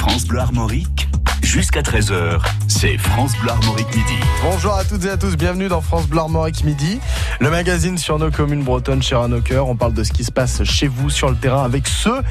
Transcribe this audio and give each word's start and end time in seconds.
France 0.00 0.24
Bleu 0.24 0.40
Armorique, 0.40 1.08
jusqu'à 1.42 1.82
13h, 1.82 2.40
c'est 2.68 2.96
France 2.96 3.32
Bleu 3.42 3.50
Armorique 3.50 3.94
Midi. 3.94 4.14
Bonjour 4.42 4.72
à 4.72 4.82
toutes 4.82 5.04
et 5.04 5.10
à 5.10 5.18
tous, 5.18 5.36
bienvenue 5.36 5.68
dans 5.68 5.82
France 5.82 6.06
Bleu 6.06 6.20
Armorique 6.20 6.64
Midi, 6.64 6.98
le 7.38 7.50
magazine 7.50 7.98
sur 7.98 8.18
nos 8.18 8.30
communes 8.30 8.64
bretonnes, 8.64 9.02
chères 9.02 9.20
à. 9.20 9.68
On 9.68 9.76
parle 9.76 9.92
de 9.92 10.02
ce 10.02 10.10
qui 10.10 10.24
se 10.24 10.32
passe 10.32 10.64
chez 10.64 10.88
vous 10.88 11.10
sur 11.10 11.28
le 11.28 11.36
terrain 11.36 11.64
avec 11.64 11.86
ceux 11.86 12.22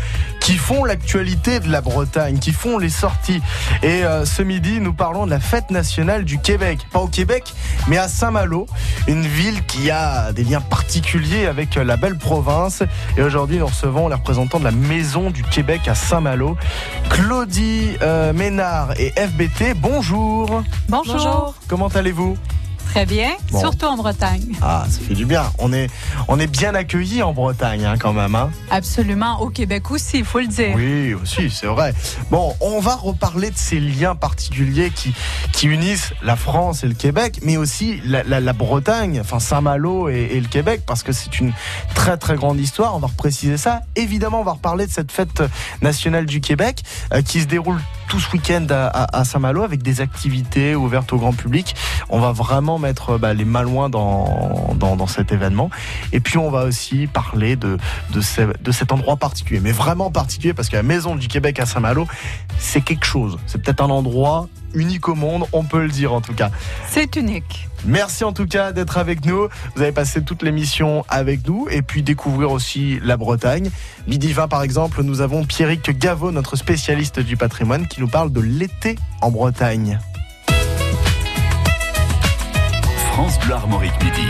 qui 0.49 0.57
font 0.57 0.83
l'actualité 0.83 1.59
de 1.59 1.71
la 1.71 1.79
Bretagne, 1.79 2.39
qui 2.39 2.53
font 2.53 2.79
les 2.79 2.89
sorties. 2.89 3.39
Et 3.83 4.03
euh, 4.03 4.25
ce 4.25 4.41
midi, 4.41 4.79
nous 4.79 4.93
parlons 4.93 5.27
de 5.27 5.29
la 5.29 5.39
fête 5.39 5.69
nationale 5.69 6.25
du 6.25 6.39
Québec. 6.39 6.79
Pas 6.91 7.01
au 7.01 7.07
Québec, 7.07 7.53
mais 7.87 7.99
à 7.99 8.07
Saint-Malo, 8.07 8.65
une 9.07 9.27
ville 9.27 9.63
qui 9.67 9.91
a 9.91 10.33
des 10.33 10.43
liens 10.43 10.61
particuliers 10.61 11.45
avec 11.45 11.75
la 11.75 11.97
belle 11.97 12.17
province. 12.17 12.81
Et 13.15 13.21
aujourd'hui, 13.21 13.59
nous 13.59 13.67
recevons 13.67 14.07
les 14.07 14.15
représentants 14.15 14.57
de 14.57 14.63
la 14.63 14.71
Maison 14.71 15.29
du 15.29 15.43
Québec 15.43 15.81
à 15.87 15.93
Saint-Malo, 15.93 16.57
Claudie 17.11 17.91
euh, 18.01 18.33
Ménard 18.33 18.99
et 18.99 19.11
FBT. 19.11 19.75
Bonjour. 19.75 20.63
Bonjour. 20.87 21.53
Comment 21.67 21.89
allez-vous? 21.89 22.35
Très 22.89 23.05
bien, 23.05 23.29
Bon. 23.51 23.59
surtout 23.59 23.85
en 23.85 23.95
Bretagne. 23.97 24.43
Ah, 24.63 24.85
ça 24.89 24.99
fait 24.99 25.13
du 25.13 25.25
bien. 25.25 25.43
On 25.59 25.71
est, 25.73 25.89
on 26.27 26.39
est 26.39 26.47
bien 26.47 26.73
accueillis 26.73 27.21
en 27.21 27.33
Bretagne, 27.33 27.85
hein, 27.85 27.95
quand 27.99 28.13
même. 28.13 28.33
Hein. 28.33 28.49
Absolument, 28.71 29.39
au 29.41 29.49
Québec 29.49 29.91
aussi, 29.91 30.17
il 30.19 30.25
faut 30.25 30.39
le 30.39 30.47
dire. 30.47 30.73
Oui, 30.75 31.13
aussi, 31.13 31.51
c'est 31.51 31.67
vrai. 31.67 31.93
Bon, 32.31 32.55
on 32.61 32.79
va 32.79 32.95
reparler 32.95 33.51
de 33.51 33.57
ces 33.57 33.79
liens 33.79 34.15
particuliers 34.15 34.89
qui, 34.89 35.13
qui 35.53 35.67
unissent 35.67 36.13
la 36.23 36.35
France 36.35 36.83
et 36.83 36.87
le 36.87 36.95
Québec, 36.95 37.39
mais 37.43 37.57
aussi 37.57 38.01
la, 38.05 38.23
la- 38.23 38.39
la 38.39 38.53
Bretagne, 38.53 39.19
enfin 39.21 39.39
Saint-Malo 39.39 40.09
et, 40.09 40.29
et 40.31 40.39
le 40.41 40.47
Québec, 40.47 40.81
parce 40.87 41.03
que 41.03 41.11
c'est 41.11 41.39
une 41.39 41.53
très 41.93 42.17
très 42.17 42.35
grande 42.35 42.59
histoire. 42.59 42.95
On 42.95 42.99
va 42.99 43.07
repréciser 43.07 43.57
ça. 43.57 43.81
Évidemment, 43.95 44.41
on 44.41 44.43
va 44.43 44.53
reparler 44.53 44.87
de 44.87 44.91
cette 44.91 45.11
fête 45.11 45.43
nationale 45.83 46.25
du 46.25 46.41
Québec 46.41 46.81
euh, 47.13 47.21
qui 47.21 47.41
se 47.41 47.45
déroule 47.45 47.79
tout 48.09 48.19
ce 48.19 48.31
week-end 48.31 48.65
à, 48.71 49.23
Saint-Malo 49.23 49.63
avec 49.63 49.83
des 49.83 50.01
activités 50.01 50.75
ouvertes 50.75 51.13
au 51.13 51.17
grand 51.17 51.31
public. 51.31 51.75
On 52.09 52.19
va 52.19 52.31
vraiment 52.31 52.79
mettre 52.79 53.17
bah, 53.17 53.33
les 53.33 53.45
Malouins 53.45 53.89
dans, 53.89 54.73
dans, 54.75 55.07
cet 55.07 55.31
événement. 55.31 55.69
Et 56.11 56.19
puis 56.19 56.37
on 56.37 56.49
va 56.49 56.65
aussi 56.65 57.07
parler 57.07 57.55
de, 57.55 57.77
de 58.11 58.71
cet 58.71 58.91
endroit 58.91 59.15
particulier, 59.15 59.59
mais 59.61 59.71
vraiment 59.71 60.11
particulier 60.11 60.53
parce 60.53 60.69
que 60.69 60.75
la 60.75 60.83
Maison 60.83 61.15
du 61.15 61.27
Québec 61.27 61.59
à 61.59 61.65
Saint-Malo, 61.65 62.07
c'est 62.57 62.81
quelque 62.81 63.05
chose. 63.05 63.37
C'est 63.45 63.61
peut-être 63.61 63.81
un 63.81 63.89
endroit 63.89 64.49
unique 64.73 65.07
au 65.07 65.15
monde, 65.15 65.45
on 65.53 65.63
peut 65.63 65.83
le 65.83 65.89
dire 65.89 66.13
en 66.13 66.21
tout 66.21 66.33
cas. 66.33 66.49
C'est 66.87 67.15
unique. 67.15 67.68
Merci 67.85 68.23
en 68.23 68.33
tout 68.33 68.45
cas 68.45 68.71
d'être 68.71 68.97
avec 68.97 69.25
nous. 69.25 69.47
Vous 69.75 69.81
avez 69.81 69.91
passé 69.91 70.21
toute 70.23 70.43
l'émission 70.43 71.05
avec 71.09 71.47
nous 71.47 71.67
et 71.69 71.81
puis 71.81 72.03
découvrir 72.03 72.51
aussi 72.51 72.99
la 73.03 73.17
Bretagne. 73.17 73.69
Midi 74.07 74.33
20 74.33 74.47
par 74.47 74.63
exemple, 74.63 75.01
nous 75.03 75.21
avons 75.21 75.45
Pierrick 75.45 75.97
Gaveau, 75.97 76.31
notre 76.31 76.55
spécialiste 76.55 77.19
du 77.19 77.37
patrimoine, 77.37 77.87
qui 77.87 78.01
nous 78.01 78.07
parle 78.07 78.31
de 78.31 78.41
l'été 78.41 78.97
en 79.21 79.31
Bretagne. 79.31 79.99
France 83.13 83.39
Bleu 83.39 83.53
Armorique 83.53 83.93
Midi. 84.03 84.27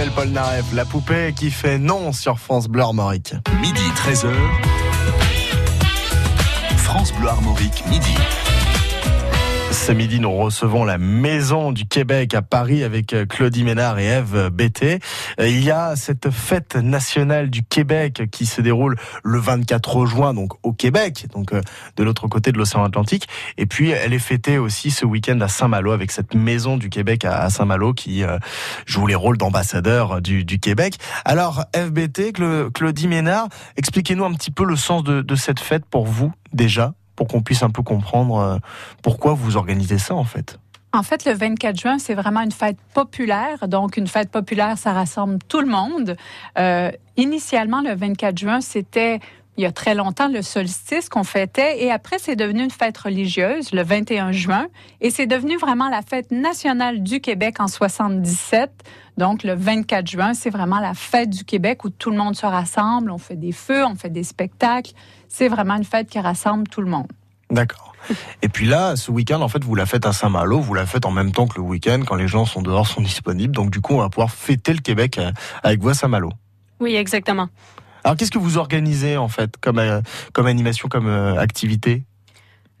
Michel 0.00 0.14
Polnareff, 0.14 0.72
la 0.72 0.86
poupée 0.86 1.34
qui 1.36 1.50
fait 1.50 1.76
non 1.76 2.12
sur 2.12 2.38
France 2.38 2.68
Bleu 2.68 2.80
Armorique. 2.80 3.34
Midi 3.60 3.82
13h. 3.96 4.32
France 6.78 7.12
Bleu 7.12 7.28
Armorique 7.28 7.84
Midi. 7.86 8.14
Ce 9.90 9.94
midi, 9.96 10.20
nous 10.20 10.30
recevons 10.30 10.84
la 10.84 10.98
Maison 10.98 11.72
du 11.72 11.84
Québec 11.84 12.32
à 12.34 12.42
Paris 12.42 12.84
avec 12.84 13.12
euh, 13.12 13.26
Claudie 13.26 13.64
Ménard 13.64 13.98
et 13.98 14.04
Eve 14.06 14.48
Bété. 14.50 15.00
Euh, 15.40 15.48
Il 15.48 15.64
y 15.64 15.72
a 15.72 15.96
cette 15.96 16.30
fête 16.30 16.76
nationale 16.76 17.50
du 17.50 17.64
Québec 17.64 18.22
qui 18.30 18.46
se 18.46 18.60
déroule 18.60 18.94
le 19.24 19.40
24 19.40 20.06
juin, 20.06 20.32
donc 20.32 20.52
au 20.62 20.72
Québec, 20.72 21.26
donc 21.34 21.52
euh, 21.52 21.60
de 21.96 22.04
l'autre 22.04 22.28
côté 22.28 22.52
de 22.52 22.58
l'océan 22.58 22.84
Atlantique. 22.84 23.26
Et 23.58 23.66
puis, 23.66 23.90
elle 23.90 24.12
est 24.12 24.20
fêtée 24.20 24.58
aussi 24.58 24.92
ce 24.92 25.04
week-end 25.04 25.40
à 25.40 25.48
Saint-Malo 25.48 25.90
avec 25.90 26.12
cette 26.12 26.36
Maison 26.36 26.76
du 26.76 26.88
Québec 26.88 27.24
à 27.24 27.50
Saint-Malo 27.50 27.92
qui 27.92 28.22
joue 28.86 29.08
les 29.08 29.16
rôles 29.16 29.38
d'ambassadeur 29.38 30.22
du, 30.22 30.44
Québec. 30.60 30.98
Alors, 31.24 31.64
FBT, 31.74 32.30
Cla- 32.30 32.70
Claudie 32.72 33.08
Ménard, 33.08 33.48
expliquez-nous 33.76 34.24
un 34.24 34.34
petit 34.34 34.52
peu 34.52 34.64
le 34.64 34.76
sens 34.76 35.02
de 35.02 35.34
cette 35.34 35.58
fête 35.58 35.84
pour 35.84 36.06
vous, 36.06 36.32
déjà, 36.52 36.92
pour 37.20 37.28
qu'on 37.28 37.42
puisse 37.42 37.62
un 37.62 37.68
peu 37.68 37.82
comprendre 37.82 38.38
euh, 38.38 38.56
pourquoi 39.02 39.34
vous 39.34 39.58
organisez 39.58 39.98
ça, 39.98 40.14
en 40.14 40.24
fait. 40.24 40.58
En 40.94 41.02
fait, 41.02 41.26
le 41.26 41.34
24 41.34 41.78
juin, 41.78 41.98
c'est 41.98 42.14
vraiment 42.14 42.40
une 42.40 42.50
fête 42.50 42.78
populaire. 42.94 43.68
Donc, 43.68 43.98
une 43.98 44.06
fête 44.06 44.30
populaire, 44.30 44.78
ça 44.78 44.94
rassemble 44.94 45.36
tout 45.46 45.60
le 45.60 45.66
monde. 45.66 46.16
Euh, 46.58 46.90
initialement, 47.18 47.82
le 47.82 47.94
24 47.94 48.38
juin, 48.38 48.62
c'était 48.62 49.20
il 49.56 49.62
y 49.62 49.66
a 49.66 49.72
très 49.72 49.94
longtemps 49.94 50.28
le 50.28 50.42
solstice 50.42 51.08
qu'on 51.08 51.24
fêtait 51.24 51.82
et 51.82 51.90
après 51.90 52.18
c'est 52.18 52.36
devenu 52.36 52.62
une 52.62 52.70
fête 52.70 52.96
religieuse 52.96 53.72
le 53.72 53.82
21 53.82 54.32
juin 54.32 54.68
et 55.00 55.10
c'est 55.10 55.26
devenu 55.26 55.58
vraiment 55.58 55.88
la 55.88 56.02
fête 56.02 56.30
nationale 56.30 57.02
du 57.02 57.20
Québec 57.20 57.60
en 57.60 57.68
77. 57.68 58.70
Donc 59.18 59.42
le 59.42 59.54
24 59.54 60.06
juin, 60.06 60.34
c'est 60.34 60.50
vraiment 60.50 60.80
la 60.80 60.94
fête 60.94 61.30
du 61.30 61.44
Québec 61.44 61.84
où 61.84 61.90
tout 61.90 62.10
le 62.10 62.16
monde 62.16 62.36
se 62.36 62.46
rassemble, 62.46 63.10
on 63.10 63.18
fait 63.18 63.36
des 63.36 63.52
feux, 63.52 63.84
on 63.84 63.94
fait 63.94 64.08
des 64.08 64.24
spectacles. 64.24 64.92
C'est 65.28 65.48
vraiment 65.48 65.76
une 65.76 65.84
fête 65.84 66.08
qui 66.08 66.18
rassemble 66.18 66.66
tout 66.68 66.80
le 66.80 66.88
monde. 66.88 67.08
D'accord. 67.50 67.90
Et 68.42 68.48
puis 68.48 68.66
là, 68.66 68.96
ce 68.96 69.10
week-end, 69.10 69.40
en 69.40 69.48
fait, 69.48 69.62
vous 69.62 69.74
la 69.74 69.86
faites 69.86 70.06
à 70.06 70.12
Saint-Malo, 70.12 70.60
vous 70.60 70.74
la 70.74 70.86
faites 70.86 71.04
en 71.04 71.10
même 71.10 71.32
temps 71.32 71.46
que 71.46 71.56
le 71.56 71.62
week-end, 71.62 72.00
quand 72.06 72.14
les 72.14 72.28
gens 72.28 72.46
sont 72.46 72.62
dehors, 72.62 72.86
sont 72.86 73.02
disponibles. 73.02 73.54
Donc, 73.54 73.70
du 73.70 73.80
coup, 73.80 73.94
on 73.94 73.98
va 73.98 74.08
pouvoir 74.08 74.30
fêter 74.30 74.72
le 74.72 74.80
Québec 74.80 75.18
euh, 75.18 75.32
avec 75.62 75.80
vous 75.80 75.90
à 75.90 75.94
Saint-Malo. 75.94 76.30
Oui, 76.80 76.94
exactement. 76.94 77.48
Alors, 78.04 78.16
qu'est-ce 78.16 78.30
que 78.30 78.38
vous 78.38 78.58
organisez, 78.58 79.16
en 79.16 79.28
fait, 79.28 79.56
comme, 79.60 79.78
euh, 79.78 80.00
comme 80.32 80.46
animation, 80.46 80.88
comme 80.88 81.06
euh, 81.06 81.38
activité? 81.38 82.04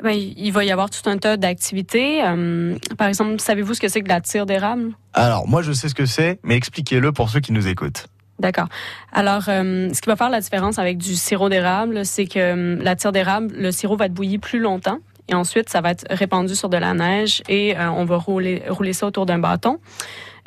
Ben, 0.02 0.12
il 0.12 0.50
va 0.50 0.64
y 0.64 0.70
avoir 0.70 0.88
tout 0.88 1.08
un 1.08 1.18
tas 1.18 1.36
d'activités. 1.36 2.24
Euh, 2.24 2.76
par 2.96 3.08
exemple, 3.08 3.38
savez-vous 3.38 3.74
ce 3.74 3.80
que 3.80 3.88
c'est 3.88 4.00
que 4.00 4.08
la 4.08 4.20
tire 4.20 4.46
d'érable? 4.46 4.92
Alors, 5.12 5.46
moi, 5.46 5.62
je 5.62 5.72
sais 5.72 5.88
ce 5.88 5.94
que 5.94 6.06
c'est, 6.06 6.40
mais 6.42 6.56
expliquez-le 6.56 7.12
pour 7.12 7.28
ceux 7.28 7.40
qui 7.40 7.52
nous 7.52 7.68
écoutent. 7.68 8.06
D'accord. 8.38 8.68
Alors, 9.12 9.44
euh, 9.48 9.90
ce 9.92 10.00
qui 10.00 10.08
va 10.08 10.16
faire 10.16 10.30
la 10.30 10.40
différence 10.40 10.78
avec 10.78 10.96
du 10.96 11.14
sirop 11.14 11.50
d'érable, 11.50 12.06
c'est 12.06 12.24
que 12.24 12.38
euh, 12.38 12.82
la 12.82 12.96
tire 12.96 13.12
d'érable, 13.12 13.54
le 13.54 13.70
sirop 13.72 13.96
va 13.96 14.06
être 14.06 14.14
bouilli 14.14 14.38
plus 14.38 14.58
longtemps. 14.58 14.98
Et 15.28 15.34
ensuite, 15.34 15.68
ça 15.68 15.82
va 15.82 15.90
être 15.90 16.06
répandu 16.10 16.56
sur 16.56 16.70
de 16.70 16.78
la 16.78 16.94
neige 16.94 17.42
et 17.48 17.76
on 17.78 18.04
va 18.04 18.16
rouler, 18.16 18.64
rouler 18.68 18.92
ça 18.92 19.06
autour 19.06 19.26
d'un 19.26 19.38
bâton, 19.38 19.78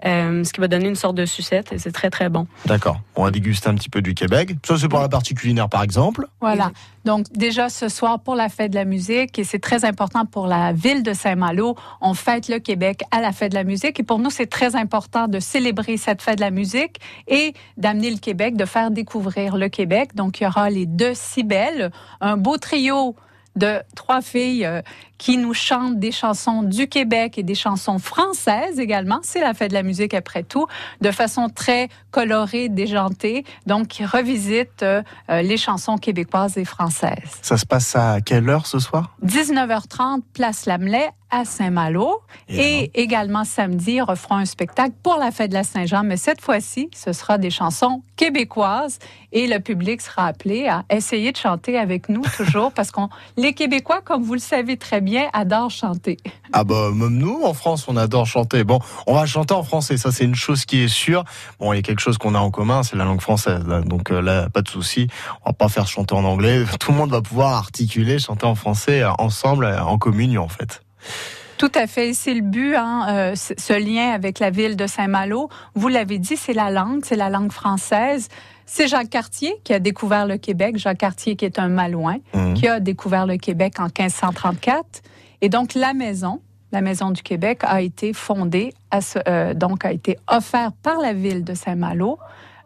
euh, 0.05 0.43
ce 0.43 0.51
qui 0.51 0.59
va 0.59 0.67
donner 0.67 0.87
une 0.87 0.95
sorte 0.95 1.15
de 1.15 1.25
sucette 1.25 1.71
et 1.71 1.77
c'est 1.77 1.91
très, 1.91 2.09
très 2.09 2.29
bon. 2.29 2.47
D'accord. 2.65 2.99
On 3.15 3.23
va 3.23 3.31
déguster 3.31 3.69
un 3.69 3.75
petit 3.75 3.89
peu 3.89 4.01
du 4.01 4.13
Québec. 4.13 4.55
Ça, 4.65 4.77
c'est 4.77 4.89
pour 4.89 4.99
la 4.99 5.09
partie 5.09 5.33
culinaire, 5.33 5.69
par 5.69 5.83
exemple. 5.83 6.27
Voilà. 6.41 6.71
Donc 7.05 7.25
déjà 7.33 7.69
ce 7.69 7.89
soir 7.89 8.19
pour 8.21 8.35
la 8.35 8.47
fête 8.47 8.71
de 8.71 8.75
la 8.75 8.85
musique 8.85 9.37
et 9.37 9.43
c'est 9.43 9.59
très 9.59 9.83
important 9.83 10.25
pour 10.25 10.47
la 10.47 10.71
ville 10.71 11.03
de 11.03 11.13
Saint-Malo, 11.13 11.75
on 11.99 12.13
fête 12.13 12.47
le 12.47 12.59
Québec 12.59 13.03
à 13.11 13.19
la 13.19 13.33
fête 13.33 13.51
de 13.51 13.57
la 13.57 13.65
musique 13.65 13.99
et 13.99 14.03
pour 14.03 14.19
nous 14.19 14.29
c'est 14.29 14.47
très 14.47 14.77
important 14.77 15.27
de 15.27 15.39
célébrer 15.39 15.97
cette 15.97 16.21
fête 16.21 16.37
de 16.37 16.41
la 16.41 16.51
musique 16.51 17.01
et 17.27 17.53
d'amener 17.75 18.09
le 18.09 18.19
Québec, 18.19 18.55
de 18.55 18.65
faire 18.65 18.89
découvrir 18.89 19.57
le 19.57 19.67
Québec. 19.67 20.15
Donc 20.15 20.39
il 20.39 20.45
y 20.45 20.47
aura 20.47 20.69
les 20.69 20.85
deux 20.85 21.13
si 21.13 21.43
belles, 21.43 21.91
un 22.21 22.37
beau 22.37 22.57
trio 22.57 23.15
de 23.55 23.81
trois 23.95 24.21
filles 24.21 24.65
euh, 24.65 24.81
qui 25.17 25.37
nous 25.37 25.53
chantent 25.53 25.99
des 25.99 26.11
chansons 26.11 26.63
du 26.63 26.87
Québec 26.87 27.37
et 27.37 27.43
des 27.43 27.55
chansons 27.55 27.99
françaises 27.99 28.79
également. 28.79 29.19
C'est 29.23 29.41
la 29.41 29.53
fête 29.53 29.69
de 29.69 29.75
la 29.75 29.83
musique 29.83 30.13
après 30.13 30.43
tout, 30.43 30.67
de 31.01 31.11
façon 31.11 31.49
très 31.49 31.89
colorée, 32.11 32.69
déjantée, 32.69 33.45
donc 33.65 33.87
qui 33.87 34.05
revisite 34.05 34.83
euh, 34.83 35.01
euh, 35.29 35.41
les 35.41 35.57
chansons 35.57 35.97
québécoises 35.97 36.57
et 36.57 36.65
françaises. 36.65 37.39
Ça 37.41 37.57
se 37.57 37.65
passe 37.65 37.95
à 37.95 38.21
quelle 38.21 38.49
heure 38.49 38.67
ce 38.67 38.79
soir? 38.79 39.15
19h30, 39.23 40.21
place 40.33 40.65
Lamelais 40.65 41.09
à 41.33 41.45
Saint-Malo. 41.45 42.21
Et 42.47 42.83
Et, 42.83 42.91
également 42.93 43.43
samedi, 43.43 43.99
on 44.01 44.05
refera 44.05 44.35
un 44.35 44.45
spectacle 44.45 44.93
pour 45.01 45.17
la 45.17 45.31
fête 45.31 45.49
de 45.49 45.55
la 45.55 45.63
Saint-Jean, 45.63 46.03
mais 46.03 46.17
cette 46.17 46.41
fois-ci, 46.41 46.89
ce 46.93 47.11
sera 47.11 47.39
des 47.39 47.49
chansons 47.49 48.03
québécoises 48.15 48.99
et 49.31 49.47
le 49.47 49.59
public 49.59 50.01
sera 50.01 50.27
appelé 50.27 50.67
à 50.67 50.83
essayer 50.91 51.31
de 51.31 51.37
chanter 51.37 51.79
avec 51.79 52.07
nous 52.07 52.21
toujours 52.37 52.71
parce 52.75 52.91
qu'on 52.91 53.09
les 53.35 53.53
Québécois, 53.53 54.01
comme 54.01 54.21
vous 54.21 54.35
le 54.35 54.39
savez 54.39 54.77
très 54.77 55.01
bien, 55.01 55.12
adorent 55.33 55.71
chanter. 55.71 56.17
Ah 56.51 56.63
bah 56.63 56.91
même 56.93 57.17
nous 57.17 57.41
en 57.43 57.53
France 57.53 57.85
on 57.87 57.97
adore 57.97 58.25
chanter. 58.25 58.63
Bon, 58.63 58.79
on 59.07 59.15
va 59.15 59.25
chanter 59.25 59.53
en 59.53 59.63
français, 59.63 59.97
ça 59.97 60.11
c'est 60.11 60.25
une 60.25 60.35
chose 60.35 60.65
qui 60.65 60.83
est 60.83 60.87
sûre. 60.87 61.23
Bon, 61.59 61.73
il 61.73 61.77
y 61.77 61.79
a 61.79 61.81
quelque 61.81 62.01
chose 62.01 62.17
qu'on 62.17 62.35
a 62.35 62.39
en 62.39 62.51
commun, 62.51 62.83
c'est 62.83 62.95
la 62.95 63.05
langue 63.05 63.21
française. 63.21 63.63
Donc 63.85 64.11
euh, 64.11 64.21
là, 64.21 64.49
pas 64.49 64.61
de 64.61 64.69
souci. 64.69 65.07
On 65.45 65.49
va 65.49 65.53
pas 65.53 65.69
faire 65.69 65.87
chanter 65.87 66.15
en 66.15 66.23
anglais. 66.23 66.63
Tout 66.79 66.91
le 66.91 66.97
monde 66.97 67.11
va 67.11 67.21
pouvoir 67.21 67.53
articuler, 67.53 68.19
chanter 68.19 68.45
en 68.45 68.55
français 68.55 69.01
euh, 69.01 69.11
ensemble, 69.19 69.65
euh, 69.65 69.83
en 69.83 69.97
communion 69.97 70.43
en 70.43 70.49
fait. 70.49 70.81
Tout 71.57 71.71
à 71.75 71.87
fait, 71.87 72.13
c'est 72.13 72.33
le 72.33 72.41
but, 72.41 72.75
hein, 72.75 73.05
euh, 73.09 73.35
ce 73.35 73.73
lien 73.73 74.11
avec 74.11 74.39
la 74.39 74.49
ville 74.49 74.75
de 74.75 74.85
Saint-Malo. 74.87 75.49
Vous 75.75 75.87
l'avez 75.87 76.17
dit, 76.17 76.35
c'est 76.35 76.53
la 76.53 76.71
langue, 76.71 77.05
c'est 77.05 77.15
la 77.15 77.29
langue 77.29 77.51
française. 77.51 78.27
C'est 78.65 78.87
Jacques 78.87 79.09
Cartier 79.09 79.55
qui 79.63 79.73
a 79.73 79.79
découvert 79.79 80.25
le 80.25 80.37
Québec. 80.37 80.77
Jacques 80.77 80.97
Cartier 80.99 81.35
qui 81.35 81.45
est 81.45 81.59
un 81.59 81.67
Malouin, 81.67 82.17
Mhm. 82.33 82.53
qui 82.55 82.67
a 82.67 82.79
découvert 82.79 83.25
le 83.25 83.37
Québec 83.37 83.79
en 83.79 83.89
1534. 83.89 85.01
Et 85.41 85.49
donc 85.49 85.73
la 85.73 85.93
maison, 85.93 86.41
la 86.71 86.81
maison 86.81 87.11
du 87.11 87.21
Québec, 87.21 87.59
a 87.63 87.81
été 87.81 88.13
fondée, 88.13 88.73
à 88.89 89.01
ce- 89.01 89.19
euh, 89.27 89.53
donc 89.53 89.85
a 89.85 89.91
été 89.91 90.17
offerte 90.27 90.75
par 90.81 90.97
la 90.99 91.13
ville 91.13 91.43
de 91.43 91.53
Saint-Malo, 91.53 92.17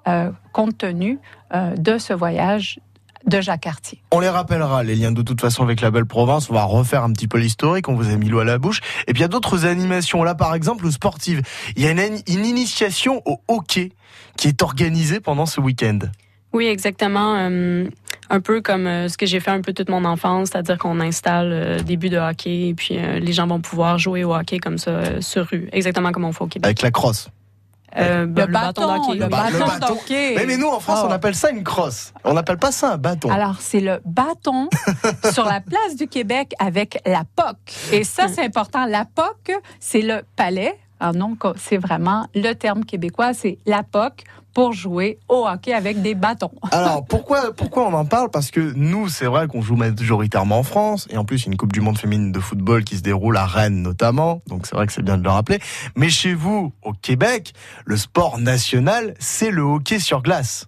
euh, 0.08 0.32
compte 0.54 0.78
tenu 0.78 1.20
euh, 1.54 1.76
de 1.76 1.98
ce 1.98 2.14
voyage 2.14 2.80
de 3.28 3.42
Jacques 3.42 3.62
Cartier. 3.62 4.02
On 4.12 4.20
les 4.20 4.30
rappellera, 4.30 4.84
les 4.84 4.96
liens 4.96 5.12
de 5.12 5.22
toute 5.22 5.42
façon 5.42 5.64
avec 5.64 5.82
la 5.82 5.92
belle 5.92 6.06
province. 6.06 6.50
On 6.50 6.54
va 6.54 6.64
refaire 6.64 7.04
un 7.04 7.12
petit 7.12 7.28
peu 7.28 7.38
l'historique. 7.38 7.88
On 7.90 7.96
vous 7.96 8.10
a 8.10 8.16
mis 8.16 8.30
l'eau 8.30 8.40
à 8.40 8.46
la 8.46 8.58
bouche. 8.58 8.82
Et 9.08 9.14
puis 9.14 9.20
il 9.20 9.22
y 9.22 9.26
a 9.26 9.30
d'autres 9.30 9.66
animations. 9.66 10.24
Là, 10.24 10.36
par 10.36 10.56
exemple, 10.56 10.90
sportives. 10.92 11.42
Il 11.76 11.84
y 11.84 11.88
a 11.88 11.92
une, 11.92 12.00
une 12.28 12.46
initiation 12.46 13.22
au 13.26 13.40
hockey 13.48 13.92
qui 14.38 14.48
est 14.48 14.62
organisée 14.62 15.20
pendant 15.20 15.46
ce 15.46 15.60
week-end. 15.62 16.00
Oui, 16.54 16.66
exactement. 16.68 17.36
euh, 17.36 17.86
un 18.30 18.40
peu 18.42 18.62
comme 18.62 18.88
euh, 18.88 19.08
ce 19.08 19.18
que 19.18 19.26
j'ai 19.26 19.40
fait 19.40 19.52
un 19.52 19.62
peu 19.62 19.74
toute 19.74 19.90
mon 19.90 20.06
enfance, 20.06 20.50
c'est-à-dire 20.52 20.78
qu'on 20.78 21.00
installe 21.00 21.52
euh, 21.52 21.80
des 21.82 21.98
buts 21.98 22.10
de 22.10 22.18
hockey 22.18 22.70
et 22.70 22.74
puis 22.74 22.98
euh, 22.98 23.20
les 23.20 23.34
gens 23.34 23.48
vont 23.48 23.62
pouvoir 23.62 23.98
jouer 23.98 24.24
au 24.24 24.36
hockey 24.36 24.60
comme 24.60 24.78
ça 24.78 24.92
euh, 24.92 25.22
sur 25.22 25.46
rue, 25.48 25.70
exactement 25.72 26.12
comme 26.12 26.26
on 26.26 26.32
fait 26.32 26.44
au 26.44 26.48
Québec. 26.48 26.66
Avec 26.66 26.82
la 26.82 26.92
crosse. 26.92 27.30
Euh, 27.96 28.26
ben, 28.26 28.46
Le 28.46 28.52
bâton, 28.52 29.14
le 29.14 29.28
bâton 29.28 29.66
bâton. 29.66 29.88
d'hockey. 29.96 30.34
Mais, 30.36 30.46
mais 30.46 30.58
nous, 30.58 30.68
en 30.68 30.80
France, 30.80 31.00
Oh. 31.04 31.08
on 31.08 31.12
appelle 31.12 31.36
ça 31.36 31.50
une 31.52 31.64
crosse. 31.64 32.14
On 32.26 32.34
n'appelle 32.34 32.58
pas 32.58 32.72
ça 32.72 32.92
un 32.94 32.98
bâton. 32.98 33.30
Alors, 33.32 33.56
c'est 33.60 33.80
le 33.80 34.02
bâton 34.06 34.70
sur 35.34 35.46
la 35.46 35.62
place 35.62 35.96
du 35.98 36.08
Québec 36.08 36.54
avec 36.60 37.02
la 37.06 37.24
POC. 37.36 37.56
Et 37.94 38.04
ça, 38.04 38.28
c'est 38.28 38.44
important. 38.44 38.86
La 38.86 39.06
POC, 39.06 39.58
c'est 39.80 40.02
le 40.02 40.24
palais. 40.36 40.78
Alors 41.00 41.16
non, 41.16 41.38
c'est 41.58 41.78
vraiment 41.78 42.28
le 42.34 42.54
terme 42.54 42.84
québécois, 42.84 43.34
c'est 43.34 43.58
la 43.66 43.84
POC 43.84 44.24
pour 44.54 44.74
jouer 44.74 45.20
au 45.30 45.46
hockey 45.48 45.72
avec 45.72 46.02
des 46.02 46.16
bâtons. 46.16 46.52
Alors 46.72 47.06
pourquoi 47.06 47.54
pourquoi 47.54 47.88
on 47.88 47.94
en 47.94 48.06
parle? 48.06 48.32
Parce 48.32 48.50
que 48.50 48.74
nous, 48.76 49.08
c'est 49.08 49.28
vrai 49.28 49.48
qu'on 49.48 49.62
joue 49.62 49.76
majoritairement 49.76 50.58
en 50.58 50.64
France, 50.64 51.08
et 51.12 51.18
en 51.18 51.26
plus 51.26 51.44
il 51.44 51.46
y 51.46 51.50
a 51.50 51.52
une 51.52 51.58
Coupe 51.58 51.74
du 51.74 51.82
Monde 51.82 52.00
féminine 52.00 52.32
de 52.32 52.40
football 52.40 52.84
qui 52.84 52.98
se 52.98 53.04
déroule 53.04 53.38
à 53.38 53.46
Rennes 53.46 53.84
notamment, 53.84 54.42
donc 54.48 54.66
c'est 54.66 54.76
vrai 54.76 54.88
que 54.88 54.94
c'est 54.94 55.04
bien 55.04 55.20
de 55.20 55.24
le 55.24 55.30
rappeler. 55.30 55.60
Mais 55.96 56.10
chez 56.10 56.34
vous, 56.34 56.74
au 56.82 56.94
Québec, 56.94 57.54
le 57.86 57.98
sport 57.98 58.40
national, 58.40 59.14
c'est 59.20 59.52
le 59.52 59.62
hockey 59.62 60.00
sur 60.00 60.24
glace. 60.24 60.68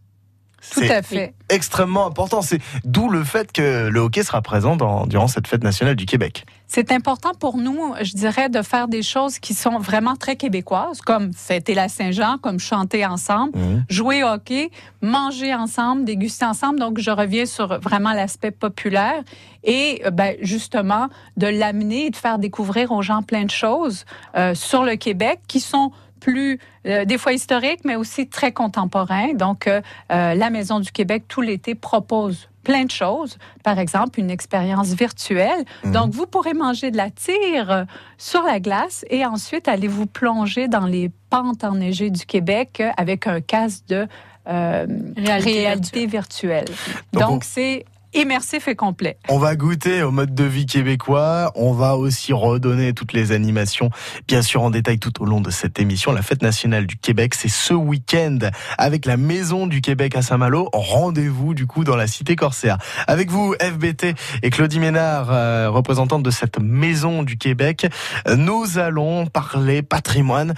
Tout 0.73 0.81
C'est 0.81 0.91
à 0.93 1.01
fait. 1.01 1.33
extrêmement 1.49 2.05
important. 2.07 2.41
C'est 2.41 2.59
d'où 2.83 3.09
le 3.09 3.23
fait 3.23 3.51
que 3.51 3.87
le 3.89 3.99
hockey 3.99 4.23
sera 4.23 4.41
présent 4.41 4.75
dans- 4.75 5.05
durant 5.05 5.27
cette 5.27 5.47
fête 5.47 5.63
nationale 5.63 5.95
du 5.95 6.05
Québec. 6.05 6.45
C'est 6.67 6.91
important 6.91 7.31
pour 7.39 7.57
nous, 7.57 7.95
je 8.01 8.13
dirais, 8.13 8.47
de 8.49 8.61
faire 8.61 8.87
des 8.87 9.01
choses 9.01 9.39
qui 9.39 9.55
sont 9.55 9.79
vraiment 9.79 10.15
très 10.15 10.35
québécoises, 10.35 11.01
comme 11.01 11.33
fêter 11.33 11.73
la 11.73 11.89
Saint-Jean, 11.89 12.37
comme 12.37 12.59
chanter 12.59 13.05
ensemble, 13.07 13.53
jouer 13.89 14.23
au 14.23 14.27
hockey, 14.27 14.69
manger 15.01 15.55
ensemble, 15.55 16.05
déguster 16.05 16.45
ensemble. 16.45 16.79
Donc, 16.79 16.99
je 16.99 17.09
reviens 17.09 17.47
sur 17.47 17.79
vraiment 17.79 18.13
l'aspect 18.13 18.51
populaire 18.51 19.23
et 19.63 20.01
euh, 20.05 20.11
ben, 20.11 20.35
justement 20.41 21.07
de 21.37 21.47
l'amener 21.47 22.05
et 22.05 22.09
de 22.11 22.15
faire 22.15 22.37
découvrir 22.37 22.91
aux 22.91 23.01
gens 23.01 23.23
plein 23.23 23.45
de 23.45 23.49
choses 23.51 24.05
euh, 24.37 24.53
sur 24.53 24.83
le 24.83 24.95
Québec 24.95 25.39
qui 25.47 25.59
sont 25.61 25.91
plus 26.19 26.59
euh, 26.85 27.05
des 27.05 27.17
fois 27.17 27.33
historiques, 27.33 27.81
mais 27.85 27.95
aussi 27.95 28.27
très 28.27 28.51
contemporains. 28.51 29.33
Donc, 29.33 29.67
euh, 29.67 29.81
euh, 30.11 30.35
la 30.35 30.49
Maison 30.49 30.79
du 30.79 30.91
Québec 30.91 31.23
tout 31.27 31.41
l'été 31.41 31.75
propose 31.75 32.49
plein 32.63 32.85
de 32.85 32.91
choses. 32.91 33.37
Par 33.63 33.79
exemple, 33.79 34.19
une 34.19 34.29
expérience 34.29 34.89
virtuelle. 34.89 35.65
Mhm. 35.83 35.91
Donc, 35.91 36.11
vous 36.11 36.27
pourrez 36.27 36.53
manger 36.53 36.91
de 36.91 36.97
la 36.97 37.09
tire 37.09 37.85
sur 38.17 38.43
la 38.43 38.59
glace 38.59 39.05
et 39.09 39.25
ensuite 39.25 39.67
aller 39.67 39.87
vous 39.87 40.05
plonger 40.05 40.67
dans 40.67 40.85
les 40.85 41.09
pentes 41.29 41.63
enneigées 41.63 42.09
du 42.09 42.25
Québec 42.25 42.83
avec 42.97 43.27
un 43.27 43.41
casque 43.41 43.85
de 43.87 44.07
euh, 44.49 44.87
Réalité 45.15 45.61
réalité, 45.61 46.05
virtuelle. 46.07 46.65
Donc, 47.13 47.21
Donc, 47.21 47.43
c'est 47.43 47.85
immersif 48.13 48.67
et 48.67 48.75
complet. 48.75 49.17
On 49.29 49.39
va 49.39 49.55
goûter 49.55 50.03
au 50.03 50.11
mode 50.11 50.33
de 50.33 50.43
vie 50.43 50.65
québécois. 50.65 51.51
On 51.55 51.73
va 51.73 51.95
aussi 51.95 52.33
redonner 52.33 52.93
toutes 52.93 53.13
les 53.13 53.31
animations, 53.31 53.89
bien 54.27 54.41
sûr 54.41 54.61
en 54.61 54.69
détail 54.69 54.99
tout 54.99 55.21
au 55.21 55.25
long 55.25 55.41
de 55.41 55.51
cette 55.51 55.79
émission. 55.79 56.11
La 56.11 56.21
fête 56.21 56.41
nationale 56.41 56.87
du 56.87 56.97
Québec, 56.97 57.35
c'est 57.35 57.49
ce 57.49 57.73
week-end 57.73 58.39
avec 58.77 59.05
la 59.05 59.17
Maison 59.17 59.67
du 59.67 59.81
Québec 59.81 60.15
à 60.15 60.21
Saint-Malo. 60.21 60.69
Rendez-vous 60.73 61.53
du 61.53 61.67
coup 61.67 61.83
dans 61.83 61.95
la 61.95 62.07
cité 62.07 62.35
corsaire. 62.35 62.77
Avec 63.07 63.29
vous, 63.29 63.53
FBT 63.59 64.15
et 64.43 64.49
Claudie 64.49 64.79
Ménard, 64.79 65.31
euh, 65.31 65.69
représentante 65.69 66.23
de 66.23 66.31
cette 66.31 66.59
Maison 66.59 67.23
du 67.23 67.37
Québec, 67.37 67.87
nous 68.35 68.77
allons 68.77 69.25
parler 69.25 69.81
patrimoine, 69.81 70.53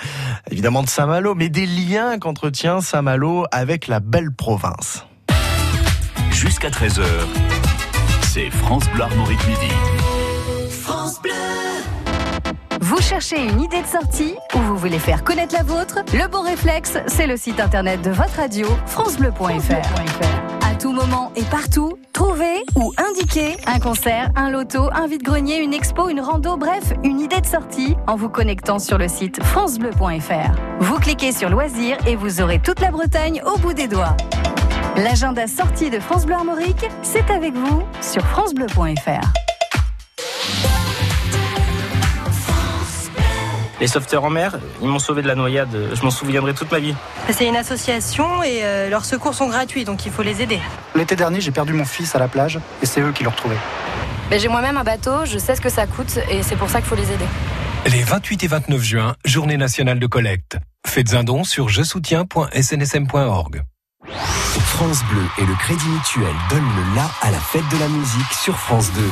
évidemment 0.50 0.84
de 0.84 0.90
Saint-Malo, 0.90 1.36
mais 1.36 1.50
des 1.50 1.66
liens 1.66 2.20
qu'entretient 2.20 2.82
Saint-Malo 2.82 3.46
avec 3.52 3.88
la 3.88 4.00
belle 4.00 4.32
province. 4.32 5.06
Jusqu'à 6.42 6.70
13h, 6.70 7.04
c'est 8.24 8.50
France 8.50 8.90
Bleu 8.96 9.04
Armorique 9.04 9.48
Midi. 9.48 9.72
Vous 12.82 13.00
cherchez 13.00 13.44
une 13.46 13.62
idée 13.62 13.84
de 13.84 13.86
sortie 13.86 14.34
ou 14.56 14.58
vous 14.58 14.76
voulez 14.76 14.98
faire 14.98 15.24
connaître 15.24 15.54
la 15.54 15.62
vôtre? 15.62 16.00
Le 16.12 16.28
bon 16.28 16.42
réflexe, 16.42 16.98
c'est 17.06 17.28
le 17.28 17.38
site 17.38 17.60
internet 17.60 18.02
de 18.02 18.10
votre 18.10 18.38
radio, 18.38 18.66
francebleu.fr. 18.88 20.68
À 20.68 20.74
tout 20.80 20.92
moment 20.92 21.32
et 21.36 21.44
partout, 21.44 22.00
trouvez 22.12 22.64
ou 22.76 22.92
indiquez 22.98 23.56
un 23.68 23.78
concert, 23.78 24.32
un 24.36 24.50
loto, 24.50 24.90
un 24.96 25.06
vide-grenier, 25.06 25.62
une 25.62 25.76
expo, 25.76 26.10
une 26.10 26.22
rando, 26.22 26.58
bref, 26.58 26.94
une 27.04 27.20
idée 27.20 27.42
de 27.42 27.46
sortie 27.46 27.96
en 28.08 28.16
vous 28.16 28.30
connectant 28.30 28.80
sur 28.80 28.98
le 28.98 29.08
site 29.08 29.44
francebleu.fr. 29.44 30.56
Vous 30.80 30.98
cliquez 30.98 31.34
sur 31.34 31.52
loisirs 31.52 31.98
et 32.08 32.16
vous 32.16 32.42
aurez 32.42 32.58
toute 32.58 32.80
la 32.80 32.90
Bretagne 32.90 33.44
au 33.46 33.60
bout 33.60 33.74
des 33.74 33.88
doigts. 33.88 34.18
L'agenda 34.98 35.48
sortie 35.48 35.90
de 35.90 36.00
France 36.00 36.26
Bleu 36.26 36.36
Armorique, 36.36 36.86
c'est 37.02 37.30
avec 37.32 37.54
vous 37.54 37.84
sur 38.02 38.26
francebleu.fr. 38.28 39.26
Les 43.80 43.88
sauveteurs 43.88 44.26
en 44.26 44.30
mer, 44.30 44.60
ils 44.82 44.88
m'ont 44.88 45.00
sauvé 45.00 45.22
de 45.22 45.28
la 45.28 45.36
noyade. 45.36 45.76
Je 45.94 46.04
m'en 46.04 46.12
souviendrai 46.12 46.54
toute 46.54 46.72
ma 46.72 46.80
vie. 46.80 46.94
C'est 47.32 47.48
une 47.48 47.56
association 47.56 48.44
et 48.44 48.60
euh, 48.64 48.90
leurs 48.90 49.06
secours 49.06 49.34
sont 49.34 49.48
gratuits, 49.48 49.86
donc 49.86 50.06
il 50.06 50.12
faut 50.12 50.24
les 50.24 50.42
aider. 50.42 50.60
L'été 50.94 51.16
dernier, 51.16 51.40
j'ai 51.40 51.52
perdu 51.52 51.74
mon 51.74 51.86
fils 51.86 52.14
à 52.14 52.20
la 52.20 52.28
plage 52.28 52.60
et 52.84 52.86
c'est 52.86 53.02
eux 53.02 53.14
qui 53.14 53.24
l'ont 53.24 53.32
retrouvé. 53.32 53.56
Mais 54.30 54.40
j'ai 54.40 54.50
moi-même 54.50 54.78
un 54.78 54.84
bateau, 54.84 55.26
je 55.26 55.38
sais 55.38 55.56
ce 55.56 55.62
que 55.62 55.70
ça 55.70 55.88
coûte 55.88 56.20
et 56.30 56.44
c'est 56.44 56.58
pour 56.58 56.70
ça 56.70 56.80
qu'il 56.80 56.90
faut 56.90 56.96
les 56.96 57.12
aider. 57.12 57.26
Les 57.88 58.04
28 58.04 58.44
et 58.44 58.48
29 58.48 58.84
juin, 58.84 59.16
journée 59.26 59.58
nationale 59.58 60.00
de 60.00 60.08
collecte. 60.08 60.58
Faites 60.86 61.14
un 61.14 61.24
don 61.24 61.44
sur 61.44 61.70
je 61.70 61.82
soutiens.snsm.org. 61.82 63.64
France 64.82 65.04
Bleu 65.12 65.22
et 65.38 65.46
le 65.46 65.54
Crédit 65.54 65.88
Mutuel 65.90 66.34
donnent 66.50 66.76
le 66.76 66.96
la 66.96 67.08
à 67.22 67.30
la 67.30 67.40
fête 67.40 67.70
de 67.72 67.78
la 67.78 67.88
musique 67.88 68.34
sur 68.34 68.58
France 68.58 68.92
2. 68.94 69.12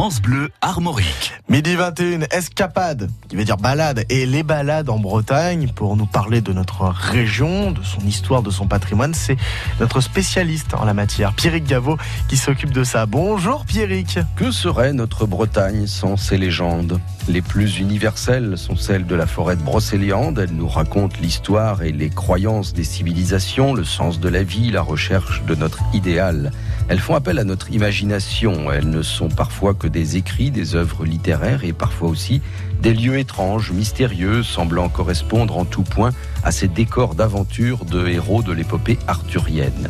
France 0.00 0.22
Bleu 0.22 0.48
Armorique. 0.62 1.34
Midi 1.50 1.74
21, 1.74 2.22
escapade, 2.30 3.10
qui 3.28 3.36
veut 3.36 3.44
dire 3.44 3.58
balade, 3.58 4.06
et 4.08 4.24
les 4.24 4.42
balades 4.42 4.88
en 4.88 4.98
Bretagne, 4.98 5.70
pour 5.74 5.94
nous 5.94 6.06
parler 6.06 6.40
de 6.40 6.54
notre 6.54 6.84
région, 6.84 7.70
de 7.70 7.82
son 7.82 8.00
histoire, 8.06 8.42
de 8.42 8.48
son 8.48 8.66
patrimoine, 8.66 9.12
c'est 9.12 9.36
notre 9.78 10.00
spécialiste 10.00 10.72
en 10.72 10.86
la 10.86 10.94
matière, 10.94 11.34
Pierrick 11.34 11.64
Gaveau, 11.64 11.98
qui 12.28 12.38
s'occupe 12.38 12.72
de 12.72 12.82
ça. 12.82 13.04
Bonjour 13.04 13.66
Pierrick. 13.66 14.18
Que 14.36 14.50
serait 14.50 14.94
notre 14.94 15.26
Bretagne 15.26 15.86
sans 15.86 16.16
ses 16.16 16.38
légendes? 16.38 16.98
Les 17.28 17.42
plus 17.42 17.78
universelles 17.78 18.56
sont 18.56 18.76
celles 18.76 19.06
de 19.06 19.14
la 19.14 19.26
forêt 19.26 19.56
de 19.56 19.62
Brocéliande. 19.62 20.38
Elles 20.38 20.56
nous 20.56 20.66
racontent 20.66 21.16
l'histoire 21.20 21.82
et 21.82 21.92
les 21.92 22.08
croyances 22.08 22.72
des 22.72 22.84
civilisations, 22.84 23.74
le 23.74 23.84
sens 23.84 24.18
de 24.18 24.30
la 24.30 24.42
vie, 24.42 24.70
la 24.70 24.80
recherche 24.80 25.42
de 25.44 25.54
notre 25.54 25.80
idéal. 25.92 26.52
Elles 26.90 26.98
font 26.98 27.14
appel 27.14 27.38
à 27.38 27.44
notre 27.44 27.70
imagination. 27.70 28.72
Elles 28.72 28.90
ne 28.90 29.02
sont 29.02 29.28
parfois 29.28 29.74
que 29.74 29.86
des 29.86 30.16
écrits, 30.16 30.50
des 30.50 30.74
œuvres 30.74 31.04
littéraires 31.04 31.62
et 31.62 31.72
parfois 31.72 32.08
aussi 32.08 32.42
des 32.82 32.92
lieux 32.92 33.16
étranges, 33.16 33.70
mystérieux, 33.70 34.42
semblant 34.42 34.88
correspondre 34.88 35.56
en 35.56 35.64
tout 35.64 35.84
point 35.84 36.10
à 36.42 36.50
ces 36.50 36.66
décors 36.66 37.14
d'aventure 37.14 37.84
de 37.84 38.08
héros 38.08 38.42
de 38.42 38.50
l'épopée 38.50 38.98
arthurienne. 39.06 39.86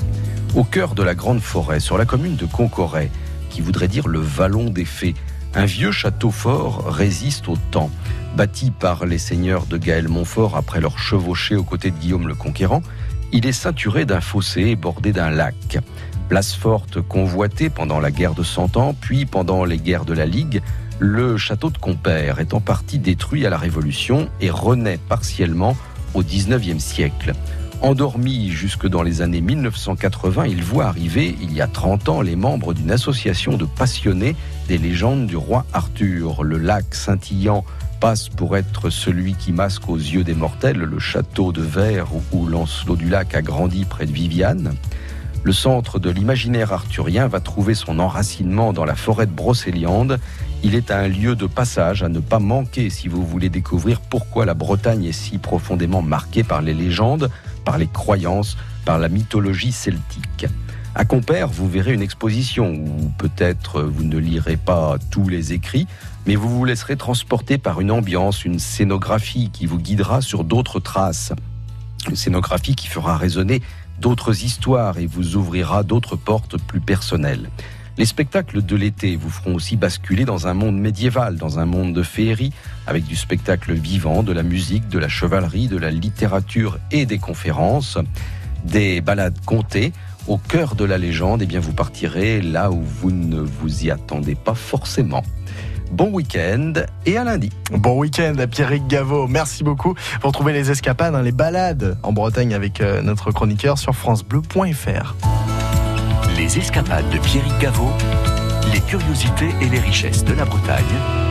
Au 0.55 0.63
cœur 0.63 0.95
de 0.95 1.03
la 1.03 1.15
grande 1.15 1.41
forêt, 1.41 1.81
sur 1.81 1.97
la 1.97 2.05
commune 2.05 2.37
de 2.37 2.45
Concoret, 2.45 3.11
qui 3.49 3.63
voudrait 3.63 3.89
dire 3.89 4.07
le 4.07 4.21
vallon 4.21 4.69
des 4.69 4.85
fées, 4.85 5.15
un 5.55 5.65
vieux 5.65 5.93
château 5.93 6.31
fort 6.31 6.85
résiste 6.85 7.49
au 7.49 7.57
temps. 7.71 7.91
Bâti 8.37 8.71
par 8.71 9.07
les 9.07 9.19
seigneurs 9.19 9.65
de 9.65 9.79
Gaël 9.79 10.09
Montfort 10.09 10.55
après 10.55 10.83
leur 10.83 10.99
chevauché 10.99 11.57
aux 11.57 11.65
côtés 11.65 11.93
de 11.93 11.97
Guillaume 11.97 12.29
le 12.29 12.35
Conquérant, 12.35 12.83
il 13.33 13.47
est 13.47 13.53
ceinturé 13.53 14.05
d'un 14.05 14.21
fossé 14.21 14.63
et 14.63 14.77
bordé 14.77 15.13
d'un 15.13 15.31
lac. 15.31 15.79
Place 16.31 16.55
forte 16.55 17.01
convoitée 17.01 17.71
pendant 17.71 17.99
la 17.99 18.13
guerre 18.13 18.35
de 18.35 18.45
Cent 18.45 18.77
Ans, 18.77 18.95
puis 18.99 19.27
pendant 19.27 19.65
les 19.65 19.79
guerres 19.79 20.05
de 20.05 20.13
la 20.13 20.27
Ligue, 20.27 20.63
le 21.01 21.37
château 21.37 21.71
de 21.71 21.79
Compère 21.79 22.39
est 22.39 22.55
en 22.55 22.61
partie 22.61 23.01
détruit 23.01 23.45
à 23.47 23.51
la 23.51 23.59
Révolution 23.59 24.29
et 24.41 24.49
renaît 24.49 25.01
partiellement 25.09 25.77
au 26.15 26.23
XIXe 26.23 26.79
siècle. 26.79 27.33
Endormi 27.83 28.51
jusque 28.51 28.87
dans 28.87 29.03
les 29.03 29.23
années 29.23 29.41
1980, 29.41 30.47
il 30.47 30.63
voit 30.63 30.85
arriver, 30.85 31.35
il 31.43 31.53
y 31.53 31.61
a 31.61 31.67
30 31.67 32.09
ans, 32.09 32.21
les 32.21 32.37
membres 32.37 32.75
d'une 32.75 32.93
association 32.93 33.57
de 33.57 33.65
passionnés 33.65 34.37
des 34.69 34.79
légendes 34.79 35.27
du 35.27 35.37
roi 35.37 35.67
Arthur. 35.73 36.45
Le 36.45 36.59
lac 36.59 36.95
scintillant 36.95 37.65
passe 37.99 38.29
pour 38.29 38.57
être 38.57 38.89
celui 38.89 39.35
qui 39.35 39.51
masque 39.51 39.89
aux 39.89 39.97
yeux 39.97 40.23
des 40.23 40.35
mortels 40.35 40.79
le 40.79 40.99
château 41.01 41.51
de 41.51 41.61
verre 41.61 42.07
où 42.31 42.47
Lancelot 42.47 42.95
du 42.95 43.09
Lac 43.09 43.35
a 43.35 43.43
grandi 43.43 43.85
près 43.85 44.07
de 44.07 44.13
Viviane. 44.13 44.77
Le 45.43 45.53
centre 45.53 45.99
de 45.99 46.11
l'imaginaire 46.11 46.75
arthurien 46.75 47.27
va 47.27 47.41
trouver 47.41 47.75
son 47.75 47.99
enracinement 47.99 48.75
dans 48.75 48.85
la 48.85 48.95
forêt 48.95 49.27
de 49.27 49.33
Brocéliande. 49.33 50.21
Il 50.63 50.75
est 50.75 50.91
un 50.91 51.09
lieu 51.09 51.35
de 51.35 51.47
passage 51.47 52.03
à 52.03 52.11
ne 52.11 52.21
pas 52.21 52.39
manquer 52.39 52.91
si 52.91 53.09
vous 53.09 53.25
voulez 53.25 53.49
découvrir 53.49 54.03
pourquoi 54.03 54.45
la 54.45 54.53
Bretagne 54.53 55.05
est 55.05 55.13
si 55.13 55.39
profondément 55.39 56.03
marquée 56.03 56.45
par 56.45 56.61
les 56.61 56.75
légendes, 56.75 57.31
par 57.65 57.79
les 57.79 57.87
croyances, 57.87 58.59
par 58.85 58.99
la 58.99 59.09
mythologie 59.09 59.73
celtique. 59.73 60.47
À 60.95 61.07
Compère, 61.07 61.49
vous 61.49 61.69
verrez 61.69 61.95
une 61.95 62.03
exposition 62.03 62.75
où 62.75 63.11
peut-être 63.17 63.81
vous 63.81 64.05
ne 64.05 64.19
lirez 64.19 64.59
pas 64.59 64.99
tous 65.11 65.27
les 65.27 65.55
écrits, 65.55 65.87
mais 66.27 66.37
vous 66.37 66.51
vous 66.51 66.65
laisserez 66.67 66.97
transporter 66.97 67.57
par 67.57 67.81
une 67.81 67.93
ambiance, 67.93 68.45
une 68.45 68.59
scénographie 68.59 69.49
qui 69.51 69.65
vous 69.65 69.79
guidera 69.79 70.21
sur 70.21 70.45
d'autres 70.45 70.81
traces. 70.81 71.33
Une 72.09 72.17
scénographie 72.17 72.75
qui 72.75 72.89
fera 72.89 73.17
résonner 73.17 73.63
d'autres 74.01 74.45
histoires 74.45 74.99
et 74.99 75.07
vous 75.07 75.37
ouvrira 75.37 75.83
d'autres 75.83 76.17
portes 76.17 76.61
plus 76.61 76.81
personnelles. 76.81 77.51
Les 77.99 78.07
spectacles 78.07 78.63
de 78.63 78.77
l'été 78.77 79.17
vous 79.17 79.29
feront 79.29 79.55
aussi 79.55 79.77
basculer 79.77 80.25
dans 80.25 80.47
un 80.47 80.55
monde 80.55 80.79
médiéval, 80.79 81.37
dans 81.37 81.59
un 81.59 81.67
monde 81.67 81.93
de 81.93 82.03
féerie, 82.03 82.53
avec 82.87 83.05
du 83.05 83.15
spectacle 83.15 83.75
vivant, 83.75 84.23
de 84.23 84.33
la 84.33 84.43
musique, 84.43 84.89
de 84.89 84.99
la 84.99 85.09
chevalerie, 85.09 85.69
de 85.69 85.77
la 85.77 85.91
littérature 85.91 86.79
et 86.91 87.05
des 87.05 87.19
conférences, 87.19 87.99
des 88.65 89.01
balades 89.03 89.39
contées. 89.45 89.93
Au 90.29 90.39
cœur 90.39 90.77
de 90.77 90.85
la 90.85 90.97
légende, 90.97 91.43
et 91.43 91.47
bien 91.47 91.61
vous 91.61 91.73
partirez 91.73 92.41
là 92.41 92.71
où 92.71 92.81
vous 92.81 93.11
ne 93.11 93.41
vous 93.41 93.85
y 93.85 93.91
attendez 93.91 94.35
pas 94.35 94.55
forcément. 94.55 95.25
Bon 95.91 96.11
week-end 96.13 96.73
et 97.05 97.17
à 97.17 97.25
lundi. 97.25 97.51
Bon 97.73 97.99
week-end 97.99 98.35
à 98.39 98.47
Pierrick 98.47 98.87
Gaveau. 98.87 99.27
Merci 99.27 99.65
beaucoup. 99.65 99.95
Vous 100.23 100.29
retrouvez 100.29 100.53
les 100.53 100.71
escapades, 100.71 101.17
hein, 101.17 101.23
les 101.23 101.33
balades 101.33 101.99
en 102.05 102.13
Bretagne 102.13 102.55
avec 102.55 102.81
euh, 102.81 103.03
notre 103.03 103.33
chroniqueur 103.33 103.77
sur 103.77 103.95
francebleu.fr. 103.95 105.15
Les 106.37 106.59
escapades 106.59 107.11
de 107.11 107.19
Pierrick 107.19 107.59
Gaveau, 107.59 107.91
les 108.73 108.81
curiosités 108.81 109.51
et 109.61 109.69
les 109.69 109.81
richesses 109.81 110.25
de 110.25 110.33
la 110.33 110.45
Bretagne, 110.45 110.85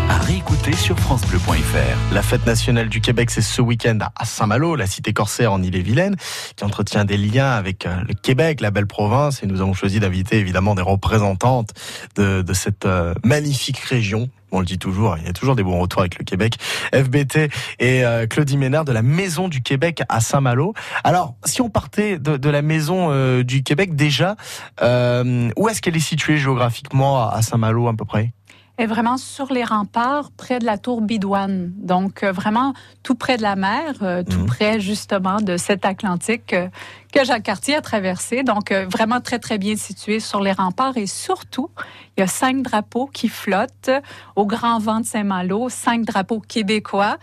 à 0.10 0.18
réécouter 0.18 0.74
sur 0.74 1.00
francebleu.fr. 1.00 2.13
La 2.13 2.22
fête 2.22 2.46
nationale 2.46 2.89
du 2.89 3.00
Québec, 3.00 3.30
c'est 3.32 3.42
ce 3.42 3.62
week-end 3.62 4.00
à 4.16 4.25
Saint-Malo, 4.25 4.75
la 4.75 4.88
cité 4.88 5.13
corsaire 5.13 5.54
en 5.54 5.63
Ille-et-Vilaine, 5.63 6.18
qui 6.58 6.66
entretient 6.66 7.06
des 7.06 7.18
liens 7.18 7.51
avec 7.51 7.86
euh, 7.86 7.96
le 8.08 8.13
Québec, 8.13 8.60
la 8.60 8.72
belle 8.72 8.88
province, 8.88 9.42
et 9.42 9.48
nous 9.48 9.62
avons 9.62 9.74
choisi 9.74 10.01
d'inviter 10.01 10.38
évidemment 10.38 10.75
des 10.75 10.82
représentantes 10.82 11.70
de, 12.18 12.42
de 12.42 12.54
cette 12.54 12.86
euh, 12.86 13.13
magnifique 13.24 13.80
région 13.80 14.30
On 14.51 14.60
le 14.60 14.65
dit 14.65 14.79
toujours, 14.79 15.18
il 15.18 15.25
y 15.25 15.29
a 15.29 15.34
toujours 15.34 15.56
des 15.56 15.63
bons 15.63 15.79
retours 15.79 16.01
avec 16.01 16.18
le 16.18 16.25
Québec. 16.25 16.56
FBT 16.94 17.50
et 17.79 18.03
euh, 18.03 18.27
Claudie 18.27 18.58
Ménard 18.58 18.86
de 18.86 18.91
la 18.91 19.01
Maison 19.01 19.48
du 19.48 19.62
Québec 19.62 20.01
à 20.10 20.20
Saint-Malo. 20.22 20.74
Alors, 21.03 21.36
si 21.46 21.62
on 21.62 21.70
partait 21.70 22.18
de, 22.18 22.50
la 22.50 22.62
Maison 22.62 23.10
euh, 23.12 23.44
du 23.44 23.63
Québec, 23.63 23.96
déjà, 23.96 24.36
euh, 24.82 25.50
où 25.56 25.70
est-ce 25.70 25.82
qu'elle 25.82 25.96
est 25.96 26.00
située 26.00 26.38
géographiquement 26.38 27.29
à 27.29 27.41
Saint-Malo 27.41 27.88
à 27.88 27.94
peu 27.94 28.06
près? 28.06 28.34
Est 28.80 28.86
vraiment 28.86 29.18
sur 29.18 29.52
les 29.52 29.66
remparts, 29.66 30.32
près 30.32 30.58
de 30.60 30.66
la 30.66 30.78
tour 30.78 31.02
Bidouane. 31.02 31.74
Donc, 31.76 32.24
euh, 32.24 32.32
vraiment 32.32 32.74
tout 33.04 33.14
près 33.14 33.36
de 33.36 33.42
la 33.42 33.58
mer, 33.58 33.96
euh, 34.02 34.24
tout 34.24 34.46
près 34.46 34.80
justement 34.80 35.42
de 35.42 35.58
cet 35.58 35.84
Atlantique 35.84 36.54
euh, 36.54 36.70
que 37.14 37.26
Jacques 37.26 37.44
Cartier 37.44 37.76
a 37.76 37.82
traversé. 37.82 38.44
Donc, 38.44 38.72
vraiment 38.72 39.20
très, 39.20 39.38
très 39.38 39.58
bien 39.58 39.76
situé 39.76 40.22
sur 40.22 40.40
les 40.40 40.54
remparts. 40.54 40.96
Et 40.96 41.08
surtout, 41.08 41.70
il 42.16 42.22
y 42.22 42.24
a 42.24 42.28
cinq 42.28 42.62
drapeaux 42.62 43.08
qui 43.08 43.28
flottent 43.28 43.92
au 44.38 44.46
grand 44.46 44.80
vent 44.80 45.02
de 45.02 45.06
Saint-Malo, 45.06 45.68
cinq 45.70 46.06
drapeaux 46.06 46.40
québécois 46.40 47.18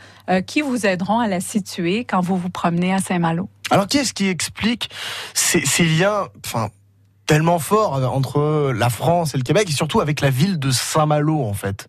qui 0.46 0.60
vous 0.60 0.86
aideront 0.86 1.20
à 1.20 1.28
la 1.28 1.40
situer 1.40 2.04
quand 2.04 2.20
vous 2.20 2.36
vous 2.36 2.50
promenez 2.50 2.92
à 2.92 2.98
Saint-Malo. 2.98 3.48
Alors, 3.70 3.86
qu'est-ce 3.86 4.12
qui 4.12 4.26
explique 4.26 4.90
ces, 5.34 5.64
ces 5.64 5.84
liens, 5.84 6.26
enfin, 6.44 6.68
tellement 7.26 7.58
forts 7.58 7.94
entre 8.12 8.72
la 8.72 8.88
France 8.88 9.34
et 9.34 9.38
le 9.38 9.42
Québec, 9.42 9.66
et 9.68 9.72
surtout 9.72 10.00
avec 10.00 10.20
la 10.20 10.30
ville 10.30 10.58
de 10.58 10.70
Saint-Malo, 10.70 11.42
en 11.42 11.54
fait 11.54 11.88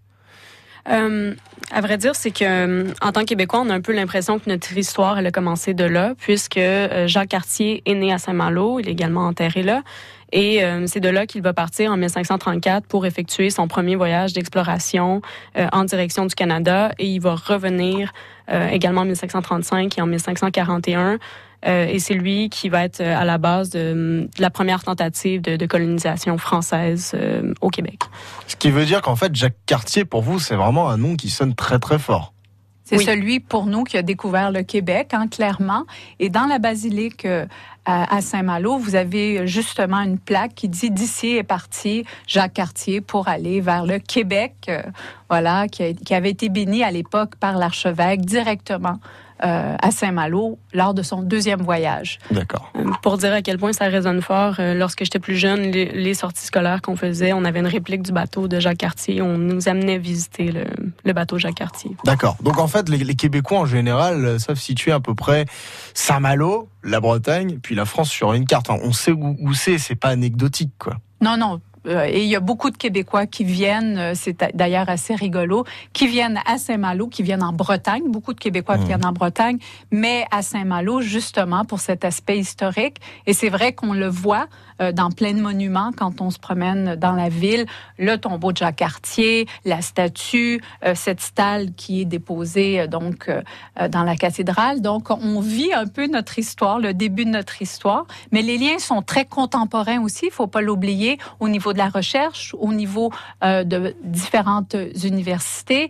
Euh, 0.90 1.34
à 1.72 1.82
vrai 1.82 1.98
dire, 1.98 2.16
c'est 2.16 2.32
que 2.32 2.46
euh, 2.46 2.94
en 3.02 3.12
tant 3.12 3.22
que 3.22 3.26
Québécois, 3.26 3.62
on 3.66 3.70
a 3.70 3.74
un 3.74 3.82
peu 3.82 3.94
l'impression 3.94 4.40
que 4.40 4.50
notre 4.50 4.78
histoire 4.78 5.20
elle 5.20 5.28
a 5.28 5.32
commencé 5.32 5.74
de 5.74 5.84
là, 5.84 6.14
puisque 6.18 6.58
euh, 6.58 7.08
Jacques 7.08 7.30
Cartier 7.30 7.84
est 7.86 7.94
né 7.94 8.14
à 8.14 8.18
Saint-Malo, 8.18 8.80
il 8.80 8.88
est 8.88 8.94
également 8.94 9.28
enterré 9.28 9.64
là. 9.64 9.84
Et 10.32 10.64
euh, 10.64 10.88
c'est 10.88 11.00
de 11.00 11.10
là 11.10 11.26
qu'il 11.26 11.42
va 11.42 11.54
partir 11.54 11.92
en 11.92 11.98
1534 11.98 12.86
pour 12.88 13.06
effectuer 13.06 13.50
son 13.50 13.68
premier 13.68 13.96
voyage 13.96 14.34
d'exploration 14.34 15.22
euh, 15.58 15.68
en 15.72 15.86
direction 15.86 16.26
du 16.26 16.36
Canada. 16.36 16.92
Et 17.00 17.08
il 17.08 17.20
va 17.20 17.36
revenir 17.36 18.12
euh, 18.52 18.68
également 18.68 19.02
en 19.02 19.06
1535 19.06 19.98
et 19.98 20.02
en 20.02 20.08
1541. 20.08 21.20
Euh, 21.66 21.88
et 21.88 22.00
c'est 22.00 22.14
lui 22.14 22.50
qui 22.50 22.70
va 22.70 22.84
être 22.84 23.02
à 23.02 23.26
la 23.26 23.38
base 23.40 23.72
de, 23.72 24.28
de 24.36 24.42
la 24.42 24.50
première 24.50 24.84
tentative 24.84 25.42
de, 25.42 25.56
de 25.56 25.66
colonisation 25.66 26.38
française 26.38 27.14
euh, 27.16 27.54
au 27.62 27.70
Québec. 27.70 28.00
Ce 28.46 28.56
qui 28.56 28.70
veut 28.70 28.86
dire 28.86 29.02
qu'en 29.02 29.16
fait, 29.16 29.34
Jacques 29.36 29.56
Cartier, 29.66 30.06
pour 30.06 30.22
vous, 30.22 30.40
c'est 30.40 30.56
vraiment 30.56 30.90
un 30.90 30.98
nom 30.98 31.16
qui 31.16 31.30
sonne 31.30 31.56
très 31.56 31.80
très 31.80 31.98
fort. 31.98 32.34
C'est 32.84 33.00
celui 33.00 33.42
pour 33.42 33.66
nous 33.66 33.84
qui 33.84 33.98
a 33.98 34.02
découvert 34.02 34.50
le 34.50 34.64
Québec, 34.64 35.10
hein, 35.14 35.28
clairement. 35.28 35.84
Et 36.20 36.30
dans 36.30 36.46
la 36.46 36.58
basilique 36.58 37.26
euh, 37.26 37.46
à, 37.84 38.16
à 38.16 38.22
Saint-Malo, 38.22 38.78
vous 38.78 38.96
avez 38.96 39.46
justement 39.46 39.98
une 40.00 40.18
plaque 40.18 40.56
qui 40.56 40.70
dit 40.70 40.90
d'ici 40.90 41.36
est 41.36 41.44
parti 41.44 42.06
Jacques 42.28 42.54
Cartier 42.54 43.02
pour 43.02 43.28
aller 43.28 43.60
vers 43.60 43.86
le 43.86 44.00
Québec, 44.00 44.54
euh, 44.70 44.82
voilà, 45.30 45.68
qui, 45.68 45.84
a- 45.84 45.94
qui 45.94 46.14
avait 46.14 46.30
été 46.30 46.48
béni 46.48 46.82
à 46.82 46.92
l'époque 46.92 47.36
par 47.36 47.58
l'archevêque 47.58 48.22
directement 48.22 49.00
euh, 49.44 49.76
à 49.82 49.92
Saint-Malo 49.92 50.58
lors 50.74 50.94
de 50.94 51.02
son 51.02 51.22
deuxième 51.22 51.62
voyage. 51.62 52.20
D'accord. 52.32 52.72
Euh, 52.76 52.84
Pour 53.02 53.18
dire 53.18 53.34
à 53.34 53.42
quel 53.42 53.58
point 53.58 53.74
ça 53.74 53.86
résonne 53.86 54.22
fort, 54.22 54.56
euh, 54.60 54.74
lorsque 54.74 55.04
j'étais 55.04 55.20
plus 55.20 55.36
jeune, 55.36 55.62
les, 55.72 55.86
les 55.86 56.14
sorties 56.14 56.46
scolaires 56.46 56.82
qu'on 56.82 56.96
faisait, 56.96 57.34
on 57.34 57.46
avait 57.46 57.60
une 57.60 57.68
réplique 57.68 58.02
du 58.02 58.12
bateau 58.12 58.48
de 58.48 58.60
Jacques 58.60 58.78
Cartier. 58.80 59.22
On 59.22 59.38
nous 59.38 59.70
amenait 59.70 59.98
visiter 59.98 60.52
le, 60.52 60.66
le 61.04 61.14
bateau 61.14 61.38
Jacques 61.38 61.56
Cartier. 61.56 61.92
D'accord. 62.04 62.38
Donc 62.42 62.58
en 62.60 62.68
fait, 62.68 62.90
les, 62.90 62.98
les 62.98 63.16
Québécois 63.16 63.60
en 63.60 63.66
général 63.66 64.26
euh, 64.26 64.40
savent 64.40 64.60
situer 64.60 64.92
à 64.92 65.00
peu 65.00 65.16
près 65.16 65.46
Saint-Malo, 65.94 66.70
la 66.84 67.00
Bretagne, 67.00 67.60
puis 67.62 67.76
la 67.76 67.86
France 67.86 68.10
sur 68.10 68.34
une 68.34 68.46
carte. 68.46 68.70
Enfin, 68.70 68.82
on 68.84 68.92
sait 68.92 69.12
où, 69.12 69.36
où 69.40 69.54
c'est, 69.54 69.78
c'est 69.78 69.96
pas 69.96 70.10
anecdotique, 70.10 70.72
quoi. 70.80 70.96
Non, 71.20 71.36
non. 71.36 71.60
Euh, 71.88 72.06
et 72.08 72.24
il 72.24 72.28
y 72.28 72.36
a 72.36 72.40
beaucoup 72.40 72.70
de 72.70 72.78
Québécois 72.78 73.26
qui 73.26 73.44
viennent, 73.44 73.98
euh, 73.98 74.14
c'est 74.16 74.44
d'ailleurs 74.54 74.90
assez 74.90 75.16
rigolo, 75.16 75.66
qui 75.94 76.08
viennent 76.08 76.40
à 76.46 76.58
Saint-Malo, 76.58 77.08
qui 77.08 77.24
viennent 77.24 77.44
en 77.44 77.54
Bretagne. 77.54 78.04
Beaucoup 78.08 78.34
de 78.34 78.40
Québécois 78.40 78.78
qui 78.78 78.86
viennent 78.86 79.06
en 79.06 79.12
Bretagne, 79.14 79.58
mais 79.92 80.26
à 80.32 80.42
Saint-Malo, 80.42 81.02
justement, 81.02 81.66
pour 81.66 81.80
cet 81.80 82.06
aspect 82.06 82.38
historique. 82.40 82.98
Et 83.26 83.34
c'est 83.34 83.50
vrai 83.50 83.74
qu'on 83.74 83.94
le 83.94 84.08
voit 84.08 84.48
euh, 84.82 84.92
dans 84.92 85.12
plein 85.12 85.34
de 85.34 85.42
monuments 85.42 85.92
quand 85.96 86.22
on 86.22 86.30
se 86.30 86.40
promène 86.40 86.96
dans 86.96 87.14
la 87.14 87.30
ville. 87.30 87.66
Le 87.98 88.18
tombeau 88.18 88.52
de 88.52 88.58
Jacques 88.58 88.78
Cartier, 88.78 89.48
la 89.66 89.82
statue, 89.82 90.62
euh, 90.86 90.94
cette 90.96 91.22
stalle 91.22 91.74
qui 91.74 92.02
est 92.02 92.06
déposée 92.06 92.82
euh, 92.82 92.88
donc 92.88 93.30
dans 93.92 94.04
la 94.04 94.16
cathédrale. 94.16 94.82
Donc, 94.82 95.10
on 95.10 95.40
vit 95.40 95.74
un 95.74 95.88
peu 95.88 96.08
notre 96.08 96.40
histoire, 96.40 96.80
le 96.80 96.94
début 96.94 97.26
de 97.26 97.32
notre 97.32 97.62
histoire. 97.62 98.06
Mais 98.32 98.42
les 98.42 98.58
liens 98.58 98.80
sont 98.80 99.02
très 99.02 99.26
contemporains 99.26 100.02
aussi, 100.02 100.28
il 100.28 100.32
faut 100.32 100.48
pas 100.48 100.62
l'oublier, 100.62 101.18
au 101.40 101.50
niveau 101.50 101.74
de 101.74 101.78
la 101.78 101.90
recherche, 101.90 102.56
au 102.60 102.74
niveau 102.74 103.12
de 103.42 103.96
différentes 104.04 104.76
universités. 105.04 105.90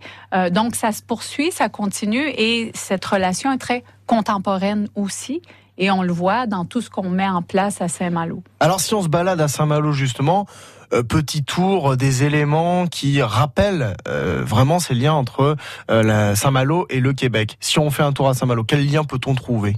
Donc, 0.51 0.75
ça 0.75 0.91
se 0.91 1.01
poursuit, 1.01 1.51
ça 1.51 1.69
continue 1.69 2.27
et 2.29 2.71
cette 2.73 3.05
relation 3.05 3.51
est 3.51 3.57
très 3.57 3.83
contemporaine 4.05 4.87
aussi. 4.95 5.41
Et 5.77 5.91
on 5.91 6.01
le 6.01 6.11
voit 6.11 6.47
dans 6.47 6.65
tout 6.65 6.81
ce 6.81 6.89
qu'on 6.89 7.09
met 7.09 7.27
en 7.27 7.41
place 7.41 7.81
à 7.81 7.87
Saint-Malo. 7.87 8.43
Alors 8.59 8.79
si 8.79 8.93
on 8.93 9.01
se 9.01 9.09
balade 9.09 9.39
à 9.41 9.47
Saint-Malo 9.47 9.91
justement, 9.91 10.47
euh, 10.93 11.03
petit 11.03 11.43
tour 11.43 11.97
des 11.97 12.23
éléments 12.23 12.87
qui 12.87 13.21
rappellent 13.21 13.95
euh, 14.07 14.41
vraiment 14.45 14.79
ces 14.79 14.93
liens 14.93 15.13
entre 15.13 15.57
euh, 15.91 16.35
Saint-Malo 16.35 16.87
et 16.89 17.01
le 17.01 17.11
Québec. 17.11 17.57
Si 17.59 17.77
on 17.77 17.89
fait 17.89 18.03
un 18.03 18.13
tour 18.13 18.29
à 18.29 18.33
Saint-Malo, 18.33 18.63
quel 18.63 18.89
lien 18.89 19.03
peut-on 19.03 19.35
trouver? 19.35 19.75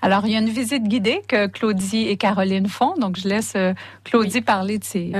Alors, 0.00 0.26
il 0.26 0.32
y 0.32 0.36
a 0.36 0.38
une 0.38 0.50
visite 0.50 0.84
guidée 0.84 1.22
que 1.26 1.46
Claudie 1.46 2.08
et 2.08 2.16
Caroline 2.16 2.68
font. 2.68 2.94
Donc, 3.00 3.18
je 3.18 3.26
laisse 3.26 3.56
Claudie 4.04 4.42
parler 4.42 4.78
de 4.78 4.84
ces... 4.84 5.12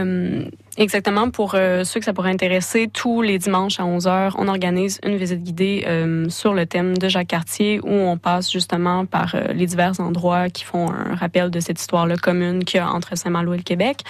Exactement. 0.76 1.30
Pour 1.30 1.54
euh, 1.54 1.84
ceux 1.84 2.00
que 2.00 2.04
ça 2.04 2.12
pourrait 2.12 2.32
intéresser, 2.32 2.88
tous 2.92 3.22
les 3.22 3.38
dimanches 3.38 3.78
à 3.78 3.84
11h, 3.84 4.32
on 4.38 4.48
organise 4.48 4.98
une 5.04 5.16
visite 5.16 5.40
guidée 5.44 5.84
euh, 5.86 6.28
sur 6.30 6.52
le 6.52 6.66
thème 6.66 6.98
de 6.98 7.08
Jacques 7.08 7.28
Cartier 7.28 7.78
où 7.84 7.90
on 7.92 8.18
passe 8.18 8.50
justement 8.50 9.06
par 9.06 9.36
euh, 9.36 9.52
les 9.52 9.66
divers 9.66 10.00
endroits 10.00 10.50
qui 10.50 10.64
font 10.64 10.90
un 10.90 11.14
rappel 11.14 11.50
de 11.52 11.60
cette 11.60 11.78
histoire-là 11.80 12.16
commune 12.16 12.64
qu'il 12.64 12.78
y 12.78 12.80
a 12.80 12.88
entre 12.88 13.16
Saint-Malo 13.16 13.54
et 13.54 13.58
le 13.58 13.62
Québec. 13.62 14.00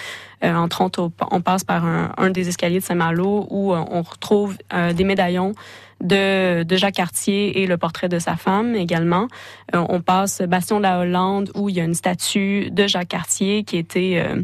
Euh, 0.43 0.55
entre 0.55 0.83
autres, 0.83 1.11
on- 1.31 1.43
passe 1.43 1.65
par 1.65 1.85
un, 1.85 2.13
un 2.17 2.31
des 2.31 2.49
escaliers 2.49 2.79
de 2.79 2.85
Saint-Malo 2.85 3.47
où 3.51 3.75
on 3.75 4.01
retrouve 4.03 4.57
des 4.95 5.05
médaillons 5.05 5.53
de, 6.01 6.65
Jacques 6.71 6.95
Cartier 6.95 7.63
et 7.63 7.67
le 7.67 7.77
portrait 7.77 8.09
de 8.09 8.19
sa 8.19 8.37
femme 8.37 8.75
également. 8.75 9.29
Euh, 9.75 9.85
on 9.89 10.01
passe 10.01 10.43
Bastion 10.43 10.79
de 10.79 10.83
la 10.83 10.99
Hollande 10.99 11.51
où 11.55 11.69
il 11.69 11.77
y 11.77 11.81
a 11.81 11.85
une 11.85 11.95
statue 11.95 12.71
de 12.71 12.87
Jacques 12.87 13.09
Cartier 13.09 13.65
qui 13.65 13.77
était 13.77 14.23
euh, 14.25 14.43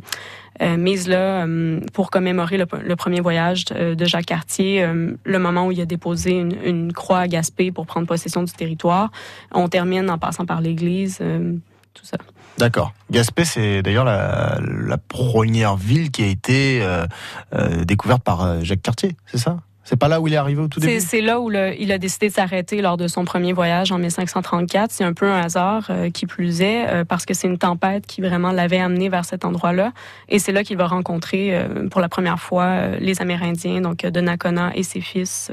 euh, 0.63 0.77
mise 0.77 1.09
là 1.09 1.47
euh, 1.47 1.81
pour 1.93 2.11
commémorer 2.11 2.59
le, 2.59 2.97
premier 2.97 3.21
voyage 3.21 3.65
de, 3.67 4.05
Jacques 4.05 4.27
Cartier, 4.27 4.87
le 5.25 5.39
moment 5.39 5.67
où 5.67 5.73
il 5.73 5.81
a 5.81 5.87
déposé 5.87 6.33
une, 6.33 6.93
croix 6.93 7.21
à 7.21 7.29
Gaspé 7.29 7.73
pour 7.73 7.87
prendre 7.87 8.07
possession 8.07 8.43
du 8.43 8.53
territoire. 8.53 9.11
On 9.53 9.69
termine 9.69 10.11
en 10.11 10.19
passant 10.19 10.47
par 10.47 10.61
l'église, 10.61 11.19
tout 11.95 12.05
ça. 12.05 12.19
D'accord. 12.59 12.93
Gaspé, 13.11 13.45
c'est 13.45 13.83
d'ailleurs 13.83 14.05
la, 14.05 14.99
première 15.09 15.77
ville 15.77 16.11
qui 16.11 16.23
a 16.23 16.27
été 16.27 16.87
découverte 17.85 18.23
par 18.23 18.63
Jacques 18.63 18.83
Cartier, 18.83 19.17
c'est 19.27 19.39
ça? 19.39 19.59
C'est 19.91 19.97
pas 19.97 20.07
là 20.07 20.21
où 20.21 20.29
il 20.29 20.35
est 20.35 20.37
arrivé 20.37 20.63
au 20.63 20.69
tout 20.69 20.79
début? 20.79 21.01
C'est 21.01 21.21
là 21.21 21.41
où 21.41 21.51
il 21.51 21.91
a 21.91 21.99
décidé 21.99 22.29
de 22.29 22.33
s'arrêter 22.33 22.81
lors 22.81 22.97
de 22.97 23.09
son 23.09 23.25
premier 23.25 23.53
voyage 23.53 23.91
en 23.91 23.99
1534. 23.99 24.93
C'est 24.93 25.03
un 25.03 25.13
peu 25.13 25.27
un 25.27 25.41
hasard 25.41 25.89
euh, 25.91 26.11
qui 26.11 26.27
plus 26.27 26.63
est, 26.63 26.87
euh, 26.87 27.05
parce 27.05 27.27
que 27.27 27.35
c'est 27.35 27.49
une 27.49 27.59
tempête 27.59 28.07
qui 28.07 28.21
vraiment 28.21 28.53
l'avait 28.53 28.79
amené 28.79 29.09
vers 29.09 29.25
cet 29.25 29.45
endroit-là. 29.45 29.93
Et 30.29 30.39
c'est 30.39 30.53
là 30.53 30.63
qu'il 30.63 30.77
va 30.77 30.87
rencontrer 30.87 31.57
euh, 31.57 31.89
pour 31.89 32.01
la 32.01 32.09
première 32.09 32.39
fois 32.39 32.87
les 33.01 33.21
Amérindiens, 33.21 33.81
donc 33.81 34.07
Donnacona 34.07 34.71
et 34.77 34.85
ses 34.85 35.01
fils, 35.01 35.51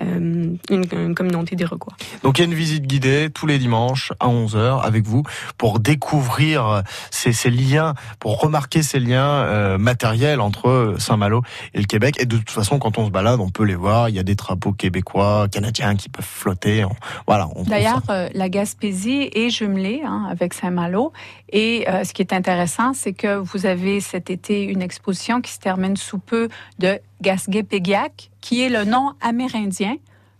une, 0.00 0.58
une 0.70 1.14
communauté 1.14 1.56
d'Iroquois. 1.56 1.94
Donc 2.22 2.38
il 2.38 2.42
y 2.42 2.44
a 2.44 2.46
une 2.48 2.54
visite 2.54 2.86
guidée 2.86 3.28
tous 3.32 3.46
les 3.46 3.58
dimanches 3.58 4.12
à 4.20 4.26
11h 4.28 4.82
avec 4.82 5.04
vous 5.06 5.22
pour 5.58 5.78
découvrir 5.80 6.82
ces, 7.10 7.32
ces 7.32 7.50
liens, 7.50 7.94
pour 8.18 8.40
remarquer 8.40 8.82
ces 8.82 8.98
liens 9.00 9.26
euh, 9.28 9.78
matériels 9.78 10.40
entre 10.40 10.94
Saint-Malo 10.98 11.42
et 11.74 11.78
le 11.78 11.86
Québec. 11.86 12.16
Et 12.18 12.26
de 12.26 12.36
toute 12.36 12.50
façon, 12.50 12.78
quand 12.78 12.98
on 12.98 13.06
se 13.06 13.10
balade, 13.10 13.40
on 13.40 13.50
peut 13.50 13.64
les 13.64 13.74
voir. 13.74 14.08
Il 14.08 14.14
y 14.14 14.18
a 14.18 14.22
des 14.22 14.34
drapeaux 14.34 14.72
québécois, 14.72 15.46
canadiens 15.50 15.94
qui 15.96 16.08
peuvent 16.08 16.24
flotter. 16.24 16.84
On- 16.84 16.90
voilà. 17.26 17.48
D'ailleurs, 17.66 18.02
euh, 18.10 18.28
la 18.34 18.48
Gaspésie 18.48 19.30
est 19.32 19.50
jumelée 19.50 20.02
hein, 20.04 20.26
avec 20.30 20.54
Saint-Malo. 20.54 21.12
Et 21.56 21.88
euh, 21.88 22.02
ce 22.02 22.12
qui 22.12 22.20
est 22.20 22.32
intéressant, 22.32 22.94
c'est 22.94 23.12
que 23.12 23.36
vous 23.36 23.64
avez 23.64 24.00
cet 24.00 24.28
été 24.28 24.64
une 24.64 24.82
exposition 24.82 25.40
qui 25.40 25.52
se 25.52 25.60
termine 25.60 25.96
sous 25.96 26.18
peu 26.18 26.48
de 26.80 26.98
Gasgé-Péguiac, 27.22 28.30
qui 28.40 28.60
est 28.60 28.68
le 28.68 28.84
nom 28.84 29.12
amérindien 29.20 29.96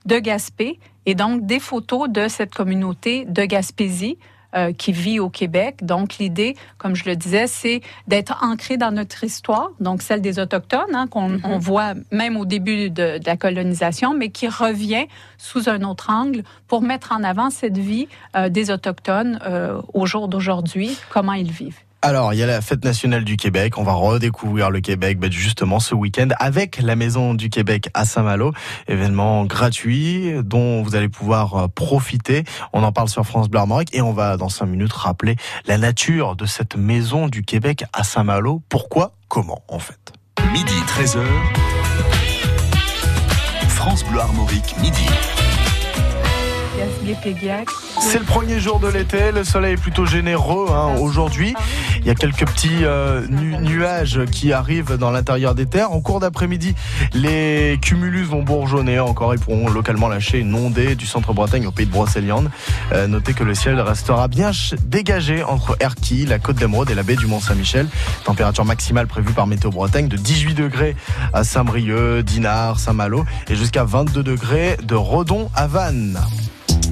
de 0.07 0.18
Gaspé, 0.18 0.81
et 1.07 1.14
donc 1.14 1.46
des 1.46 1.61
photos 1.61 2.09
de 2.11 2.27
cette 2.27 2.53
communauté 2.53 3.27
de 3.27 3.44
Gaspésie 3.44 4.18
euh, 4.55 4.73
qui 4.73 4.93
vit 4.93 5.21
au 5.21 5.29
Québec. 5.29 5.85
Donc 5.85 6.19
l'idée, 6.19 6.57
comme 6.79 6.95
je 6.95 7.05
le 7.05 7.17
disais, 7.17 7.47
c'est 7.47 7.81
d'être 8.09 8.43
ancré 8.43 8.77
dans 8.77 8.90
notre 8.93 9.25
histoire, 9.25 9.71
donc 9.81 10.03
celle 10.03 10.21
des 10.21 10.38
Autochtones, 10.38 10.95
hein, 10.95 11.07
qu'on 11.07 11.40
on 11.45 11.59
voit 11.59 11.95
même 12.11 12.37
au 12.37 12.45
début 12.45 12.90
de, 12.90 13.19
de 13.19 13.27
la 13.27 13.37
colonisation, 13.37 14.14
mais 14.14 14.31
qui 14.31 14.49
revient 14.49 15.07
sous 15.38 15.69
un 15.69 15.83
autre 15.83 16.11
angle 16.11 16.43
pour 16.69 16.83
mettre 16.83 17.12
en 17.12 17.23
avant 17.23 17.51
cette 17.51 17.79
vie 17.79 18.09
euh, 18.37 18.49
des 18.49 18.71
Autochtones 18.71 19.38
euh, 19.47 19.81
au 19.93 20.07
jour 20.07 20.29
d'aujourd'hui, 20.29 20.97
comment 21.11 21.33
ils 21.35 21.51
vivent. 21.51 21.84
Alors, 22.07 22.35
il 22.35 22.38
y 22.38 22.43
a 22.43 22.47
la 22.47 22.61
fête 22.61 22.85
nationale 22.85 23.25
du 23.25 23.38
Québec. 23.38 23.79
On 23.79 23.83
va 23.83 23.95
redécouvrir 23.95 24.69
le 24.69 24.83
Québec 24.83 25.19
bah, 25.19 25.29
justement 25.31 25.81
ce 25.81 25.95
week-end 25.95 26.29
avec 26.38 26.77
la 26.83 26.97
Maison 26.97 27.33
du 27.33 27.49
Québec 27.49 27.88
à 27.95 28.05
Saint-Malo. 28.05 28.53
Événement 28.88 29.47
gratuit 29.47 30.35
dont 30.45 30.83
vous 30.83 30.97
allez 30.97 31.09
pouvoir 31.09 31.55
euh, 31.57 31.67
profiter. 31.67 32.45
On 32.75 32.83
en 32.83 32.93
parle 32.93 33.09
sur 33.09 33.25
France 33.25 33.49
Bleu 33.49 33.61
Armorique 33.61 33.88
et 33.95 34.03
on 34.03 34.12
va 34.12 34.37
dans 34.37 34.51
cinq 34.51 34.67
minutes 34.67 34.93
rappeler 34.93 35.37
la 35.64 35.79
nature 35.79 36.37
de 36.37 36.45
cette 36.45 36.77
Maison 36.77 37.29
du 37.29 37.43
Québec 37.43 37.85
à 37.95 38.05
Saint-Malo. 38.05 38.61
Pourquoi? 38.69 39.12
Comment 39.29 39.62
en 39.69 39.79
fait? 39.79 40.12
Midi 40.53 40.75
13h. 40.87 41.23
France 43.69 44.05
Bleu 44.05 44.21
Armorique, 44.21 44.75
midi. 44.83 45.07
C'est 48.01 48.19
le 48.19 48.25
premier 48.25 48.61
jour 48.61 48.81
de 48.81 48.88
l'été, 48.88 49.31
le 49.33 49.45
soleil 49.45 49.75
est 49.75 49.77
plutôt 49.77 50.07
généreux 50.07 50.67
hein, 50.71 50.97
aujourd'hui. 51.01 51.55
Il 52.01 52.07
y 52.07 52.11
a 52.11 52.14
quelques 52.14 52.47
petits 52.47 52.85
euh, 52.85 53.27
nu- 53.29 53.57
nuages 53.59 54.21
qui 54.31 54.53
arrivent 54.53 54.97
dans 54.97 55.11
l'intérieur 55.11 55.55
des 55.55 55.67
terres. 55.67 55.93
En 55.93 56.01
cours 56.01 56.21
d'après-midi, 56.21 56.75
les 57.14 57.79
cumulus 57.81 58.25
vont 58.25 58.43
bourgeonner 58.43 58.99
encore 59.01 59.33
et 59.35 59.38
pourront 59.38 59.69
localement 59.69 60.09
lâcher 60.09 60.38
une 60.38 60.55
ondée 60.55 60.95
du 60.97 61.07
centre-Bretagne 61.07 61.67
au 61.67 61.71
pays 61.71 61.87
de 61.87 61.90
Brocéliande. 61.93 62.51
Euh, 62.93 63.07
notez 63.07 63.33
que 63.33 63.45
le 63.45 63.55
ciel 63.55 63.81
restera 63.81 64.29
bien 64.29 64.51
dégagé 64.87 65.43
entre 65.45 65.77
Erquy, 65.81 66.27
la 66.27 66.38
côte 66.38 66.57
d'Emeraude 66.57 66.90
et 66.90 66.95
la 66.95 67.03
baie 67.03 67.17
du 67.17 67.27
Mont-Saint-Michel. 67.27 67.87
Température 68.25 68.64
maximale 68.64 69.07
prévue 69.07 69.33
par 69.33 69.47
Météo 69.47 69.71
Bretagne 69.71 70.09
de 70.09 70.17
18 70.17 70.55
degrés 70.55 70.97
à 71.33 71.45
Saint-Brieuc, 71.45 72.23
Dinard, 72.25 72.79
Saint-Malo 72.81 73.25
et 73.49 73.57
jusqu'à 73.57 73.85
22 73.85 74.23
degrés 74.23 74.77
de 74.83 74.95
Redon 74.95 75.51
à 75.55 75.67
Vannes. 75.67 76.21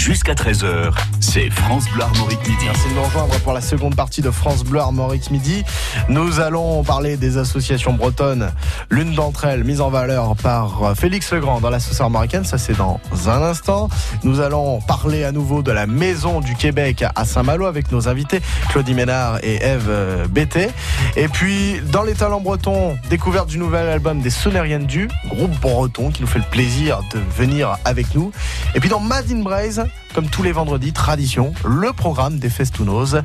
jusqu'à 0.00 0.32
13h, 0.32 0.92
c'est 1.20 1.50
France 1.50 1.84
Bleu 1.92 2.02
Armorique 2.02 2.40
midi. 2.48 2.64
Merci 2.64 2.88
de 2.88 2.94
nous 2.94 3.02
rejoindre 3.02 3.38
pour 3.40 3.52
la 3.52 3.60
seconde 3.60 3.94
partie 3.94 4.22
de 4.22 4.30
France 4.30 4.64
Bleu 4.64 4.80
Armorique 4.80 5.30
Midi. 5.30 5.62
Nous 6.08 6.40
allons 6.40 6.82
parler 6.82 7.18
des 7.18 7.36
associations 7.36 7.92
bretonnes. 7.92 8.50
L'une 8.88 9.14
d'entre 9.14 9.44
elles 9.44 9.62
mise 9.62 9.82
en 9.82 9.90
valeur 9.90 10.36
par 10.36 10.94
Félix 10.96 11.30
Legrand 11.32 11.60
dans 11.60 11.68
la 11.68 11.80
sauce 11.80 12.00
armoricaine. 12.00 12.44
Ça, 12.44 12.56
c'est 12.56 12.76
dans 12.76 12.98
un 13.26 13.42
instant. 13.42 13.90
Nous 14.24 14.40
allons 14.40 14.80
parler 14.80 15.22
à 15.22 15.32
nouveau 15.32 15.62
de 15.62 15.70
la 15.70 15.86
Maison 15.86 16.40
du 16.40 16.54
Québec 16.54 17.04
à 17.14 17.26
Saint-Malo 17.26 17.66
avec 17.66 17.92
nos 17.92 18.08
invités 18.08 18.40
Claudie 18.70 18.94
Ménard 18.94 19.38
et 19.42 19.56
Eve 19.56 19.88
euh, 19.90 20.26
Bété. 20.28 20.68
Et 21.16 21.28
puis, 21.28 21.82
dans 21.92 22.04
les 22.04 22.14
talents 22.14 22.40
bretons, 22.40 22.96
découverte 23.10 23.48
du 23.48 23.58
nouvel 23.58 23.86
album 23.86 24.20
des 24.20 24.30
Sonériennes 24.30 24.86
du 24.86 25.08
groupe 25.28 25.60
breton 25.60 26.10
qui 26.10 26.22
nous 26.22 26.28
fait 26.28 26.38
le 26.38 26.50
plaisir 26.50 27.00
de 27.12 27.20
venir 27.36 27.76
avec 27.84 28.14
nous. 28.14 28.32
Et 28.74 28.80
puis, 28.80 28.88
dans 28.88 29.00
Mad 29.00 29.30
in 29.30 29.42
Braise, 29.42 29.84
comme 30.14 30.28
tous 30.28 30.42
les 30.42 30.52
vendredis, 30.52 30.92
tradition, 30.92 31.52
le 31.64 31.92
programme 31.92 32.38
des 32.38 32.50
Festounos, 32.50 33.16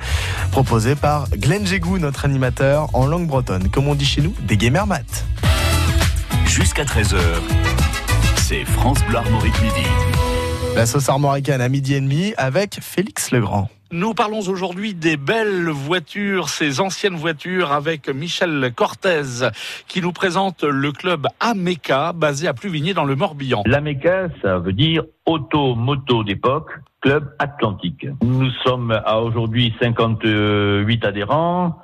proposé 0.52 0.96
par 0.96 1.30
Glenn 1.30 1.66
Jégou, 1.66 1.98
notre 1.98 2.26
animateur 2.26 2.90
en 2.94 3.06
langue 3.08 3.28
bretonne. 3.28 3.70
Comme 3.70 3.88
on 3.88 3.96
dit 3.96 4.06
chez 4.06 4.22
nous, 4.22 4.34
des 4.42 4.58
gamers 4.58 4.88
mat. 4.88 5.26
Jusqu'à 6.46 6.84
13h, 6.84 7.18
c'est 8.38 8.64
France 8.66 9.00
Bleu 9.08 9.18
Armorique 9.18 9.62
midi. 9.62 9.88
La 10.76 10.86
sauce 10.86 11.10
armoricaine 11.10 11.62
à 11.62 11.70
midi 11.70 11.94
et 11.94 12.02
demi 12.02 12.34
avec 12.38 12.80
Félix 12.82 13.32
Legrand. 13.32 13.70
Nous 13.92 14.16
parlons 14.16 14.40
aujourd'hui 14.40 14.96
des 14.96 15.16
belles 15.16 15.70
voitures, 15.70 16.50
ces 16.50 16.80
anciennes 16.80 17.16
voitures, 17.16 17.72
avec 17.72 18.10
Michel 18.10 18.72
Cortez, 18.76 19.48
qui 19.88 20.02
nous 20.02 20.12
présente 20.12 20.64
le 20.64 20.92
club 20.92 21.28
Ameca, 21.40 22.12
basé 22.12 22.48
à 22.48 22.56
Pluvigné 22.56 22.96
dans 22.96 23.06
le 23.06 23.16
Morbihan. 23.16 23.62
L'AMECA, 23.68 24.30
ça 24.42 24.58
veut 24.58 24.74
dire 24.74 25.04
Auto-Moto 25.28 26.24
d'époque, 26.24 26.72
Club 27.00 27.36
Atlantique. 27.38 28.08
Nous 28.24 28.50
sommes 28.64 28.92
à 29.06 29.20
aujourd'hui 29.20 29.76
58 29.80 31.06
adhérents 31.06 31.78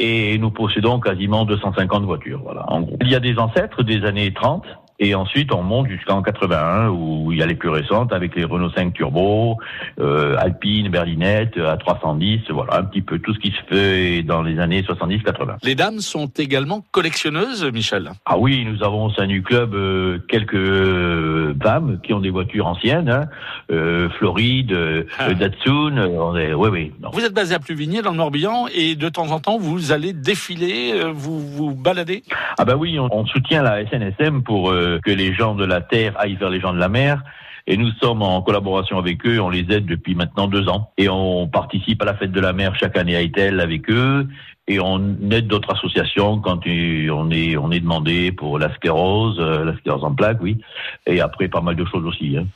et 0.00 0.36
nous 0.38 0.50
possédons 0.50 0.98
quasiment 0.98 1.44
250 1.44 2.02
voitures. 2.02 2.40
Voilà. 2.42 2.66
Il 3.00 3.08
y 3.08 3.14
a 3.14 3.20
des 3.20 3.38
ancêtres 3.38 3.84
des 3.84 4.04
années 4.04 4.34
30 4.34 4.64
et 4.98 5.14
ensuite 5.14 5.52
on 5.52 5.62
monte 5.62 5.88
jusqu'en 5.88 6.22
81 6.22 6.88
où 6.88 7.32
il 7.32 7.38
y 7.38 7.42
a 7.42 7.46
les 7.46 7.54
plus 7.54 7.68
récentes 7.68 8.12
avec 8.12 8.34
les 8.36 8.44
Renault 8.44 8.70
5 8.70 8.92
Turbo, 8.92 9.58
euh, 10.00 10.36
Alpine, 10.38 10.88
Berlinette, 10.88 11.56
A310, 11.56 12.50
voilà 12.50 12.78
un 12.78 12.84
petit 12.84 13.02
peu 13.02 13.18
tout 13.18 13.34
ce 13.34 13.38
qui 13.40 13.50
se 13.50 13.62
fait 13.74 14.22
dans 14.22 14.42
les 14.42 14.58
années 14.58 14.82
70-80. 14.82 15.56
Les 15.62 15.74
dames 15.74 16.00
sont 16.00 16.26
également 16.38 16.84
collectionneuses, 16.92 17.64
Michel. 17.72 18.10
Ah 18.26 18.38
oui, 18.38 18.64
nous 18.64 18.82
avons 18.84 19.06
au 19.06 19.10
sein 19.10 19.26
du 19.26 19.42
club 19.42 19.74
euh, 19.74 20.18
quelques 20.28 20.54
euh, 20.54 21.54
femmes 21.62 21.98
qui 22.02 22.12
ont 22.12 22.20
des 22.20 22.30
voitures 22.30 22.66
anciennes, 22.66 23.08
hein, 23.10 23.24
euh, 23.70 24.08
Floride, 24.18 24.76
Ah. 25.18 25.32
Datsun, 25.34 25.96
est, 26.36 26.54
oui, 26.54 26.68
oui. 26.70 26.92
non. 27.00 27.10
Vous 27.12 27.24
êtes 27.24 27.34
basé 27.34 27.54
à 27.54 27.58
Pluvigné 27.58 28.02
dans 28.02 28.10
le 28.12 28.16
Morbihan 28.16 28.66
et 28.74 28.94
de 28.94 29.08
temps 29.08 29.30
en 29.32 29.40
temps 29.40 29.58
vous 29.58 29.92
allez 29.92 30.12
défiler, 30.12 30.92
vous 31.12 31.40
vous 31.40 31.74
baladez? 31.74 32.22
Ah 32.58 32.64
bah 32.64 32.76
oui, 32.76 32.98
on, 32.98 33.08
on 33.12 33.26
soutient 33.26 33.62
la 33.62 33.84
SNSM 33.86 34.42
pour 34.42 34.70
euh, 34.84 35.00
que 35.00 35.10
les 35.10 35.34
gens 35.34 35.54
de 35.54 35.64
la 35.64 35.80
terre 35.80 36.14
aillent 36.18 36.36
vers 36.36 36.50
les 36.50 36.60
gens 36.60 36.72
de 36.72 36.78
la 36.78 36.88
mer. 36.88 37.22
Et 37.66 37.78
nous 37.78 37.90
sommes 38.02 38.20
en 38.20 38.42
collaboration 38.42 38.98
avec 38.98 39.26
eux, 39.26 39.40
on 39.40 39.48
les 39.48 39.64
aide 39.70 39.86
depuis 39.86 40.14
maintenant 40.14 40.48
deux 40.48 40.68
ans. 40.68 40.90
Et 40.98 41.08
on 41.08 41.48
participe 41.48 42.02
à 42.02 42.04
la 42.04 42.14
fête 42.14 42.30
de 42.30 42.40
la 42.40 42.52
mer 42.52 42.74
chaque 42.78 42.96
année 42.96 43.16
à 43.16 43.22
Etel 43.22 43.60
avec 43.60 43.88
eux. 43.90 44.28
Et 44.66 44.80
on 44.80 45.00
aide 45.30 45.46
d'autres 45.46 45.74
associations 45.74 46.40
quand 46.40 46.66
on 46.66 47.30
est, 47.30 47.56
on 47.56 47.70
est 47.70 47.80
demandé 47.80 48.32
pour 48.32 48.58
la 48.58 48.74
sclérose, 48.74 49.36
euh, 49.38 49.64
la 49.64 49.76
sclérose 49.76 50.04
en 50.04 50.14
plaques, 50.14 50.38
oui. 50.40 50.58
Et 51.06 51.20
après, 51.20 51.48
pas 51.48 51.60
mal 51.60 51.76
de 51.76 51.84
choses 51.84 52.04
aussi. 52.04 52.36
Hein. 52.38 52.46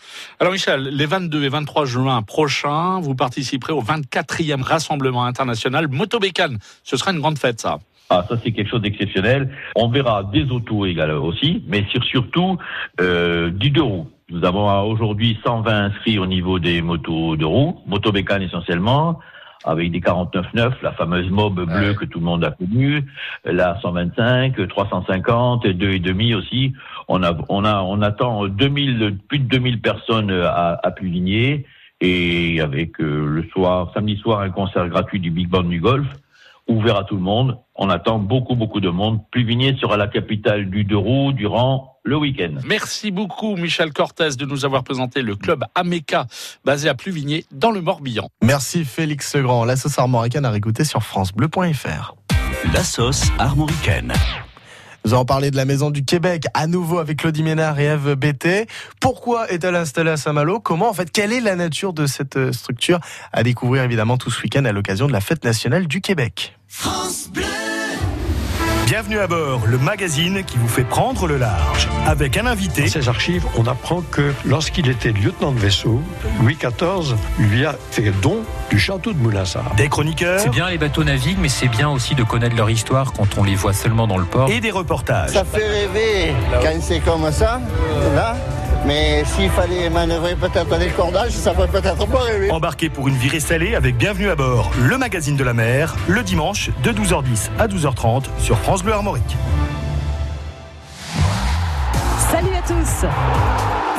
Alors 0.40 0.52
Michel, 0.52 0.84
les 0.84 1.06
22 1.06 1.44
et 1.44 1.48
23 1.50 1.84
juin 1.84 2.22
prochains, 2.22 3.00
vous 3.00 3.14
participerez 3.14 3.74
au 3.74 3.82
24e 3.82 4.62
rassemblement 4.62 5.24
international 5.24 5.88
Motobécane. 5.88 6.58
Ce 6.82 6.96
sera 6.96 7.12
une 7.12 7.20
grande 7.20 7.38
fête, 7.38 7.60
ça. 7.60 7.78
Ah, 8.10 8.24
ça 8.28 8.36
c'est 8.42 8.52
quelque 8.52 8.70
chose 8.70 8.80
d'exceptionnel. 8.80 9.50
On 9.76 9.88
verra 9.88 10.24
des 10.24 10.50
autos 10.50 10.86
également 10.86 11.24
aussi, 11.24 11.62
mais 11.66 11.84
sur, 11.90 12.02
surtout 12.04 12.56
euh, 13.00 13.50
du 13.50 13.70
deux 13.70 13.82
roues. 13.82 14.08
Nous 14.30 14.44
avons 14.44 14.68
aujourd'hui 14.82 15.38
120 15.44 15.84
inscrits 15.86 16.18
au 16.18 16.26
niveau 16.26 16.58
des 16.58 16.82
motos 16.82 17.36
de 17.36 17.44
roues, 17.44 17.80
motobécane 17.86 18.42
essentiellement, 18.42 19.20
avec 19.64 19.90
des 19.90 20.00
49.9, 20.00 20.72
la 20.82 20.92
fameuse 20.92 21.30
mob 21.30 21.60
bleue 21.64 21.94
que 21.94 22.04
tout 22.04 22.18
le 22.18 22.24
monde 22.26 22.44
a 22.44 22.50
connue, 22.50 23.04
la 23.44 23.78
125, 23.80 24.68
350, 24.68 25.66
deux 25.66 25.92
et 25.92 25.98
demi 25.98 26.34
aussi. 26.34 26.72
On 27.08 27.22
a, 27.22 27.36
on 27.48 27.64
a, 27.64 27.82
on 27.82 28.02
attend 28.02 28.46
2000, 28.46 29.18
plus 29.28 29.38
de 29.38 29.48
2000 29.48 29.80
personnes 29.80 30.30
à, 30.30 30.78
à 30.82 30.94
et 32.00 32.60
avec 32.60 33.00
euh, 33.00 33.26
le 33.26 33.42
soir, 33.48 33.90
samedi 33.92 34.16
soir, 34.18 34.40
un 34.40 34.50
concert 34.50 34.88
gratuit 34.88 35.20
du 35.20 35.30
Big 35.30 35.48
Band 35.48 35.64
du 35.64 35.80
Golf 35.80 36.06
ouvert 36.68 36.96
à 36.96 37.04
tout 37.04 37.16
le 37.16 37.22
monde. 37.22 37.58
On 37.74 37.90
attend 37.90 38.18
beaucoup, 38.18 38.54
beaucoup 38.54 38.80
de 38.80 38.90
monde. 38.90 39.20
Pluvigné 39.30 39.76
sera 39.80 39.96
la 39.96 40.06
capitale 40.06 40.70
du 40.70 40.84
deux 40.84 40.96
roues 40.96 41.32
durant 41.32 41.98
le 42.04 42.16
week-end. 42.16 42.54
Merci 42.64 43.10
beaucoup 43.10 43.56
Michel 43.56 43.92
Cortez 43.92 44.30
de 44.38 44.46
nous 44.46 44.64
avoir 44.64 44.82
présenté 44.82 45.22
le 45.22 45.36
club 45.36 45.64
Ameca 45.74 46.26
basé 46.64 46.88
à 46.88 46.94
Pluvigné 46.94 47.44
dans 47.52 47.70
le 47.70 47.80
Morbihan. 47.80 48.28
Merci 48.42 48.84
Félix 48.84 49.34
Legrand. 49.34 49.64
La 49.64 49.76
sauce 49.76 49.98
armoricaine 49.98 50.44
à 50.44 50.50
réécouter 50.50 50.84
sur 50.84 51.02
francebleu.fr. 51.02 52.14
La 52.72 52.82
sauce 52.82 53.30
armoricaine. 53.38 54.12
Nous 55.08 55.14
allons 55.14 55.24
parler 55.24 55.50
de 55.50 55.56
la 55.56 55.64
Maison 55.64 55.90
du 55.90 56.04
Québec 56.04 56.44
à 56.52 56.66
nouveau 56.66 56.98
avec 56.98 57.20
Claudie 57.20 57.42
Ménard 57.42 57.80
et 57.80 57.86
Eve 57.86 58.14
Bété. 58.14 58.66
Pourquoi 59.00 59.50
est-elle 59.50 59.74
installée 59.74 60.10
à 60.10 60.18
Saint-Malo? 60.18 60.60
Comment, 60.60 60.90
en 60.90 60.92
fait, 60.92 61.10
quelle 61.10 61.32
est 61.32 61.40
la 61.40 61.56
nature 61.56 61.94
de 61.94 62.04
cette 62.04 62.36
euh, 62.36 62.52
structure? 62.52 63.00
À 63.32 63.42
découvrir 63.42 63.84
évidemment 63.84 64.18
tout 64.18 64.30
ce 64.30 64.42
week-end 64.42 64.66
à 64.66 64.72
l'occasion 64.72 65.06
de 65.06 65.12
la 65.12 65.22
Fête 65.22 65.44
nationale 65.44 65.86
du 65.86 66.02
Québec. 66.02 66.58
Bienvenue 68.88 69.18
à 69.18 69.26
bord, 69.26 69.66
le 69.66 69.76
magazine 69.76 70.42
qui 70.44 70.56
vous 70.56 70.66
fait 70.66 70.82
prendre 70.82 71.26
le 71.26 71.36
large. 71.36 71.90
Avec 72.06 72.38
un 72.38 72.46
invité. 72.46 72.84
Dans 72.84 72.88
ces 72.88 73.08
archives, 73.10 73.44
on 73.58 73.66
apprend 73.66 74.00
que 74.00 74.32
lorsqu'il 74.46 74.88
était 74.88 75.12
lieutenant 75.12 75.52
de 75.52 75.58
vaisseau, 75.58 76.00
Louis 76.40 76.56
XIV 76.56 77.14
lui 77.38 77.66
a 77.66 77.76
fait 77.90 78.10
don 78.22 78.44
du 78.70 78.78
château 78.78 79.12
de 79.12 79.18
Moulinsart. 79.18 79.74
Des 79.76 79.90
chroniqueurs. 79.90 80.40
C'est 80.40 80.48
bien 80.48 80.70
les 80.70 80.78
bateaux 80.78 81.04
naviguent, 81.04 81.36
mais 81.38 81.50
c'est 81.50 81.68
bien 81.68 81.90
aussi 81.90 82.14
de 82.14 82.22
connaître 82.22 82.56
leur 82.56 82.70
histoire 82.70 83.12
quand 83.12 83.36
on 83.36 83.44
les 83.44 83.56
voit 83.56 83.74
seulement 83.74 84.06
dans 84.06 84.16
le 84.16 84.24
port. 84.24 84.48
Et 84.48 84.60
des 84.60 84.70
reportages. 84.70 85.32
Ça 85.32 85.44
fait 85.44 85.68
rêver 85.68 86.32
quand 86.62 86.80
c'est 86.80 87.00
comme 87.00 87.30
ça, 87.30 87.60
là. 88.14 88.38
Mais 88.86 89.24
s'il 89.24 89.50
fallait 89.50 89.90
manœuvrer 89.90 90.34
peut-être 90.36 90.78
des 90.78 90.88
cordages, 90.88 91.32
ça 91.32 91.52
ferait 91.54 91.68
peut-être 91.68 92.06
pas 92.06 92.20
rêver. 92.20 92.50
Embarqué 92.50 92.88
pour 92.88 93.08
une 93.08 93.16
virée 93.16 93.40
salée 93.40 93.74
avec 93.74 93.96
Bienvenue 93.96 94.30
à 94.30 94.36
bord, 94.36 94.70
le 94.78 94.96
magazine 94.98 95.36
de 95.36 95.44
la 95.44 95.54
mer, 95.54 95.94
le 96.08 96.22
dimanche 96.22 96.70
de 96.82 96.92
12h10 96.92 97.50
à 97.58 97.66
12h30 97.66 98.24
sur 98.38 98.58
France 98.58 98.82
Bleu 98.82 98.94
Armorique. 98.94 99.36
Salut 102.30 102.54
à 102.56 102.66
tous 102.66 103.06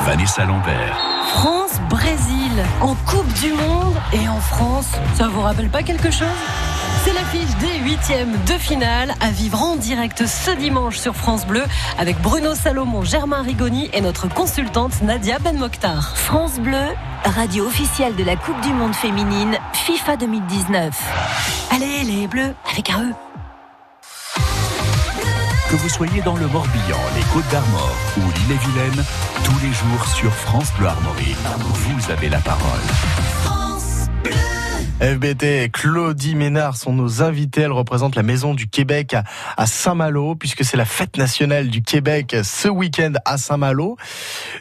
Vanessa 0.04 0.44
Lambert. 0.44 0.98
France-Brésil 1.34 2.52
en 2.80 2.94
Coupe 2.94 3.32
du 3.34 3.52
Monde 3.52 3.94
et 4.12 4.28
en 4.28 4.40
France. 4.40 4.88
Ça 5.14 5.28
vous 5.28 5.42
rappelle 5.42 5.68
pas 5.68 5.82
quelque 5.82 6.10
chose? 6.10 6.26
C'est 7.04 7.14
l'affiche 7.14 7.56
des 7.60 7.78
huitièmes 7.78 8.36
de 8.46 8.52
finale 8.52 9.14
à 9.20 9.30
vivre 9.30 9.62
en 9.62 9.76
direct 9.76 10.26
ce 10.26 10.50
dimanche 10.50 10.98
sur 10.98 11.16
France 11.16 11.46
Bleu 11.46 11.64
avec 11.98 12.20
Bruno 12.20 12.54
Salomon, 12.54 13.04
Germain 13.04 13.40
Rigoni 13.42 13.88
et 13.94 14.02
notre 14.02 14.28
consultante 14.28 15.00
Nadia 15.00 15.38
Ben 15.38 15.56
Mokhtar. 15.56 16.14
France 16.16 16.60
Bleu, 16.60 16.88
radio 17.24 17.66
officielle 17.66 18.16
de 18.16 18.24
la 18.24 18.36
Coupe 18.36 18.60
du 18.60 18.74
Monde 18.74 18.94
féminine 18.94 19.56
FIFA 19.72 20.18
2019. 20.18 20.94
Allez 21.70 22.02
les 22.04 22.26
Bleus 22.26 22.54
avec 22.70 22.90
un 22.90 23.04
E. 23.04 23.12
Que 25.70 25.76
vous 25.76 25.88
soyez 25.88 26.20
dans 26.20 26.36
le 26.36 26.48
Morbihan, 26.48 27.00
les 27.16 27.22
Côtes 27.32 27.48
d'Armor 27.50 27.94
ou 28.18 28.20
l'île-et-Vilaine, 28.20 29.04
tous 29.44 29.58
les 29.62 29.72
jours 29.72 30.06
sur 30.14 30.32
France 30.34 30.70
Bleu 30.76 30.88
Armorique, 30.88 31.36
vous 31.58 32.10
avez 32.10 32.28
la 32.28 32.40
parole. 32.40 32.80
FBT 35.00 35.62
et 35.62 35.70
Claudie 35.70 36.34
Ménard 36.34 36.76
sont 36.76 36.92
nos 36.92 37.22
invités. 37.22 37.62
Elles 37.62 37.72
représentent 37.72 38.16
la 38.16 38.22
Maison 38.22 38.52
du 38.52 38.68
Québec 38.68 39.16
à, 39.56 39.66
Saint-Malo, 39.66 40.34
puisque 40.34 40.62
c'est 40.62 40.76
la 40.76 40.84
fête 40.84 41.16
nationale 41.16 41.68
du 41.68 41.82
Québec 41.82 42.36
ce 42.44 42.68
week-end 42.68 43.14
à 43.24 43.38
Saint-Malo. 43.38 43.96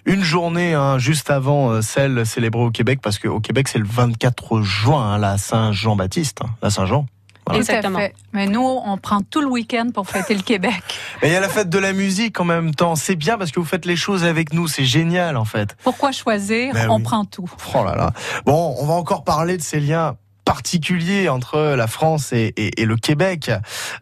Une 0.06 0.23
journée 0.23 0.73
hein, 0.73 0.97
juste 0.97 1.30
avant 1.30 1.71
euh, 1.71 1.82
celle 1.82 2.25
célébrée 2.25 2.63
au 2.63 2.71
Québec, 2.71 2.99
parce 3.04 3.19
qu'au 3.19 3.41
Québec 3.41 3.67
c'est 3.67 3.80
le 3.80 3.86
24 3.86 4.62
juin, 4.62 5.15
hein, 5.15 5.17
la 5.17 5.38
Saint-Jean-Baptiste, 5.38 6.39
hein, 6.41 6.49
la 6.62 6.69
Saint-Jean. 6.69 7.06
Voilà. 7.45 7.65
Tout 7.65 7.71
à 7.71 7.99
fait. 7.99 8.15
Mais 8.32 8.45
nous, 8.45 8.62
on 8.62 8.97
prend 8.97 9.21
tout 9.21 9.41
le 9.41 9.47
week-end 9.47 9.89
pour 9.93 10.08
fêter 10.08 10.36
le 10.36 10.43
Québec. 10.43 10.84
Et 11.21 11.28
il 11.28 11.34
y 11.34 11.36
a 11.36 11.39
la 11.39 11.49
fête 11.49 11.69
de 11.69 11.80
la 11.80 11.93
musique 11.93 12.39
en 12.39 12.45
même 12.45 12.75
temps. 12.75 12.95
C'est 12.95 13.15
bien 13.15 13.38
parce 13.38 13.52
que 13.52 13.60
vous 13.60 13.65
faites 13.65 13.86
les 13.86 13.95
choses 13.95 14.23
avec 14.23 14.54
nous. 14.54 14.67
C'est 14.67 14.86
génial 14.86 15.36
en 15.36 15.45
fait. 15.45 15.75
Pourquoi 15.84 16.12
choisir? 16.12 16.73
Ben 16.73 16.89
On 16.89 16.97
oui. 16.97 17.04
prend 17.04 17.25
tout. 17.25 17.52
Oh 17.73 17.84
là 17.84 17.95
là. 17.95 18.12
Bon, 18.45 18.75
on 18.80 18.86
va 18.86 18.93
encore 18.93 19.23
parler 19.23 19.58
de 19.58 19.63
ces 19.63 19.80
liens 19.80 20.15
particuliers 20.49 21.29
entre 21.29 21.75
la 21.75 21.85
France 21.85 22.33
et 22.33 22.73
le 22.75 22.95
Québec. 22.95 23.51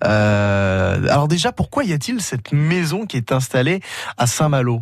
Euh, 0.06 1.08
alors 1.10 1.28
déjà, 1.28 1.52
pourquoi 1.52 1.84
y 1.84 1.92
a-t-il 1.92 2.22
cette 2.22 2.54
maison 2.54 3.06
qui 3.06 3.18
est 3.18 3.34
installée 3.34 3.82
à 4.18 4.28
Saint-Malo? 4.28 4.80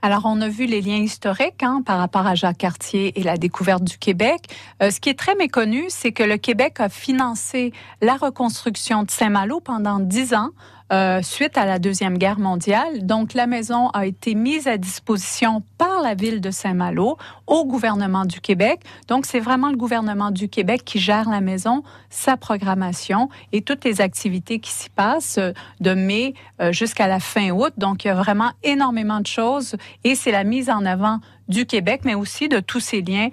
Alors, 0.00 0.22
on 0.24 0.40
a 0.40 0.48
vu 0.48 0.64
les 0.64 0.80
liens 0.80 0.96
historiques 0.96 1.62
hein, 1.62 1.82
par 1.84 1.98
rapport 1.98 2.26
à 2.26 2.34
Jacques 2.34 2.56
Cartier 2.56 3.20
et 3.20 3.22
la 3.22 3.36
découverte 3.36 3.84
du 3.84 3.98
Québec. 3.98 4.40
Euh, 4.82 4.90
ce 4.90 5.00
qui 5.00 5.10
est 5.10 5.18
très 5.18 5.34
méconnu, 5.34 5.84
c'est 5.90 6.12
que 6.12 6.22
le 6.22 6.38
Québec 6.38 6.80
a 6.80 6.88
financé 6.88 7.74
la 8.00 8.16
reconstruction 8.16 9.02
de 9.02 9.10
Saint-Malo 9.10 9.60
pendant 9.60 10.00
dix 10.00 10.32
ans. 10.32 10.48
Euh, 10.92 11.22
suite 11.22 11.56
à 11.56 11.64
la 11.64 11.78
Deuxième 11.78 12.18
Guerre 12.18 12.38
mondiale. 12.38 13.06
Donc, 13.06 13.34
la 13.34 13.46
maison 13.46 13.88
a 13.90 14.06
été 14.06 14.34
mise 14.34 14.68
à 14.68 14.76
disposition 14.76 15.62
par 15.78 16.02
la 16.02 16.14
ville 16.14 16.40
de 16.40 16.50
Saint-Malo 16.50 17.16
au 17.46 17.64
gouvernement 17.64 18.24
du 18.24 18.40
Québec. 18.40 18.80
Donc, 19.08 19.24
c'est 19.24 19.40
vraiment 19.40 19.70
le 19.70 19.76
gouvernement 19.76 20.30
du 20.30 20.48
Québec 20.48 20.82
qui 20.84 20.98
gère 20.98 21.30
la 21.30 21.40
maison, 21.40 21.82
sa 22.10 22.36
programmation 22.36 23.30
et 23.52 23.62
toutes 23.62 23.84
les 23.84 24.00
activités 24.00 24.58
qui 24.58 24.70
s'y 24.70 24.90
passent 24.90 25.38
euh, 25.38 25.52
de 25.80 25.94
mai 25.94 26.34
euh, 26.60 26.72
jusqu'à 26.72 27.06
la 27.06 27.20
fin 27.20 27.50
août. 27.50 27.72
Donc, 27.78 28.04
il 28.04 28.08
y 28.08 28.10
a 28.10 28.14
vraiment 28.14 28.50
énormément 28.62 29.20
de 29.20 29.26
choses 29.26 29.76
et 30.04 30.14
c'est 30.14 30.32
la 30.32 30.44
mise 30.44 30.68
en 30.68 30.84
avant 30.84 31.20
du 31.48 31.66
Québec, 31.66 32.02
mais 32.04 32.14
aussi 32.14 32.48
de 32.48 32.60
tous 32.60 32.80
ces 32.80 33.02
liens 33.02 33.28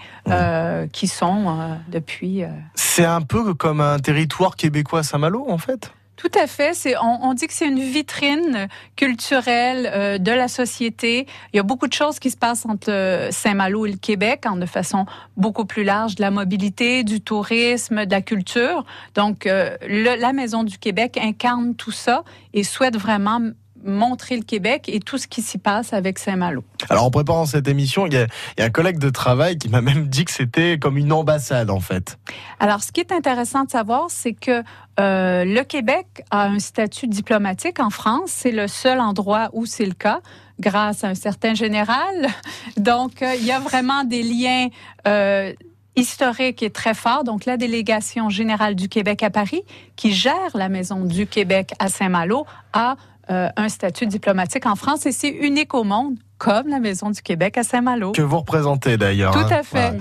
qui 0.92 1.08
sont 1.08 1.78
depuis... 1.88 2.42
C'est 2.74 3.06
un 3.06 3.22
peu 3.22 3.54
comme 3.54 3.80
un 3.80 4.00
territoire 4.00 4.58
québécois 4.58 5.04
Saint-Malo 5.04 5.46
en 5.48 5.58
fait 5.58 5.94
Tout 6.20 6.32
à 6.38 6.48
fait. 6.48 6.74
On, 7.02 7.34
dit 7.34 7.48
que 7.48 7.54
c'est 7.54 7.66
une 7.66 7.80
vitrine 7.80 8.68
culturelle 8.98 9.90
euh, 9.94 10.18
de 10.18 10.34
la 10.34 10.50
société. 10.50 11.26
Il 11.54 11.58
y 11.58 11.60
a 11.62 11.64
beaucoup 11.64 11.88
de 11.88 11.94
choses 11.94 12.20
qui 12.20 12.30
se 12.30 12.36
passent 12.36 12.66
entre 12.66 12.92
euh, 12.92 13.32
Saint-Malo 13.32 13.86
et 13.86 13.92
le 13.92 13.98
Québec, 13.98 14.44
en 14.46 14.58
de 14.58 14.66
façon 14.66 15.06
beaucoup 15.38 15.64
plus 15.64 15.86
large, 15.86 16.16
de 16.16 16.22
la 16.22 16.30
mobilité, 16.30 17.06
du 17.06 17.22
tourisme, 17.22 18.06
de 18.06 18.12
la 18.12 18.22
culture. 18.22 18.84
Donc, 19.16 19.48
euh, 19.48 19.78
la 19.88 20.34
Maison 20.34 20.66
du 20.66 20.78
Québec 20.78 21.18
incarne 21.18 21.74
tout 21.76 21.92
ça 21.92 22.26
et 22.54 22.66
souhaite 22.66 22.98
vraiment 22.98 23.40
montrer 23.84 24.36
le 24.36 24.44
Québec 24.44 24.86
et 24.88 25.00
tout 25.00 25.18
ce 25.18 25.28
qui 25.28 25.42
s'y 25.42 25.58
passe 25.58 25.94
avec 25.94 26.20
Saint-Malo. 26.20 26.64
Alors 26.90 27.06
en 27.06 27.12
préparant 27.12 27.46
cette 27.46 27.68
émission, 27.68 28.06
il 28.06 28.14
y, 28.14 28.18
a, 28.18 28.28
il 28.58 28.62
y 28.62 28.64
a 28.64 28.66
un 28.66 28.70
collègue 28.70 29.00
de 29.00 29.10
travail 29.10 29.58
qui 29.58 29.70
m'a 29.70 29.82
même 29.90 30.08
dit 30.08 30.26
que 30.26 30.32
c'était 30.32 30.78
comme 30.80 30.98
une 30.98 31.12
ambassade 31.12 31.70
en 31.70 31.80
fait. 31.80 32.18
Alors, 32.60 32.84
ce 32.84 32.92
qui 32.92 33.00
est 33.00 33.12
intéressant 33.12 33.64
de 33.64 33.70
savoir, 33.70 34.08
c'est 34.10 34.34
que 34.34 34.64
euh, 35.00 35.46
le 35.46 35.64
Québec 35.64 36.24
a 36.30 36.46
un 36.46 36.60
statut 36.60 37.08
diplomatique 37.08 37.80
en 37.80 37.90
France. 37.90 38.32
C'est 38.32 38.52
le 38.52 38.68
seul 38.68 39.00
endroit 39.00 39.50
où 39.54 39.66
c'est 39.66 39.86
le 39.86 39.94
cas, 39.94 40.20
grâce 40.60 41.04
à 41.04 41.08
un 41.08 41.16
certain 41.16 41.54
général. 41.54 42.28
Donc, 42.78 43.22
euh, 43.22 43.34
il 43.36 43.46
y 43.46 43.52
a 43.52 43.60
vraiment 43.60 44.04
des 44.04 44.24
liens 44.24 44.68
euh, 45.08 45.54
historiques 45.96 46.64
et 46.64 46.70
très 46.70 46.94
forts. 46.94 47.24
Donc, 47.24 47.46
la 47.46 47.58
délégation 47.58 48.30
générale 48.30 48.76
du 48.76 48.90
Québec 48.90 49.24
à 49.24 49.30
Paris, 49.30 49.64
qui 49.96 50.12
gère 50.12 50.52
la 50.54 50.70
Maison 50.70 51.06
du 51.06 51.28
Québec 51.28 51.74
à 51.80 51.88
Saint-Malo, 51.88 52.46
a 52.74 52.96
un 53.30 53.70
statut 53.70 54.08
diplomatique 54.08 54.66
en 54.66 54.76
France 54.76 55.06
et 55.06 55.12
c'est 55.12 55.30
unique 55.30 55.74
au 55.74 55.84
monde, 55.84 56.18
comme 56.40 56.70
la 56.70 56.80
Maison 56.80 57.12
du 57.12 57.22
Québec 57.22 57.58
à 57.58 57.64
Saint-Malo. 57.64 58.14
Que 58.14 58.22
vous 58.22 58.40
représentez 58.40 58.98
d'ailleurs. 58.98 59.34
Tout 59.34 59.40
hein. 59.40 59.48
à 59.52 59.64
fait. 59.64 59.90
Voilà. 59.90 59.92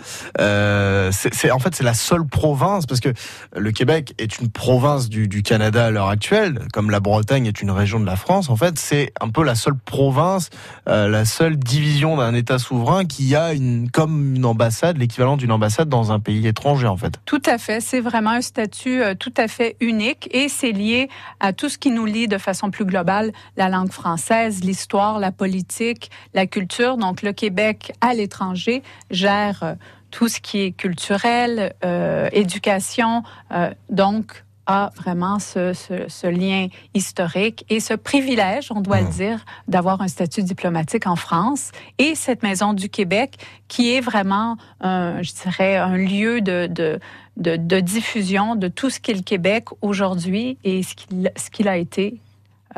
Euh, 0.40 1.10
c'est, 1.12 1.50
en 1.50 1.58
fait, 1.58 1.74
c'est 1.74 1.84
la 1.84 1.94
seule 1.94 2.24
province, 2.24 2.86
parce 2.86 3.00
que 3.00 3.10
le 3.54 3.72
Québec 3.72 4.14
est 4.18 4.38
une 4.38 4.48
province 4.48 5.08
du, 5.08 5.28
du 5.28 5.42
Canada 5.42 5.86
à 5.86 5.90
l'heure 5.90 6.08
actuelle, 6.08 6.60
comme 6.72 6.90
la 6.90 7.00
Bretagne 7.00 7.46
est 7.46 7.60
une 7.60 7.72
région 7.72 8.00
de 8.00 8.06
la 8.06 8.16
France. 8.16 8.48
En 8.50 8.56
fait, 8.56 8.78
c'est 8.78 9.12
un 9.20 9.28
peu 9.28 9.42
la 9.42 9.56
seule 9.56 9.76
province, 9.76 10.50
euh, 10.88 11.08
la 11.08 11.24
seule 11.24 11.56
division 11.56 12.16
d'un 12.16 12.34
État 12.34 12.58
souverain 12.58 13.04
qui 13.04 13.34
a 13.34 13.52
une, 13.52 13.90
comme 13.90 14.36
une 14.36 14.44
ambassade, 14.44 14.96
l'équivalent 14.96 15.36
d'une 15.36 15.52
ambassade 15.52 15.88
dans 15.88 16.12
un 16.12 16.20
pays 16.20 16.46
étranger, 16.46 16.86
en 16.86 16.96
fait. 16.96 17.14
Tout 17.24 17.42
à 17.46 17.58
fait. 17.58 17.80
C'est 17.80 18.00
vraiment 18.00 18.30
un 18.30 18.42
statut 18.42 19.02
euh, 19.02 19.14
tout 19.14 19.34
à 19.36 19.48
fait 19.48 19.76
unique 19.80 20.28
et 20.32 20.48
c'est 20.48 20.72
lié 20.72 21.08
à 21.40 21.52
tout 21.52 21.68
ce 21.68 21.78
qui 21.78 21.90
nous 21.90 22.06
lie 22.06 22.28
de 22.28 22.38
façon 22.38 22.70
plus 22.70 22.84
globale, 22.84 23.32
la 23.56 23.68
langue 23.68 23.90
française, 23.90 24.62
l'histoire, 24.62 25.18
la 25.18 25.32
politique, 25.32 26.10
la 26.34 26.46
culture. 26.46 26.96
Donc, 26.96 27.22
le 27.22 27.32
Québec 27.32 27.92
à 28.00 28.14
l'étranger 28.14 28.82
gère 29.10 29.60
euh, 29.62 29.74
tout 30.10 30.28
ce 30.28 30.40
qui 30.40 30.60
est 30.60 30.72
culturel, 30.72 31.74
euh, 31.84 32.28
éducation. 32.32 33.22
euh, 33.52 33.70
donc, 33.90 34.44
a 34.70 34.90
vraiment 34.96 35.38
ce, 35.38 35.72
ce- 35.72 36.04
ce 36.08 36.26
lien 36.26 36.66
historique 36.92 37.64
et 37.70 37.80
ce 37.80 37.94
privilège, 37.94 38.70
on 38.70 38.82
doit 38.82 39.00
le 39.00 39.08
dire, 39.08 39.42
d'avoir 39.66 40.02
un 40.02 40.08
statut 40.08 40.42
diplomatique 40.42 41.06
en 41.06 41.16
France 41.16 41.70
et 41.96 42.14
cette 42.14 42.42
maison 42.42 42.74
du 42.74 42.90
Québec 42.90 43.36
qui 43.68 43.94
est 43.94 44.00
vraiment, 44.02 44.58
un, 44.82 45.22
je 45.22 45.32
dirais, 45.32 45.76
un 45.78 45.96
lieu 45.96 46.42
de, 46.42 46.66
de, 46.70 47.00
de, 47.38 47.56
de 47.56 47.80
diffusion 47.80 48.56
de 48.56 48.68
tout 48.68 48.90
ce 48.90 49.00
qu'est 49.00 49.14
le 49.14 49.22
Québec 49.22 49.64
aujourd'hui 49.80 50.58
et 50.64 50.82
ce 50.82 50.94
qu'il 50.94 51.32
ce 51.36 51.48
qu'il 51.48 51.66
a 51.66 51.78
été 51.78 52.20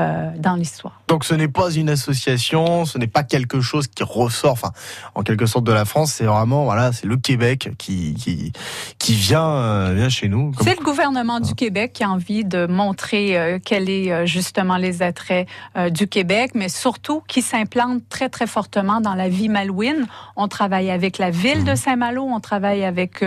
euh, 0.00 0.30
dans 0.38 0.54
l'histoire. 0.54 1.00
Donc 1.08 1.24
ce 1.24 1.34
n'est 1.34 1.48
pas 1.48 1.70
une 1.70 1.90
association, 1.90 2.84
ce 2.84 2.96
n'est 2.96 3.06
pas 3.06 3.22
quelque 3.22 3.60
chose 3.60 3.86
qui 3.86 4.02
ressort, 4.02 4.52
enfin, 4.52 4.70
en 5.14 5.22
quelque 5.22 5.46
sorte 5.46 5.64
de 5.64 5.72
la 5.72 5.84
France, 5.84 6.12
c'est 6.12 6.24
vraiment, 6.24 6.64
voilà, 6.64 6.92
c'est 6.92 7.06
le 7.06 7.16
Québec 7.16 7.70
qui, 7.78 8.14
qui, 8.14 8.52
qui 8.98 9.12
vient, 9.12 9.50
euh, 9.50 9.94
vient 9.94 10.08
chez 10.08 10.28
nous. 10.28 10.52
C'est 10.62 10.78
le 10.78 10.84
gouvernement 10.84 11.40
du 11.40 11.54
Québec 11.54 11.92
qui 11.92 12.04
a 12.04 12.10
envie 12.10 12.44
de 12.44 12.66
montrer 12.66 13.38
euh, 13.38 13.58
quels 13.62 13.90
est 13.90 14.26
justement 14.26 14.76
les 14.76 15.02
attraits 15.02 15.46
du 15.90 16.08
Québec, 16.08 16.52
mais 16.54 16.68
surtout 16.68 17.22
qui 17.28 17.42
s'implante 17.42 18.02
très 18.08 18.28
très 18.28 18.46
fortement 18.46 19.00
dans 19.00 19.14
la 19.14 19.28
vie 19.28 19.48
malouine. 19.48 20.06
On 20.36 20.48
travaille 20.48 20.90
avec 20.90 21.18
la 21.18 21.30
ville 21.30 21.64
de 21.64 21.74
Saint-Malo, 21.74 22.22
on 22.22 22.40
travaille 22.40 22.84
avec 22.84 23.24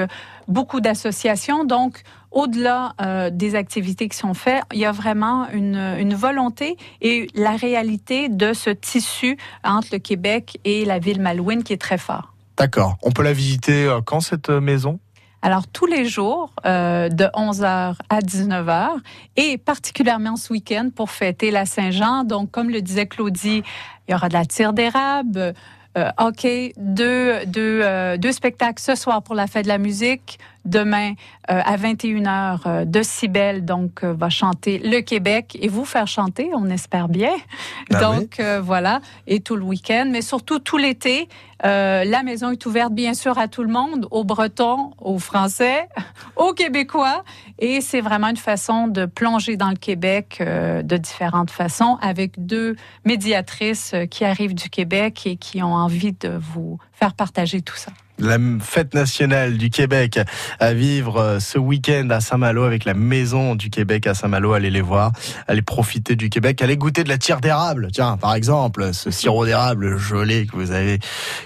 beaucoup 0.48 0.82
d'associations, 0.82 1.64
donc 1.64 2.02
au-delà 2.34 2.94
euh, 3.02 3.30
des 3.30 3.56
activités 3.56 4.10
qui 4.10 4.18
sont 4.18 4.34
faites, 4.34 4.64
il 4.74 4.80
y 4.80 4.86
a 4.86 4.92
vraiment 4.92 5.50
une, 5.52 5.76
une 5.76 6.14
volonté 6.14 6.78
et 7.02 7.28
la 7.36 7.56
réalité 7.56 8.28
de 8.28 8.54
ce 8.54 8.70
tissu 8.70 9.38
entre 9.64 9.90
le 9.94 10.00
Québec 10.00 10.60
et 10.66 10.84
la 10.86 11.00
ville 11.00 11.22
malouine 11.22 11.64
qui 11.64 11.74
est 11.74 11.82
très 11.82 11.98
fort. 11.98 12.34
D'accord. 12.58 12.98
On 13.02 13.12
peut 13.12 13.24
la 13.24 13.34
visiter 13.34 13.86
euh, 13.86 14.02
quand 14.02 14.20
cette 14.20 14.50
euh, 14.50 14.60
maison? 14.60 15.00
Alors, 15.46 15.68
tous 15.68 15.88
les 15.88 16.06
jours, 16.06 16.54
euh, 16.66 17.10
de 17.10 17.26
11h 17.26 17.96
à 18.10 18.20
19h, 18.20 18.92
et 19.36 19.58
particulièrement 19.58 20.38
ce 20.38 20.54
week-end 20.54 20.90
pour 20.96 21.12
fêter 21.12 21.52
la 21.52 21.66
Saint-Jean. 21.66 22.24
Donc, 22.24 22.50
comme 22.50 22.70
le 22.70 22.82
disait 22.82 23.08
Claudie, 23.08 23.62
il 24.08 24.12
y 24.12 24.16
aura 24.16 24.30
de 24.30 24.34
la 24.34 24.46
tire 24.46 24.72
d'érable, 24.72 25.54
euh, 25.96 26.10
hockey, 26.18 26.74
deux, 26.78 27.46
deux, 27.46 27.82
euh, 27.84 28.18
deux 28.18 28.32
spectacles 28.32 28.82
ce 28.82 28.96
soir 28.96 29.22
pour 29.22 29.36
la 29.36 29.46
fête 29.46 29.66
de 29.66 29.68
la 29.68 29.78
musique. 29.78 30.40
Demain, 30.66 31.14
euh, 31.52 31.60
à 31.66 31.76
21h, 31.76 32.60
euh, 32.66 32.86
de 32.86 33.02
Cybelle, 33.04 33.66
donc, 33.66 34.04
euh, 34.04 34.14
va 34.14 34.30
chanter 34.30 34.80
le 34.80 35.02
Québec 35.02 35.58
et 35.60 35.68
vous 35.68 35.84
faire 35.84 36.08
chanter, 36.08 36.52
on 36.56 36.70
espère 36.70 37.10
bien. 37.10 37.34
Ah 37.94 38.00
donc, 38.00 38.40
euh, 38.40 38.62
voilà, 38.62 39.02
et 39.28 39.42
tout 39.42 39.58
le 39.58 39.64
week-end, 39.64 40.08
mais 40.10 40.22
surtout 40.22 40.60
tout 40.60 40.78
l'été. 40.78 41.28
Euh, 41.66 42.06
la 42.06 42.24
maison 42.24 42.52
est 42.52 42.66
ouverte, 42.66 42.94
bien 42.94 43.14
sûr, 43.14 43.38
à 43.38 43.50
tout 43.50 43.64
le 43.64 43.70
monde, 43.70 44.08
aux 44.10 44.24
Bretons, 44.24 44.92
aux 45.00 45.20
Français, 45.20 45.90
aux 46.38 46.54
Québécois. 46.54 47.24
Et 47.60 47.82
c'est 47.82 48.02
vraiment 48.02 48.30
une 48.30 48.38
façon 48.38 48.88
de 48.88 49.06
plonger 49.06 49.58
dans 49.58 49.70
le 49.70 49.76
Québec 49.76 50.42
de 50.42 50.98
différentes 50.98 51.52
façons 51.52 51.98
avec 52.02 52.46
deux 52.46 52.76
médiatrices 53.06 53.96
qui 54.10 54.26
arrivent 54.26 54.56
du 54.56 54.70
Québec 54.70 55.24
et 55.26 55.36
qui 55.36 55.62
ont 55.62 55.74
envie 55.74 56.14
de 56.14 56.30
vous 56.30 56.78
faire 56.94 57.14
partager 57.14 57.62
tout 57.62 57.76
ça. 57.76 57.92
La 58.24 58.38
fête 58.60 58.94
nationale 58.94 59.58
du 59.58 59.70
Québec 59.70 60.20
à 60.60 60.74
vivre 60.74 61.18
euh, 61.18 61.40
ce 61.40 61.58
week-end 61.58 62.08
à 62.10 62.22
Saint-Malo 62.22 62.64
avec 62.64 62.86
la 62.86 62.94
maison 62.94 63.56
du 63.56 63.70
Québec 63.70 64.08
à 64.08 64.14
Saint-Malo. 64.14 64.54
Allez 64.54 64.70
les 64.70 64.82
voir, 64.82 65.12
allez 65.48 65.62
profiter 65.62 66.16
du 66.16 66.30
Québec, 66.30 66.62
allez 66.62 66.78
goûter 66.78 67.04
de 67.04 67.10
la 67.10 67.18
tire 67.18 67.42
d'érable. 67.42 67.90
Tiens, 67.92 68.18
par 68.18 68.34
exemple, 68.36 68.94
ce 68.94 69.12
sirop 69.12 69.46
d'érable 69.46 69.98
gelé 69.98 70.46
que 70.48 70.56
vous 70.56 70.72
avez, 70.72 71.00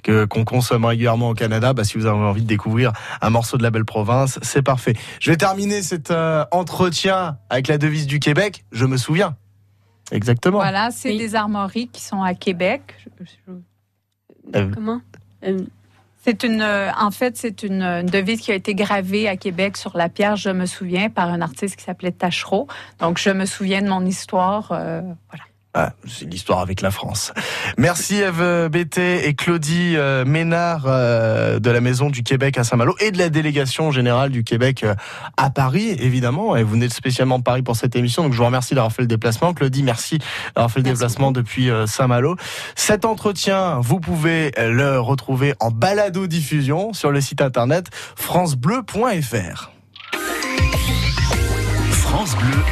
que 0.03 0.25
qu'on 0.25 0.45
consomme 0.45 0.85
régulièrement 0.85 1.29
au 1.29 1.33
Canada. 1.33 1.73
Bah, 1.73 1.83
si 1.83 1.97
vous 1.97 2.05
avez 2.05 2.17
envie 2.17 2.43
de 2.43 2.47
découvrir 2.47 2.91
un 3.21 3.29
morceau 3.29 3.57
de 3.57 3.63
la 3.63 3.71
belle 3.71 3.85
province, 3.85 4.39
c'est 4.41 4.61
parfait. 4.61 4.93
Je 5.19 5.31
vais 5.31 5.37
terminer 5.37 5.81
cet 5.81 6.11
euh, 6.11 6.45
entretien 6.51 7.37
avec 7.49 7.67
la 7.67 7.77
devise 7.77 8.07
du 8.07 8.19
Québec. 8.19 8.65
Je 8.71 8.85
me 8.85 8.97
souviens. 8.97 9.35
Exactement. 10.11 10.59
Voilà, 10.59 10.89
c'est 10.91 11.17
des 11.17 11.35
armoiries 11.35 11.89
qui 11.89 12.01
sont 12.01 12.21
à 12.21 12.33
Québec. 12.33 12.95
Euh, 14.55 14.71
Comment? 14.73 15.01
C'est 16.27 16.43
une, 16.43 16.61
euh, 16.61 16.91
en 16.99 17.09
fait, 17.11 17.37
c'est 17.37 17.63
une, 17.63 17.81
une 17.81 18.05
devise 18.07 18.41
qui 18.41 18.51
a 18.51 18.55
été 18.55 18.75
gravée 18.75 19.29
à 19.29 19.37
Québec 19.37 19.77
sur 19.77 19.95
la 19.95 20.09
pierre. 20.09 20.35
Je 20.35 20.49
me 20.49 20.65
souviens 20.65 21.09
par 21.09 21.29
un 21.29 21.39
artiste 21.39 21.77
qui 21.77 21.85
s'appelait 21.85 22.11
Tachereau. 22.11 22.67
Donc, 22.99 23.17
je 23.17 23.29
me 23.29 23.45
souviens 23.45 23.81
de 23.81 23.87
mon 23.87 24.05
histoire. 24.05 24.73
euh, 24.73 24.99
voilà. 25.29 25.45
Ah, 25.79 25.91
c'est 26.07 26.25
l'histoire 26.25 26.61
avec 26.61 26.81
la 26.81 26.89
France. 26.89 27.31
Merci 27.77 28.15
Eve 28.15 28.67
Bété 28.67 29.27
et 29.27 29.35
Claudie 29.35 29.93
euh, 29.95 30.25
Ménard 30.25 30.85
euh, 30.87 31.59
de 31.59 31.69
la 31.69 31.81
Maison 31.81 32.09
du 32.09 32.23
Québec 32.23 32.57
à 32.57 32.63
Saint-Malo 32.63 32.95
et 32.99 33.11
de 33.11 33.19
la 33.19 33.29
délégation 33.29 33.91
générale 33.91 34.31
du 34.31 34.43
Québec 34.43 34.83
euh, 34.83 34.95
à 35.37 35.51
Paris, 35.51 35.89
évidemment. 35.99 36.55
Et 36.55 36.63
vous 36.63 36.71
venez 36.71 36.89
spécialement 36.89 37.37
de 37.37 37.43
Paris 37.43 37.61
pour 37.61 37.75
cette 37.75 37.95
émission, 37.95 38.23
donc 38.23 38.33
je 38.33 38.39
vous 38.39 38.45
remercie 38.45 38.73
d'avoir 38.73 38.91
fait 38.91 39.03
le 39.03 39.07
déplacement. 39.07 39.53
Claudie, 39.53 39.83
merci 39.83 40.17
d'avoir 40.55 40.71
fait 40.71 40.79
le 40.79 40.85
déplacement 40.85 41.31
depuis 41.31 41.69
euh, 41.69 41.85
Saint-Malo. 41.85 42.37
Cet 42.73 43.05
entretien, 43.05 43.77
vous 43.79 43.99
pouvez 43.99 44.53
le 44.57 44.99
retrouver 44.99 45.53
en 45.59 45.69
balado-diffusion 45.69 46.93
sur 46.93 47.11
le 47.11 47.21
site 47.21 47.39
internet 47.39 47.85
francebleu.fr. 48.15 49.71
France 51.91 52.35
Bleu 52.35 52.63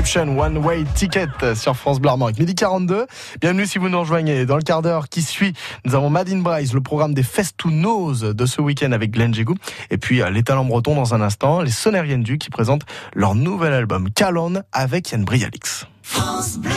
One 0.00 0.56
Way 0.56 0.84
Ticket 0.94 1.54
sur 1.54 1.76
France 1.76 2.00
Bleu 2.00 2.08
Armorique. 2.08 2.38
Midi 2.38 2.54
42. 2.54 3.06
Bienvenue 3.38 3.66
si 3.66 3.76
vous 3.76 3.90
nous 3.90 4.00
rejoignez. 4.00 4.46
Dans 4.46 4.56
le 4.56 4.62
quart 4.62 4.80
d'heure 4.80 5.10
qui 5.10 5.20
suit, 5.20 5.52
nous 5.84 5.94
avons 5.94 6.08
Madine 6.08 6.42
Bryce, 6.42 6.72
le 6.72 6.80
programme 6.80 7.12
des 7.12 7.22
Festounos 7.22 8.22
de 8.22 8.46
ce 8.46 8.62
week-end 8.62 8.92
avec 8.92 9.10
Glenn 9.10 9.34
Jégou. 9.34 9.56
Et 9.90 9.98
puis, 9.98 10.22
euh, 10.22 10.30
les 10.30 10.42
talents 10.42 10.64
bretons 10.64 10.94
dans 10.94 11.12
un 11.12 11.20
instant, 11.20 11.60
les 11.60 11.70
Sonériennes 11.70 12.22
du 12.22 12.38
qui 12.38 12.48
présentent 12.48 12.86
leur 13.14 13.34
nouvel 13.34 13.74
album 13.74 14.08
Calonne 14.10 14.62
avec 14.72 15.10
Yann 15.10 15.22
Brialix. 15.22 15.86
France 16.02 16.56
Bleu. 16.56 16.70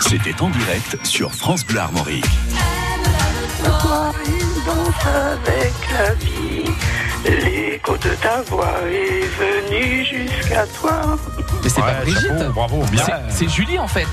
C'était 0.00 0.40
en 0.40 0.48
direct 0.48 0.96
sur 1.04 1.30
France 1.30 1.66
Bleu 1.66 1.80
Armorique. 1.80 2.24
Danse 4.66 5.06
avec 5.06 5.72
la 5.92 6.14
vie. 6.14 6.64
L'écho 7.24 7.96
de 7.96 8.10
ta 8.20 8.42
voix 8.42 8.74
est 8.90 9.28
venu 9.38 10.04
jusqu'à 10.04 10.66
toi. 10.80 11.16
Mais 11.62 11.68
c'est 11.68 11.80
pas 11.80 11.92
Brigitte. 12.02 12.48
bravo, 12.54 12.82
bien. 12.90 13.04
C'est- 13.04 13.30
C'est 13.30 13.48
Julie 13.48 13.78
en 13.78 13.86
fait. 13.88 14.06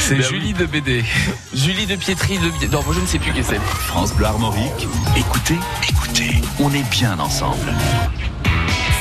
c'est 0.00 0.22
Julie 0.22 0.52
de 0.52 0.66
BD. 0.66 1.04
Julie 1.54 1.86
de 1.86 1.96
Pietri 1.96 2.38
de. 2.38 2.66
Non, 2.70 2.82
moi, 2.84 2.94
je 2.94 3.00
ne 3.00 3.06
sais 3.06 3.18
plus 3.18 3.32
qui 3.32 3.42
c'est. 3.42 3.60
France 3.86 4.12
Bleu 4.14 4.26
Armorique, 4.26 4.86
écoutez, 5.16 5.58
écoutez, 5.88 6.42
on 6.60 6.70
est 6.72 6.88
bien 6.90 7.18
ensemble. 7.18 7.72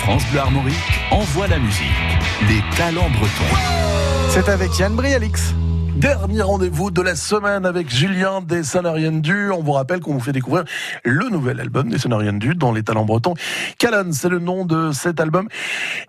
France 0.03 0.23
Bleu 0.31 0.39
Armorique 0.41 0.75
envoie 1.11 1.47
la 1.47 1.57
musique. 1.59 1.85
Les 2.47 2.61
talents 2.77 3.09
bretons. 3.09 3.55
C'est 4.29 4.49
avec 4.49 4.77
Yann 4.79 4.95
Brialix. 4.95 5.53
Dernier 6.01 6.41
rendez-vous 6.41 6.89
de 6.89 7.03
la 7.03 7.15
semaine 7.15 7.63
avec 7.63 7.87
Julien 7.87 8.41
des 8.41 8.63
Sonariennes 8.63 9.21
Du. 9.21 9.51
On 9.51 9.61
vous 9.61 9.73
rappelle 9.73 9.99
qu'on 9.99 10.13
vous 10.13 10.19
fait 10.19 10.31
découvrir 10.31 10.63
le 11.03 11.29
nouvel 11.29 11.59
album 11.59 11.89
des 11.89 11.99
Sonariennes 11.99 12.39
Du 12.39 12.55
dans 12.55 12.71
les 12.71 12.81
talents 12.81 13.05
bretons. 13.05 13.35
Calonne, 13.77 14.11
c'est 14.11 14.27
le 14.27 14.39
nom 14.39 14.65
de 14.65 14.91
cet 14.93 15.19
album. 15.19 15.47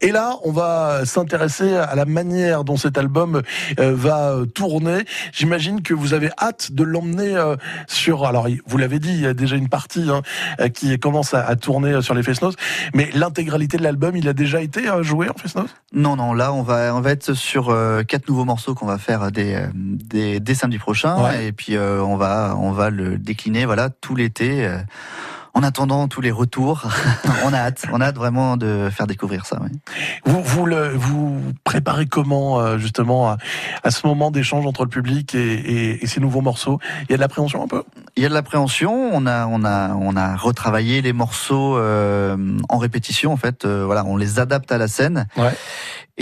Et 0.00 0.10
là, 0.10 0.36
on 0.44 0.50
va 0.50 1.04
s'intéresser 1.04 1.76
à 1.76 1.94
la 1.94 2.06
manière 2.06 2.64
dont 2.64 2.78
cet 2.78 2.96
album 2.96 3.42
euh, 3.78 3.94
va 3.94 4.30
euh, 4.30 4.46
tourner. 4.46 5.04
J'imagine 5.30 5.82
que 5.82 5.92
vous 5.92 6.14
avez 6.14 6.30
hâte 6.40 6.72
de 6.72 6.84
l'emmener 6.84 7.36
euh, 7.36 7.56
sur. 7.86 8.24
Alors, 8.24 8.48
vous 8.64 8.78
l'avez 8.78 8.98
dit, 8.98 9.12
il 9.12 9.20
y 9.20 9.26
a 9.26 9.34
déjà 9.34 9.56
une 9.56 9.68
partie 9.68 10.08
hein, 10.08 10.22
qui 10.70 10.98
commence 10.98 11.34
à, 11.34 11.54
tourner 11.56 12.00
sur 12.00 12.14
les 12.14 12.22
Fesnos, 12.22 12.54
mais 12.94 13.10
l'intégralité 13.12 13.76
de 13.76 13.82
l'album, 13.82 14.16
il 14.16 14.26
a 14.26 14.32
déjà 14.32 14.62
été 14.62 14.84
joué 15.02 15.28
en 15.28 15.34
Fesnos? 15.34 15.68
Non, 15.92 16.16
non, 16.16 16.32
là 16.32 16.50
on 16.54 16.62
va 16.62 16.94
on 16.94 17.02
va 17.02 17.10
être 17.10 17.34
sur 17.34 17.76
quatre 18.08 18.26
nouveaux 18.28 18.46
morceaux 18.46 18.74
qu'on 18.74 18.86
va 18.86 18.96
faire 18.96 19.22
euh, 19.22 19.66
dès, 19.82 20.40
dès 20.40 20.54
samedi 20.54 20.78
prochain 20.78 21.22
Ouais. 21.22 21.46
et 21.46 21.52
puis 21.52 21.76
euh, 21.76 22.02
on 22.02 22.16
va 22.16 22.54
on 22.58 22.72
va 22.72 22.90
le 22.90 23.18
décliner 23.18 23.64
voilà 23.66 23.90
tout 23.90 24.14
l'été. 24.14 24.64
euh, 24.64 24.78
en 25.54 25.62
attendant 25.62 26.08
tous 26.08 26.22
les 26.22 26.30
retours, 26.30 26.88
on 27.44 27.52
a 27.52 27.58
hâte, 27.58 27.84
on 27.92 28.00
a 28.00 28.06
hâte 28.06 28.16
vraiment 28.16 28.56
de 28.56 28.88
faire 28.90 29.06
découvrir 29.06 29.44
ça. 29.44 29.58
oui. 29.62 29.68
Vous, 30.24 30.42
vous, 30.42 30.64
le, 30.64 30.88
vous 30.96 31.42
préparez 31.62 32.06
comment 32.06 32.58
euh, 32.58 32.78
justement 32.78 33.28
à, 33.28 33.36
à 33.84 33.90
ce 33.90 34.06
moment 34.06 34.30
d'échange 34.30 34.64
entre 34.64 34.84
le 34.84 34.88
public 34.88 35.34
et, 35.34 35.52
et- 35.52 36.02
et 36.04 36.06
ces 36.06 36.20
nouveaux 36.20 36.40
morceaux? 36.40 36.78
Il 37.02 37.10
y 37.10 37.12
a 37.12 37.16
de 37.18 37.20
l'appréhension 37.20 37.62
un 37.62 37.68
peu? 37.68 37.82
Il 38.16 38.22
y 38.22 38.24
a 38.24 38.30
de 38.30 38.34
l'appréhension. 38.34 39.10
On 39.12 39.26
a, 39.26 39.46
on 39.46 39.62
a, 39.62 39.90
on 39.92 40.16
a 40.16 40.36
retravaillé 40.36 41.02
les 41.02 41.12
morceaux 41.12 41.76
euh, 41.76 42.34
en 42.70 42.78
répétition. 42.78 43.30
En 43.30 43.36
fait, 43.36 43.66
Euh, 43.66 43.82
voilà, 43.84 44.06
on 44.06 44.16
les 44.16 44.38
adapte 44.38 44.72
à 44.72 44.78
la 44.78 44.88
scène. 44.88 45.26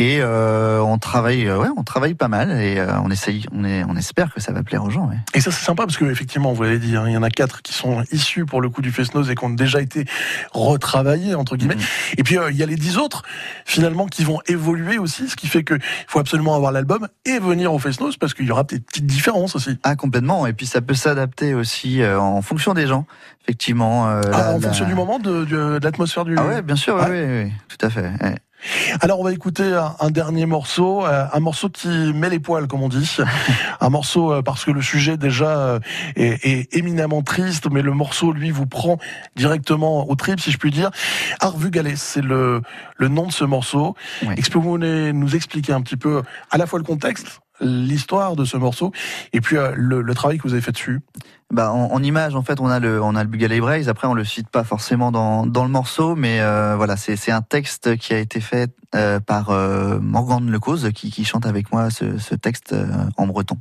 Et 0.01 0.19
euh, 0.21 0.81
on 0.81 0.97
travaille, 0.99 1.47
euh, 1.47 1.59
ouais, 1.59 1.69
on 1.77 1.83
travaille 1.85 2.15
pas 2.15 2.29
mal 2.29 2.51
et 2.53 2.79
euh, 2.79 2.99
on 3.05 3.11
essaye, 3.11 3.45
on, 3.53 3.65
est, 3.65 3.85
on 3.85 3.97
espère 3.97 4.33
que 4.33 4.41
ça 4.41 4.51
va 4.53 4.63
plaire 4.63 4.83
aux 4.83 4.89
gens. 4.91 5.07
ouais. 5.09 5.17
Et 5.35 5.41
ça 5.41 5.51
c'est 5.51 5.65
sympa 5.65 5.85
parce 5.85 5.99
que 5.99 6.07
effectivement, 6.07 6.53
vous 6.55 6.63
l'avez 6.63 6.79
dit, 6.79 6.97
hein, 6.97 7.05
il 7.07 7.13
y 7.13 7.17
en 7.17 7.23
a 7.23 7.29
quatre 7.31 7.61
qui 7.61 7.75
sont 7.75 8.03
issus 8.11 8.47
pour 8.47 8.61
le 8.63 8.71
coup 8.71 8.81
du 8.81 8.91
Fesnos 8.93 9.29
et 9.29 9.35
qui 9.35 9.45
ont 9.45 9.51
déjà 9.51 9.81
été 9.83 10.07
retravaillés 10.53 11.35
entre 11.35 11.57
guillemets. 11.57 11.77
Et 12.17 12.23
puis 12.23 12.39
euh, 12.39 12.51
il 12.51 12.57
y 12.57 12.63
a 12.63 12.67
les 12.67 12.77
dix 12.77 12.99
autres 12.99 13.23
finalement 13.65 14.07
qui 14.07 14.25
vont 14.25 14.41
évoluer 14.47 14.99
aussi, 14.99 15.29
ce 15.29 15.37
qui 15.37 15.47
fait 15.49 15.65
que 15.65 15.75
il 15.75 15.81
faut 16.09 16.19
absolument 16.19 16.55
avoir 16.55 16.73
l'album 16.73 17.07
et 17.25 17.39
venir 17.39 17.73
au 17.73 17.79
Fesnos 17.79 18.17
parce 18.17 18.35
qu'il 18.35 18.47
y 18.47 18.51
aura 18.51 18.65
des 18.65 18.81
petites 18.81 19.07
différences 19.07 19.55
aussi. 19.57 19.79
Ah 19.83 19.97
complètement. 19.97 20.47
Et 20.47 20.53
puis 20.53 20.67
ça 20.67 20.81
peut 20.81 20.95
s'adapter 20.95 21.55
aussi 21.55 22.03
euh, 22.03 22.19
en 22.19 22.43
fonction 22.43 22.75
des 22.75 22.87
gens. 22.87 23.07
Effectivement. 23.45 24.09
euh, 24.09 24.21
Ah, 24.27 24.31
la- 24.31 24.51
en 24.51 24.55
la- 24.55 24.61
fonction 24.61 24.87
du 24.87 24.95
moment, 24.95 25.19
de, 25.19 25.45
du- 25.45 25.55
de 25.55 25.81
l'atmosphère 25.83 26.25
du. 26.25 26.37
Ah 26.39 26.47
ouais, 26.47 26.63
bien 26.63 26.77
sûr. 26.77 26.97
Ouais. 26.97 27.07
Oui, 27.11 27.21
oui, 27.21 27.43
oui, 27.45 27.53
tout 27.69 27.87
à 27.87 27.91
fait. 27.91 28.03
ouais. 28.23 28.37
Alors 29.01 29.21
on 29.21 29.25
va 29.25 29.33
écouter 29.33 29.65
un, 29.75 29.95
un 30.01 30.11
dernier 30.11 30.47
morceau, 30.47 31.05
euh, 31.05 31.25
un 31.33 31.41
morceau 31.41 31.69
qui 31.69 31.89
met 31.89 32.29
les 32.29 32.39
poils 32.39 32.67
comme 32.67 32.83
on 32.83 32.89
dit, 32.89 33.17
un 33.81 33.89
morceau 33.89 34.33
euh, 34.33 34.43
parce 34.43 34.65
que 34.65 34.71
le 34.71 34.83
sujet 34.83 35.17
déjà 35.17 35.59
euh, 35.59 35.79
est, 36.17 36.45
est 36.45 36.77
éminemment 36.77 37.23
triste, 37.23 37.69
mais 37.71 37.83
le 37.83 37.93
morceau 37.93 38.33
lui 38.33 38.51
vous 38.51 38.67
prend 38.67 38.99
directement 39.37 40.09
au 40.09 40.15
trip 40.15 40.41
si 40.41 40.51
je 40.51 40.59
puis 40.59 40.71
dire. 40.71 40.91
Arvu 41.41 41.71
Galès, 41.71 42.01
c'est 42.01 42.23
le, 42.23 42.63
le 42.97 43.09
nom 43.09 43.27
de 43.27 43.33
ce 43.33 43.45
morceau. 43.45 43.95
Est-ce 44.37 44.51
que 44.51 44.59
vous 44.59 44.71
voulez 44.71 45.13
nous 45.13 45.35
expliquer 45.37 45.73
un 45.73 45.81
petit 45.81 45.97
peu 45.97 46.23
à 46.51 46.59
la 46.59 46.67
fois 46.67 46.79
le 46.79 46.85
contexte, 46.85 47.41
l'histoire 47.61 48.37
de 48.37 48.45
ce 48.45 48.57
morceau 48.57 48.93
et 49.33 49.41
puis 49.41 49.57
euh, 49.57 49.73
le, 49.77 50.03
le 50.03 50.15
travail 50.15 50.39
que 50.39 50.45
vous 50.45 50.53
avez 50.55 50.63
fait 50.63 50.73
dessus 50.73 51.01
Bah, 51.53 51.73
en, 51.73 51.93
en 51.93 52.03
image, 52.03 52.35
en 52.37 52.43
fait, 52.43 52.61
on 52.61 52.69
a 52.69 52.79
le, 52.79 53.03
on 53.03 53.17
a 53.17 53.25
le 53.25 53.29
Bugalay 53.29 53.61
Braise. 53.61 53.89
Après, 53.89 54.07
on 54.07 54.15
le 54.15 54.25
cite 54.25 54.49
pas 54.49 54.63
forcément 54.65 55.11
dans, 55.11 55.47
dans 55.47 55.65
le 55.65 55.71
morceau, 55.71 56.15
mais 56.15 56.41
euh, 56.41 56.77
voilà, 56.77 56.97
c'est, 56.97 57.17
c'est 57.17 57.33
un 57.33 57.43
texte 57.43 57.97
qui 57.97 58.15
a 58.15 58.19
été 58.19 58.41
fait 58.41 58.71
euh, 58.95 59.19
par 59.21 59.51
euh, 59.51 59.99
Morgane 60.01 60.51
Lecause, 60.51 60.91
qui, 60.95 61.11
qui 61.11 61.25
chante 61.25 61.47
avec 61.47 61.73
moi 61.73 61.91
ce, 61.91 62.19
ce 62.19 62.35
texte 62.37 62.73
euh, 62.73 62.87
en 63.17 63.27
breton. 63.27 63.59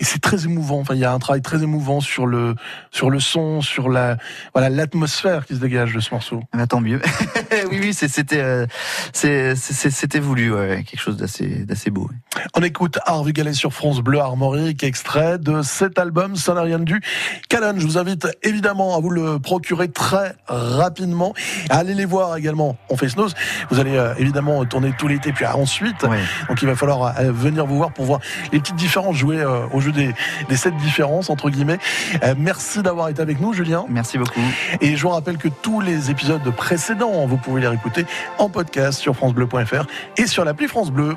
Et 0.00 0.04
c'est 0.04 0.20
très 0.20 0.44
émouvant. 0.44 0.80
Enfin, 0.80 0.94
il 0.94 1.00
y 1.00 1.04
a 1.04 1.12
un 1.12 1.18
travail 1.18 1.42
très 1.42 1.62
émouvant 1.62 2.00
sur 2.00 2.26
le 2.26 2.54
sur 2.90 3.10
le 3.10 3.20
son, 3.20 3.60
sur 3.60 3.88
la 3.88 4.16
voilà 4.54 4.68
l'atmosphère 4.68 5.46
qui 5.46 5.54
se 5.54 5.60
dégage 5.60 5.92
de 5.94 6.00
ce 6.00 6.12
morceau. 6.12 6.42
Ah 6.52 6.58
bah, 6.58 6.66
tant 6.66 6.80
mieux. 6.80 7.00
oui, 7.70 7.78
oui, 7.80 7.94
c'était, 7.94 8.40
euh, 8.40 8.66
c'était 9.12 10.20
voulu, 10.20 10.52
ouais, 10.52 10.84
quelque 10.88 11.00
chose 11.00 11.16
d'assez, 11.16 11.64
d'assez 11.64 11.90
beau. 11.90 12.02
ouais. 12.02 12.42
On 12.54 12.62
écoute 12.62 12.98
Harvey 13.04 13.32
Gallet 13.32 13.52
sur 13.52 13.72
France 13.72 14.00
Bleu 14.00 14.20
Armorique, 14.20 14.84
extrait 14.84 15.38
de 15.38 15.62
cet 15.62 15.98
album, 15.98 16.36
Ça 16.36 16.54
n'a 16.54 16.62
rien 16.62 16.78
du. 16.78 17.00
Calonne, 17.48 17.80
je 17.80 17.86
vous 17.86 17.98
invite 17.98 18.28
évidemment 18.42 18.96
à 18.96 19.00
vous 19.00 19.10
le 19.10 19.38
procurer 19.38 19.88
très 19.88 20.34
rapidement. 20.46 21.34
À 21.70 21.78
aller 21.78 21.94
les 21.94 22.04
voir 22.04 22.36
également 22.36 22.76
en 22.90 22.96
Fesnos. 22.96 23.34
Vous 23.70 23.80
allez 23.80 23.96
euh, 23.96 24.14
évidemment 24.18 24.64
tourner 24.64 24.92
tout 24.98 25.08
l'été, 25.08 25.32
puis 25.32 25.44
ensuite. 25.46 26.02
Donc 26.48 26.62
il 26.62 26.68
va 26.68 26.76
falloir 26.76 27.18
euh, 27.18 27.32
venir 27.32 27.66
vous 27.66 27.76
voir 27.76 27.92
pour 27.92 28.04
voir 28.04 28.20
les 28.52 28.60
petites 28.60 28.76
différences, 28.76 29.16
jouer 29.16 29.38
euh, 29.48 29.66
au 29.72 29.80
jeu 29.80 29.92
des, 29.92 30.14
des 30.48 30.56
sept 30.56 30.76
différences, 30.76 31.30
entre 31.30 31.50
guillemets. 31.50 31.78
Euh, 32.22 32.34
merci 32.36 32.82
d'avoir 32.82 33.08
été 33.08 33.22
avec 33.22 33.40
nous, 33.40 33.52
Julien. 33.52 33.84
Merci 33.88 34.18
beaucoup. 34.18 34.40
Et 34.80 34.96
je 34.96 35.02
vous 35.02 35.08
rappelle 35.10 35.38
que 35.38 35.48
tous 35.48 35.80
les 35.80 36.10
épisodes 36.10 36.42
précédents, 36.54 37.26
vous 37.26 37.36
pouvez 37.36 37.60
les 37.60 37.68
réécouter 37.68 38.06
en 38.38 38.48
podcast 38.48 38.98
sur 39.00 39.14
FranceBleu.fr 39.16 39.86
et 40.16 40.26
sur 40.26 40.44
l'appli 40.44 40.68
France 40.68 40.90
Bleu. 40.90 41.16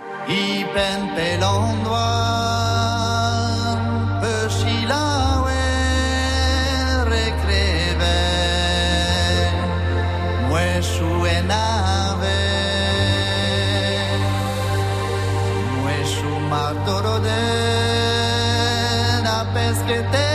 Na 19.91 19.97
pesketerien 19.97 20.30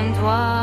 and 0.00 0.16
why. 0.16 0.59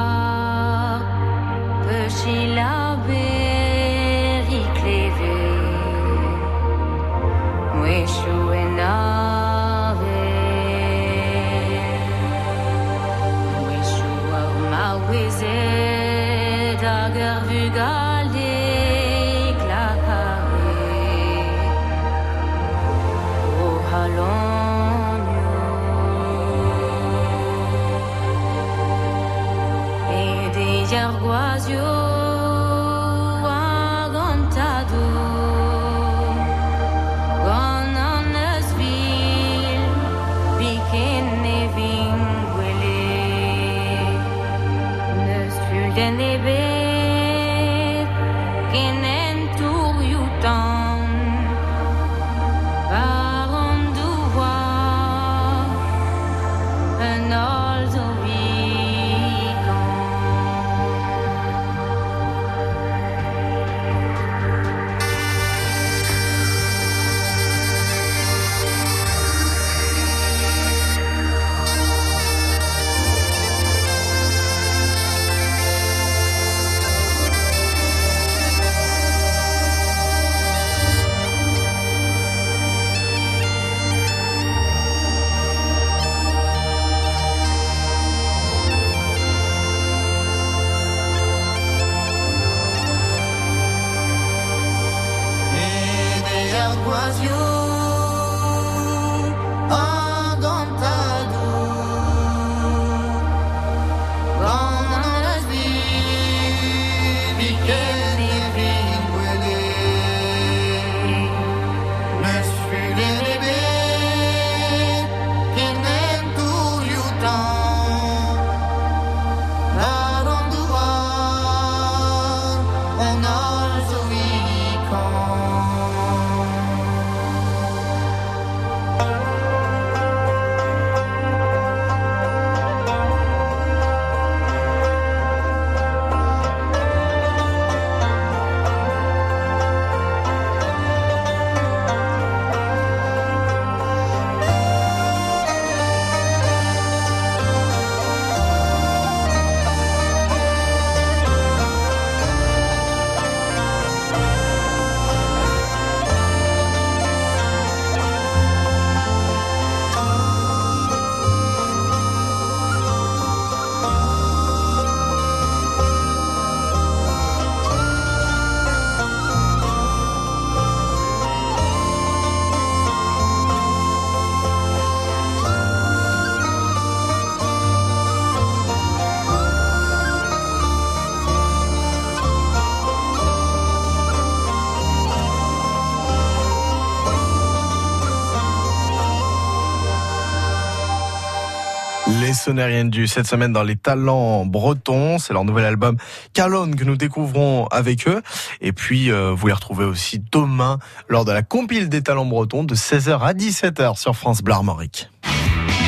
Sonériennes 192.47 192.89
du 192.89 193.07
cette 193.07 193.27
semaine 193.27 193.51
dans 193.51 193.61
les 193.61 193.75
talents 193.75 194.45
bretons, 194.45 195.19
c'est 195.19 195.33
leur 195.33 195.43
nouvel 195.43 195.65
album 195.65 195.97
Calonne 196.31 196.77
que 196.77 196.85
nous 196.85 196.95
découvrons 196.95 197.67
avec 197.71 198.07
eux. 198.07 198.21
Et 198.61 198.71
puis 198.71 199.11
euh, 199.11 199.33
vous 199.35 199.47
les 199.47 199.53
retrouvez 199.53 199.83
aussi 199.83 200.23
demain 200.31 200.79
lors 201.09 201.25
de 201.25 201.33
la 201.33 201.41
compile 201.41 201.89
des 201.89 202.01
talents 202.01 202.23
bretons 202.23 202.63
de 202.63 202.73
16h 202.73 203.19
à 203.19 203.33
17h 203.33 203.97
sur 203.97 204.15
France 204.15 204.41
Bleu 204.41 204.53
Armorique. 204.53 205.09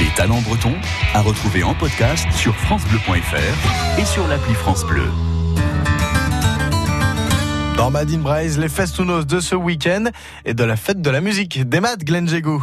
Les 0.02 0.14
talents 0.18 0.42
bretons 0.42 0.76
à 1.14 1.22
retrouver 1.22 1.64
en 1.64 1.76
podcast 1.76 2.28
sur 2.34 2.54
francebleu.fr 2.54 3.98
et 3.98 4.04
sur 4.04 4.28
l'appli 4.28 4.54
France 4.54 4.84
Bleu. 4.84 5.08
Dans 7.78 7.90
Madine 7.90 8.22
Braise, 8.22 8.60
les 8.60 8.68
festounos 8.68 9.26
de 9.26 9.40
ce 9.40 9.56
week-end 9.56 10.08
et 10.44 10.54
de 10.54 10.64
la 10.66 10.76
fête 10.76 11.02
de 11.02 11.10
la 11.10 11.22
musique. 11.22 11.70
Des 11.70 11.80
maths, 11.80 12.04
Glenn 12.04 12.28
Jégou. 12.28 12.62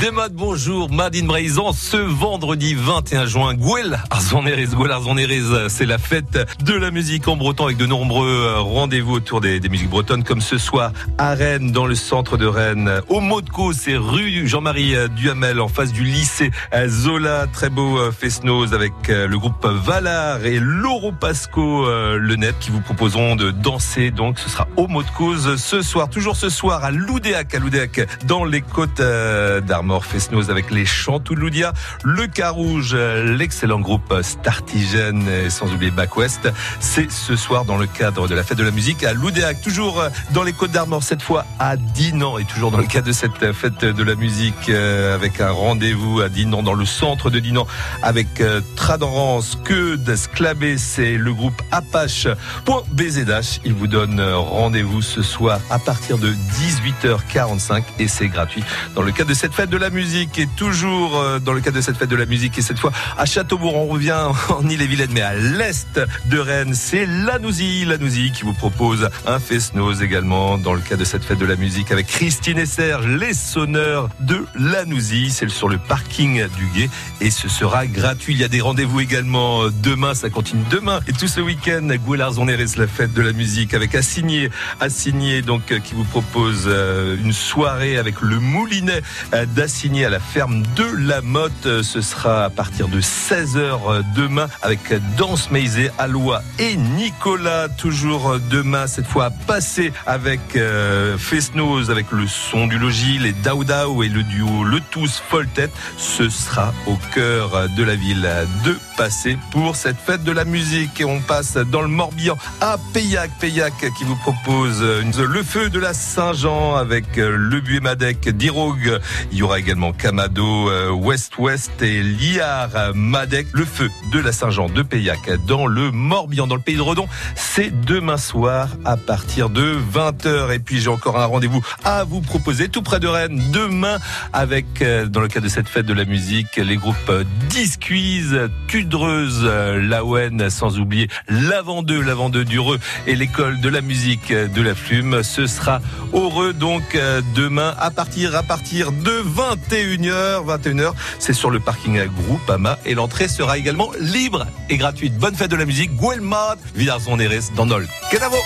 Desmat, 0.00 0.30
bonjour, 0.30 0.90
Madine 0.90 1.26
Braizan, 1.26 1.72
ce 1.74 1.98
vendredi 1.98 2.74
21 2.74 3.26
juin, 3.26 3.52
Gouel 3.52 4.00
Arzonerez, 4.08 4.68
Gouel 4.68 4.92
Arzonerez, 4.92 5.68
c'est 5.68 5.84
la 5.84 5.98
fête 5.98 6.38
de 6.64 6.72
la 6.72 6.90
musique 6.90 7.28
en 7.28 7.36
breton 7.36 7.66
avec 7.66 7.76
de 7.76 7.84
nombreux 7.84 8.30
euh, 8.30 8.60
rendez-vous 8.60 9.12
autour 9.12 9.42
des, 9.42 9.60
musiques 9.68 9.90
bretonnes, 9.90 10.24
comme 10.24 10.40
ce 10.40 10.56
soir 10.56 10.92
à 11.18 11.34
Rennes, 11.34 11.70
dans 11.72 11.84
le 11.84 11.94
centre 11.94 12.38
de 12.38 12.46
Rennes. 12.46 13.02
Au 13.10 13.20
Modco, 13.20 13.74
c'est 13.74 13.98
rue 13.98 14.48
Jean-Marie 14.48 14.96
euh, 14.96 15.08
Duhamel, 15.08 15.60
en 15.60 15.68
face 15.68 15.92
du 15.92 16.04
lycée 16.04 16.50
euh, 16.72 16.88
Zola, 16.88 17.46
très 17.52 17.68
beau 17.68 17.98
fest-noz 18.10 18.72
avec 18.72 18.92
le 19.08 19.38
groupe 19.38 19.66
Valar 19.66 20.46
et 20.46 20.60
Lauro 20.60 21.12
Pasco 21.12 21.86
Le 21.86 22.36
Net 22.36 22.54
qui 22.58 22.70
vous 22.70 22.80
proposeront 22.80 23.36
de 23.36 23.50
danser, 23.50 24.10
donc 24.10 24.38
ce 24.38 24.48
sera 24.48 24.66
au 24.78 24.88
Modco 24.88 25.36
ce 25.36 25.82
soir, 25.82 26.08
toujours 26.08 26.36
ce 26.36 26.48
soir 26.48 26.84
à 26.84 26.90
Loudéac, 26.90 27.54
à 27.54 27.58
Loudéac, 27.58 28.00
dans 28.24 28.46
les 28.46 28.62
côtes 28.62 29.00
euh, 29.00 29.60
d'Armor 29.90 30.04
Fesnoz 30.04 30.50
avec 30.50 30.70
les 30.70 30.86
Chantous 30.86 31.34
de 31.34 31.40
Loudia, 31.40 31.72
le 32.04 32.28
Carouge, 32.28 32.94
l'excellent 32.94 33.80
groupe 33.80 34.14
Startigène 34.22 35.26
et 35.26 35.50
sans 35.50 35.66
oublier 35.72 35.90
Back 35.90 36.16
West. 36.16 36.48
C'est 36.78 37.10
ce 37.10 37.34
soir 37.34 37.64
dans 37.64 37.76
le 37.76 37.88
cadre 37.88 38.28
de 38.28 38.36
la 38.36 38.44
fête 38.44 38.58
de 38.58 38.62
la 38.62 38.70
musique 38.70 39.02
à 39.02 39.14
Loudéac, 39.14 39.60
toujours 39.60 40.04
dans 40.30 40.44
les 40.44 40.52
côtes 40.52 40.70
d'Armor, 40.70 41.02
cette 41.02 41.22
fois 41.22 41.44
à 41.58 41.76
Dinan 41.76 42.38
et 42.38 42.44
toujours 42.44 42.70
dans 42.70 42.78
le 42.78 42.86
cadre 42.86 43.08
de 43.08 43.12
cette 43.12 43.52
fête 43.52 43.84
de 43.84 44.02
la 44.04 44.14
musique 44.14 44.68
euh, 44.68 45.12
avec 45.12 45.40
un 45.40 45.50
rendez-vous 45.50 46.20
à 46.20 46.28
Dinan, 46.28 46.62
dans 46.62 46.74
le 46.74 46.84
centre 46.84 47.28
de 47.28 47.40
Dinan 47.40 47.66
avec 48.04 48.40
euh, 48.40 48.60
Tradorance, 48.76 49.58
que 49.64 49.96
d'Esclabé, 49.96 50.78
c'est 50.78 51.16
le 51.16 51.34
groupe 51.34 51.60
Apache.bzh. 51.72 53.60
Il 53.64 53.74
vous 53.74 53.88
donne 53.88 54.20
rendez-vous 54.20 55.02
ce 55.02 55.22
soir 55.22 55.58
à 55.68 55.80
partir 55.80 56.16
de 56.18 56.32
18h45 56.32 57.82
et 57.98 58.06
c'est 58.06 58.28
gratuit 58.28 58.62
dans 58.94 59.02
le 59.02 59.10
cadre 59.10 59.30
de 59.30 59.34
cette 59.34 59.52
fête 59.52 59.70
de 59.70 59.79
la 59.79 59.79
musique 59.88 60.38
et 60.38 60.46
toujours 60.46 61.16
euh, 61.16 61.38
dans 61.38 61.54
le 61.54 61.62
cadre 61.62 61.76
de 61.76 61.80
cette 61.80 61.96
fête 61.96 62.10
de 62.10 62.16
la 62.16 62.26
musique 62.26 62.58
et 62.58 62.62
cette 62.62 62.78
fois 62.78 62.92
à 63.16 63.24
Châteaubourg. 63.24 63.76
On 63.76 63.86
revient 63.86 64.26
en 64.50 64.68
Ille-et-Vilaine 64.68 65.10
mais 65.14 65.22
à 65.22 65.34
l'est 65.34 65.98
de 66.26 66.38
Rennes. 66.38 66.74
C'est 66.74 67.06
Lanouzy, 67.06 67.86
Lanouzy 67.86 68.32
qui 68.32 68.42
vous 68.42 68.52
propose 68.52 69.08
un 69.26 69.38
fest-noz 69.38 70.02
également 70.02 70.58
dans 70.58 70.74
le 70.74 70.80
cadre 70.80 71.00
de 71.00 71.04
cette 71.04 71.24
fête 71.24 71.38
de 71.38 71.46
la 71.46 71.56
musique 71.56 71.90
avec 71.92 72.06
Christine 72.08 72.58
et 72.58 72.66
Serge, 72.66 73.06
les 73.06 73.32
sonneurs 73.32 74.10
de 74.20 74.44
Lanouzy. 74.54 75.30
C'est 75.30 75.48
sur 75.48 75.68
le 75.68 75.78
parking 75.78 76.46
du 76.58 76.66
Guet 76.74 76.90
et 77.22 77.30
ce 77.30 77.48
sera 77.48 77.86
gratuit. 77.86 78.34
Il 78.34 78.40
y 78.40 78.44
a 78.44 78.48
des 78.48 78.60
rendez-vous 78.60 79.00
également 79.00 79.70
demain, 79.82 80.14
ça 80.14 80.28
continue 80.28 80.64
demain 80.70 81.00
et 81.08 81.12
tout 81.12 81.28
ce 81.28 81.40
week-end 81.40 81.88
à 81.88 81.96
Gouelard-Zonéris, 81.96 82.76
la 82.76 82.86
fête 82.86 83.14
de 83.14 83.22
la 83.22 83.32
musique 83.32 83.72
avec 83.72 83.94
Assigné, 83.94 84.50
Assigné 84.80 85.42
donc 85.42 85.70
euh, 85.70 85.78
qui 85.78 85.94
vous 85.94 86.04
propose 86.04 86.64
euh, 86.66 87.16
une 87.22 87.32
soirée 87.32 87.96
avec 87.98 88.20
le 88.20 88.40
moulinet 88.40 89.02
euh, 89.34 89.46
d'Assigné 89.70 90.04
à 90.04 90.10
la 90.10 90.18
ferme 90.18 90.64
de 90.74 90.84
la 91.06 91.20
Motte. 91.20 91.82
Ce 91.82 92.00
sera 92.00 92.44
à 92.44 92.50
partir 92.50 92.88
de 92.88 93.00
16h 93.00 94.02
demain 94.16 94.48
avec 94.62 94.80
Danse 95.16 95.52
Meizé, 95.52 95.90
Alois 95.96 96.42
et 96.58 96.74
Nicolas. 96.74 97.68
Toujours 97.68 98.40
demain, 98.50 98.88
cette 98.88 99.06
fois 99.06 99.26
à 99.26 99.30
passer 99.30 99.92
avec 100.06 100.40
euh, 100.56 101.16
Fesnoz, 101.16 101.88
avec 101.88 102.10
le 102.10 102.26
son 102.26 102.66
du 102.66 102.80
logis, 102.80 103.18
les 103.18 103.32
Daudao 103.32 104.02
et 104.02 104.08
le 104.08 104.24
duo 104.24 104.64
Le 104.64 104.80
Tous 104.90 105.22
Folle 105.28 105.46
Tête. 105.54 105.70
Ce 105.96 106.28
sera 106.28 106.74
au 106.88 106.96
cœur 107.14 107.68
de 107.76 107.84
la 107.84 107.94
ville 107.94 108.28
de 108.64 108.76
Passé 108.96 109.38
pour 109.52 109.76
cette 109.76 109.98
fête 109.98 110.24
de 110.24 110.32
la 110.32 110.44
musique. 110.44 111.00
Et 111.00 111.04
on 111.04 111.20
passe 111.20 111.56
dans 111.56 111.82
le 111.82 111.88
Morbihan 111.88 112.36
à 112.60 112.76
Payac. 112.92 113.30
Payac 113.38 113.74
qui 113.96 114.02
vous 114.02 114.16
propose 114.16 114.82
le 114.82 115.42
feu 115.44 115.70
de 115.70 115.78
la 115.78 115.94
Saint-Jean 115.94 116.74
avec 116.74 117.18
euh, 117.18 117.36
le 117.36 117.60
Buémadec 117.60 118.28
d'Irogue. 118.36 118.98
Il 119.30 119.38
y 119.38 119.42
aura 119.42 119.59
également 119.60 119.92
Camado, 119.92 120.70
euh, 120.70 120.90
West 120.90 121.38
West 121.38 121.82
et 121.82 122.02
Liard 122.02 122.94
Madec. 122.94 123.46
Le 123.52 123.66
feu 123.66 123.90
de 124.10 124.18
la 124.18 124.32
Saint-Jean 124.32 124.70
de 124.70 124.82
Payac 124.82 125.30
dans 125.46 125.66
le 125.66 125.90
Morbihan, 125.90 126.46
dans 126.46 126.54
le 126.54 126.62
pays 126.62 126.76
de 126.76 126.80
Redon. 126.80 127.06
C'est 127.34 127.70
demain 127.84 128.16
soir 128.16 128.68
à 128.86 128.96
partir 128.96 129.50
de 129.50 129.76
20h. 129.92 130.54
Et 130.54 130.58
puis 130.60 130.80
j'ai 130.80 130.88
encore 130.88 131.18
un 131.18 131.26
rendez-vous 131.26 131.62
à 131.84 132.04
vous 132.04 132.22
proposer 132.22 132.68
tout 132.68 132.80
près 132.80 133.00
de 133.00 133.06
Rennes 133.06 133.42
demain 133.52 133.98
avec, 134.32 134.64
euh, 134.80 135.06
dans 135.06 135.20
le 135.20 135.28
cadre 135.28 135.44
de 135.44 135.50
cette 135.50 135.68
fête 135.68 135.84
de 135.84 135.92
la 135.92 136.06
musique, 136.06 136.56
les 136.56 136.76
groupes 136.76 136.96
euh, 137.10 137.24
Disquiz, 137.50 138.48
Cudreuse, 138.66 139.42
euh, 139.44 139.80
Lawen, 139.82 140.48
sans 140.48 140.78
oublier 140.78 141.08
Lavandeux, 141.28 142.00
Lavandeux 142.00 142.46
d'Ureux 142.46 142.78
et 143.06 143.14
l'école 143.14 143.60
de 143.60 143.68
la 143.68 143.82
musique 143.82 144.32
de 144.32 144.62
la 144.62 144.74
Flume. 144.74 145.22
Ce 145.22 145.46
sera 145.46 145.82
heureux 146.14 146.54
donc 146.54 146.98
demain 147.34 147.74
à 147.78 147.90
partir 147.90 148.34
à 148.34 148.42
partir 148.42 148.92
de 148.92 149.10
21h 149.40 150.44
21h 150.44 150.92
c'est 151.18 151.32
sur 151.32 151.50
le 151.50 151.60
parking 151.60 151.98
à 151.98 152.06
Groupama 152.06 152.78
et 152.84 152.94
l'entrée 152.94 153.26
sera 153.26 153.56
également 153.56 153.90
libre 153.98 154.46
et 154.68 154.76
gratuite. 154.76 155.16
Bonne 155.16 155.34
fête 155.34 155.50
de 155.50 155.56
la 155.56 155.64
musique, 155.64 155.90
Guelmad, 155.96 156.58
Villars-en-Hérès, 156.74 157.52
dans 157.54 157.66
Nol. 157.66 157.88
Kenavo 158.10 158.36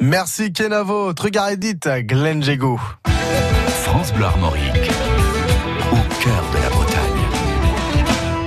Merci 0.00 0.52
Kenavo, 0.52 1.12
Trugaredit, 1.12 1.78
Glenn 2.04 2.42
Jégou. 2.42 2.80
France 3.84 4.12
Bleu 4.14 4.24
Armorique, 4.24 4.81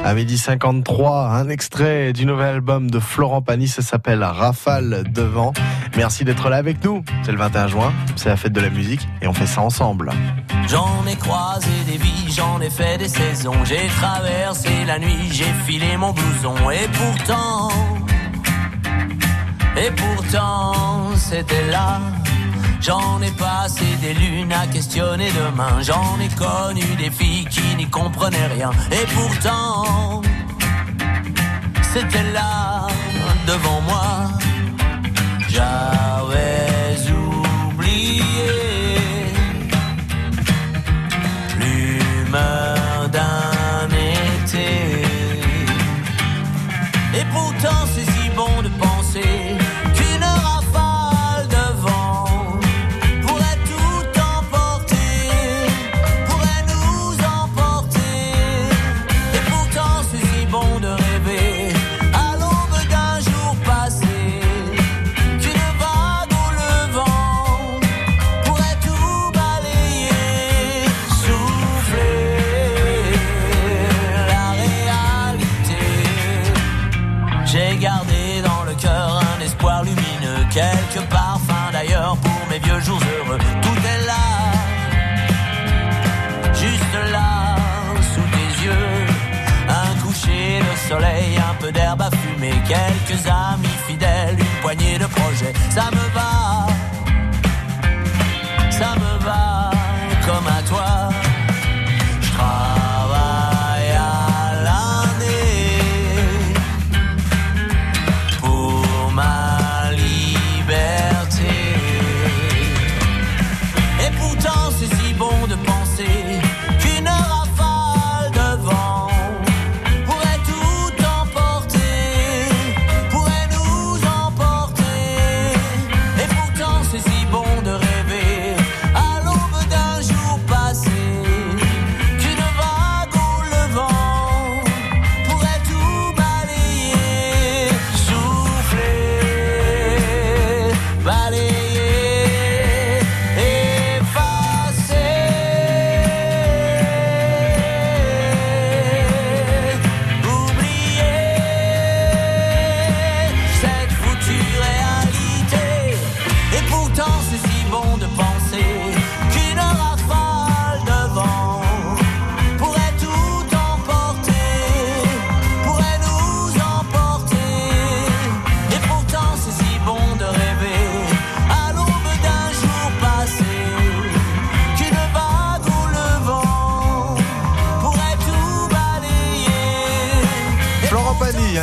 À 0.05 0.13
midi 0.13 0.37
53, 0.37 1.29
un 1.29 1.49
extrait 1.49 2.13
du 2.13 2.27
nouvel 2.27 2.53
album 2.53 2.91
de 2.91 2.99
Florent 2.99 3.41
Pagny, 3.41 3.67
ça 3.67 3.81
s'appelle 3.81 4.23
Rafale 4.23 5.03
de 5.11 5.23
vent. 5.23 5.51
Merci 5.97 6.23
d'être 6.23 6.47
là 6.47 6.57
avec 6.57 6.83
nous. 6.83 7.03
C'est 7.23 7.31
le 7.31 7.39
21 7.39 7.67
juin, 7.67 7.91
c'est 8.15 8.29
la 8.29 8.37
fête 8.37 8.53
de 8.53 8.61
la 8.61 8.69
musique 8.69 9.07
et 9.23 9.27
on 9.27 9.33
fait 9.33 9.47
ça 9.47 9.61
ensemble. 9.61 10.11
J'en 10.67 11.03
ai 11.07 11.15
croisé 11.15 11.71
des 11.87 11.97
vies, 11.97 12.31
j'en 12.31 12.61
ai 12.61 12.69
fait 12.69 12.99
des 12.99 13.07
saisons. 13.07 13.65
J'ai 13.65 13.87
traversé 13.99 14.69
la 14.85 14.99
nuit, 14.99 15.31
j'ai 15.31 15.51
filé 15.65 15.97
mon 15.97 16.13
blouson. 16.13 16.53
Et 16.69 16.87
pourtant, 16.93 17.69
et 19.75 19.89
pourtant, 19.89 21.15
c'était 21.15 21.71
là. 21.71 21.99
J'en 22.85 23.19
ai 23.19 23.31
passé 23.31 23.83
des 23.99 24.13
lunes 24.13 24.53
à 24.53 24.67
questionner 24.67 25.31
demain. 25.31 25.81
J'en 25.81 26.19
ai 26.19 26.29
connu 26.35 26.83
des 26.99 27.09
filles 27.09 27.45
qui 27.45 27.75
n'y 27.75 27.89
comprenaient 27.89 28.45
rien. 28.45 28.69
Et 28.91 29.07
pourtant, 29.15 30.21
c'était 31.81 32.31
là, 32.31 32.85
devant 33.47 33.81
moi. 33.81 34.29
J'ai 77.75 77.81
gardé 77.81 78.41
dans 78.41 78.63
le 78.63 78.73
cœur 78.75 79.21
un 79.21 79.43
espoir 79.43 79.83
lumineux, 79.83 80.45
quelques 80.49 81.05
parfums 81.09 81.71
d'ailleurs 81.73 82.15
pour 82.23 82.47
mes 82.49 82.59
vieux 82.59 82.79
jours 82.79 83.01
heureux. 83.01 83.37
Tout 83.37 83.79
est 83.93 84.05
là, 84.05 84.23
juste 86.53 87.11
là, 87.11 87.57
sous 88.13 88.27
tes 88.35 88.65
yeux. 88.65 89.05
Un 89.67 89.93
coucher 90.01 90.59
de 90.59 90.89
soleil, 90.89 91.37
un 91.37 91.53
peu 91.55 91.69
d'herbe 91.73 92.01
à 92.01 92.09
fumer, 92.11 92.53
quelques 92.65 93.27
amis 93.27 93.77
fidèles, 93.87 94.37
une 94.39 94.61
poignée 94.61 94.97
de 94.97 95.07
projets. 95.07 95.53
Ça 95.69 95.89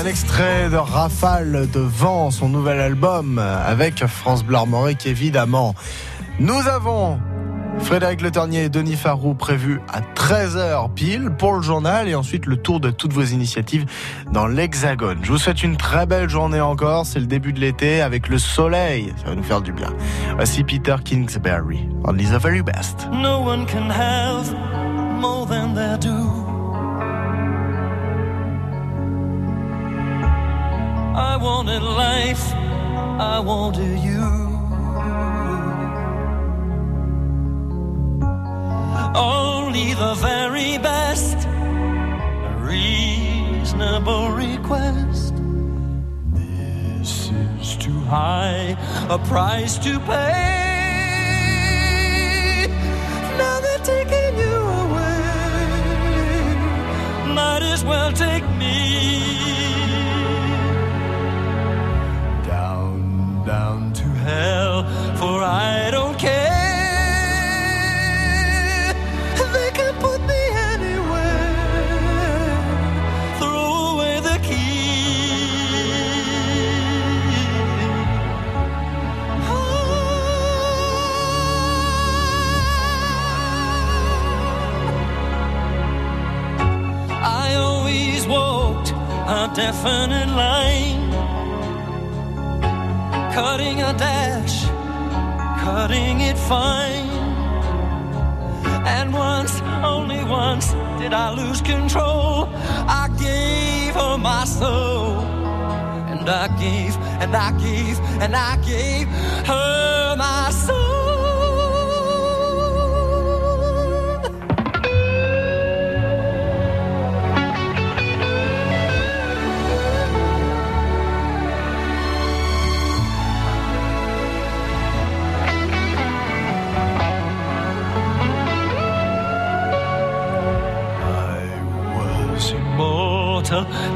un 0.03 0.07
extrait 0.07 0.69
de 0.69 0.77
Rafale 0.77 1.69
de 1.71 1.79
vent, 1.79 2.33
son 2.33 2.49
nouvel 2.49 2.81
album 2.81 3.39
avec 3.39 4.05
France 4.07 4.43
Bleu 4.43 4.57
Armorique 4.57 5.07
évidemment. 5.07 5.77
Nous 6.41 6.67
avons 6.67 7.21
Frédéric 7.79 8.21
Le 8.21 8.33
Ternier 8.33 8.65
et 8.65 8.69
Denis 8.69 8.97
Farou 8.97 9.35
prévus 9.35 9.81
à 9.93 10.01
13h 10.01 10.93
pile 10.93 11.31
pour 11.31 11.53
le 11.53 11.63
journal 11.63 12.09
et 12.09 12.17
ensuite 12.17 12.47
le 12.47 12.57
tour 12.57 12.81
de 12.81 12.91
toutes 12.91 13.13
vos 13.13 13.23
initiatives 13.23 13.87
dans 14.33 14.49
l'Hexagone. 14.49 15.21
Je 15.23 15.31
vous 15.31 15.39
souhaite 15.39 15.63
une 15.63 15.77
très 15.77 16.05
belle 16.05 16.29
journée 16.29 16.61
encore, 16.61 17.07
c'est 17.07 17.21
le 17.21 17.27
début 17.27 17.53
de 17.53 17.61
l'été 17.61 18.03
avec 18.03 18.29
le 18.29 18.39
soleil, 18.39 19.13
ça 19.23 19.31
va 19.31 19.37
nous 19.37 19.45
faire 19.45 19.63
du 19.63 19.73
bien. 19.73 19.93
Voici 20.35 20.65
Peter 20.65 20.97
Kingsbury, 21.05 21.89
Only 22.05 22.25
the 22.25 22.41
very 22.41 22.63
best. 22.63 23.09
No 23.13 23.45
can 23.67 23.89
have 23.89 24.53
more 25.21 25.47
than 25.47 25.75
they 25.75 25.97
do. 26.01 26.42
I 31.15 31.37
wanted 31.37 31.83
life, 31.83 32.53
I 32.55 33.39
wanted 33.41 33.99
you. 33.99 34.23
Only 39.15 39.93
the 39.93 40.15
very 40.15 40.79
best, 40.79 41.37
a 41.47 42.57
reasonable 42.61 44.31
request. 44.31 45.35
This 46.33 47.31
is 47.61 47.77
too 47.77 48.01
high 48.01 48.75
a 49.11 49.19
price 49.19 49.77
to 49.81 50.01
pay. 50.01 50.63
Now 53.37 53.61
they're 53.61 53.85
taking 53.85 54.39
you 54.39 54.57
away. 54.85 55.27
Might 57.35 57.63
as 57.63 57.85
well 57.85 58.13
take 58.13 58.49
me 58.59 59.62
hell, 64.23 64.85
for 65.17 65.43
I 65.43 65.91
don't 65.91 66.17
care. 66.19 66.51
They 69.53 69.71
can 69.79 69.95
put 70.07 70.21
me 70.31 70.43
anywhere. 70.73 71.43
Throw 73.39 73.93
away 73.93 74.15
the 74.21 74.39
key. 74.49 74.63
I 87.45 87.55
always 87.57 88.27
walked 88.27 88.91
a 89.39 89.51
definite 89.55 90.31
line, 90.45 91.02
cutting 93.33 93.81
a 93.81 93.93
dash, 93.95 94.67
cutting 95.65 96.21
it 96.21 96.37
fine. 96.37 97.09
And 98.87 99.13
once, 99.15 99.61
only 99.83 100.23
once, 100.25 100.73
did 101.01 101.13
I 101.15 101.33
lose 101.33 101.63
control. 101.63 102.49
I 103.01 103.09
gave 103.19 103.95
her 103.95 104.19
my 104.19 104.45
soul, 104.45 105.21
and 106.13 106.29
I 106.29 106.49
gave, 106.59 106.95
and 107.23 107.35
I 107.35 107.53
gave, 107.59 107.99
and 108.21 108.37
I 108.37 108.57
gave 108.59 109.09
her 109.47 110.17
my 110.17 110.51
soul. 110.51 110.82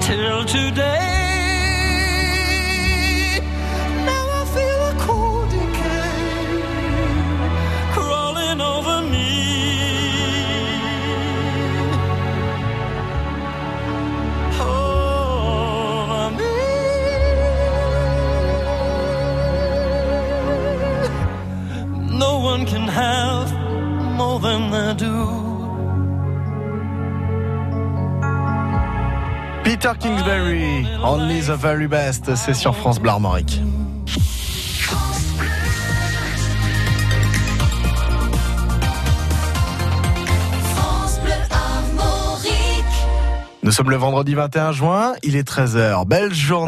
Till 0.07 0.45
today. 0.45 1.11
Now 4.11 4.25
I 4.41 4.43
feel 4.55 4.81
a 4.93 4.95
cold 5.07 5.49
decay 5.51 6.63
crawling 7.95 8.61
over 8.75 8.99
me. 9.13 9.33
Oh, 14.61 16.07
over 16.13 16.29
me. 16.39 16.55
No 22.25 22.33
one 22.51 22.63
can 22.73 22.87
have 23.03 23.49
more 24.19 24.39
than 24.47 24.61
they 24.71 24.91
do. 25.05 25.16
Peter 29.79 29.93
Kingsbury, 30.01 30.87
Only 31.05 31.43
the 31.43 31.51
Very 31.51 31.87
Best, 31.87 32.35
c'est 32.35 32.55
sur 32.55 32.75
France 32.75 32.99
Bleu 32.99 33.11
Armorique. 33.11 33.61
Nous 43.63 43.71
sommes 43.71 43.91
le 43.91 43.97
vendredi 43.97 44.35
21 44.35 44.73
juin, 44.73 45.13
il 45.23 45.37
est 45.37 45.47
13h. 45.47 46.07
Belle 46.07 46.33
journée. 46.33 46.65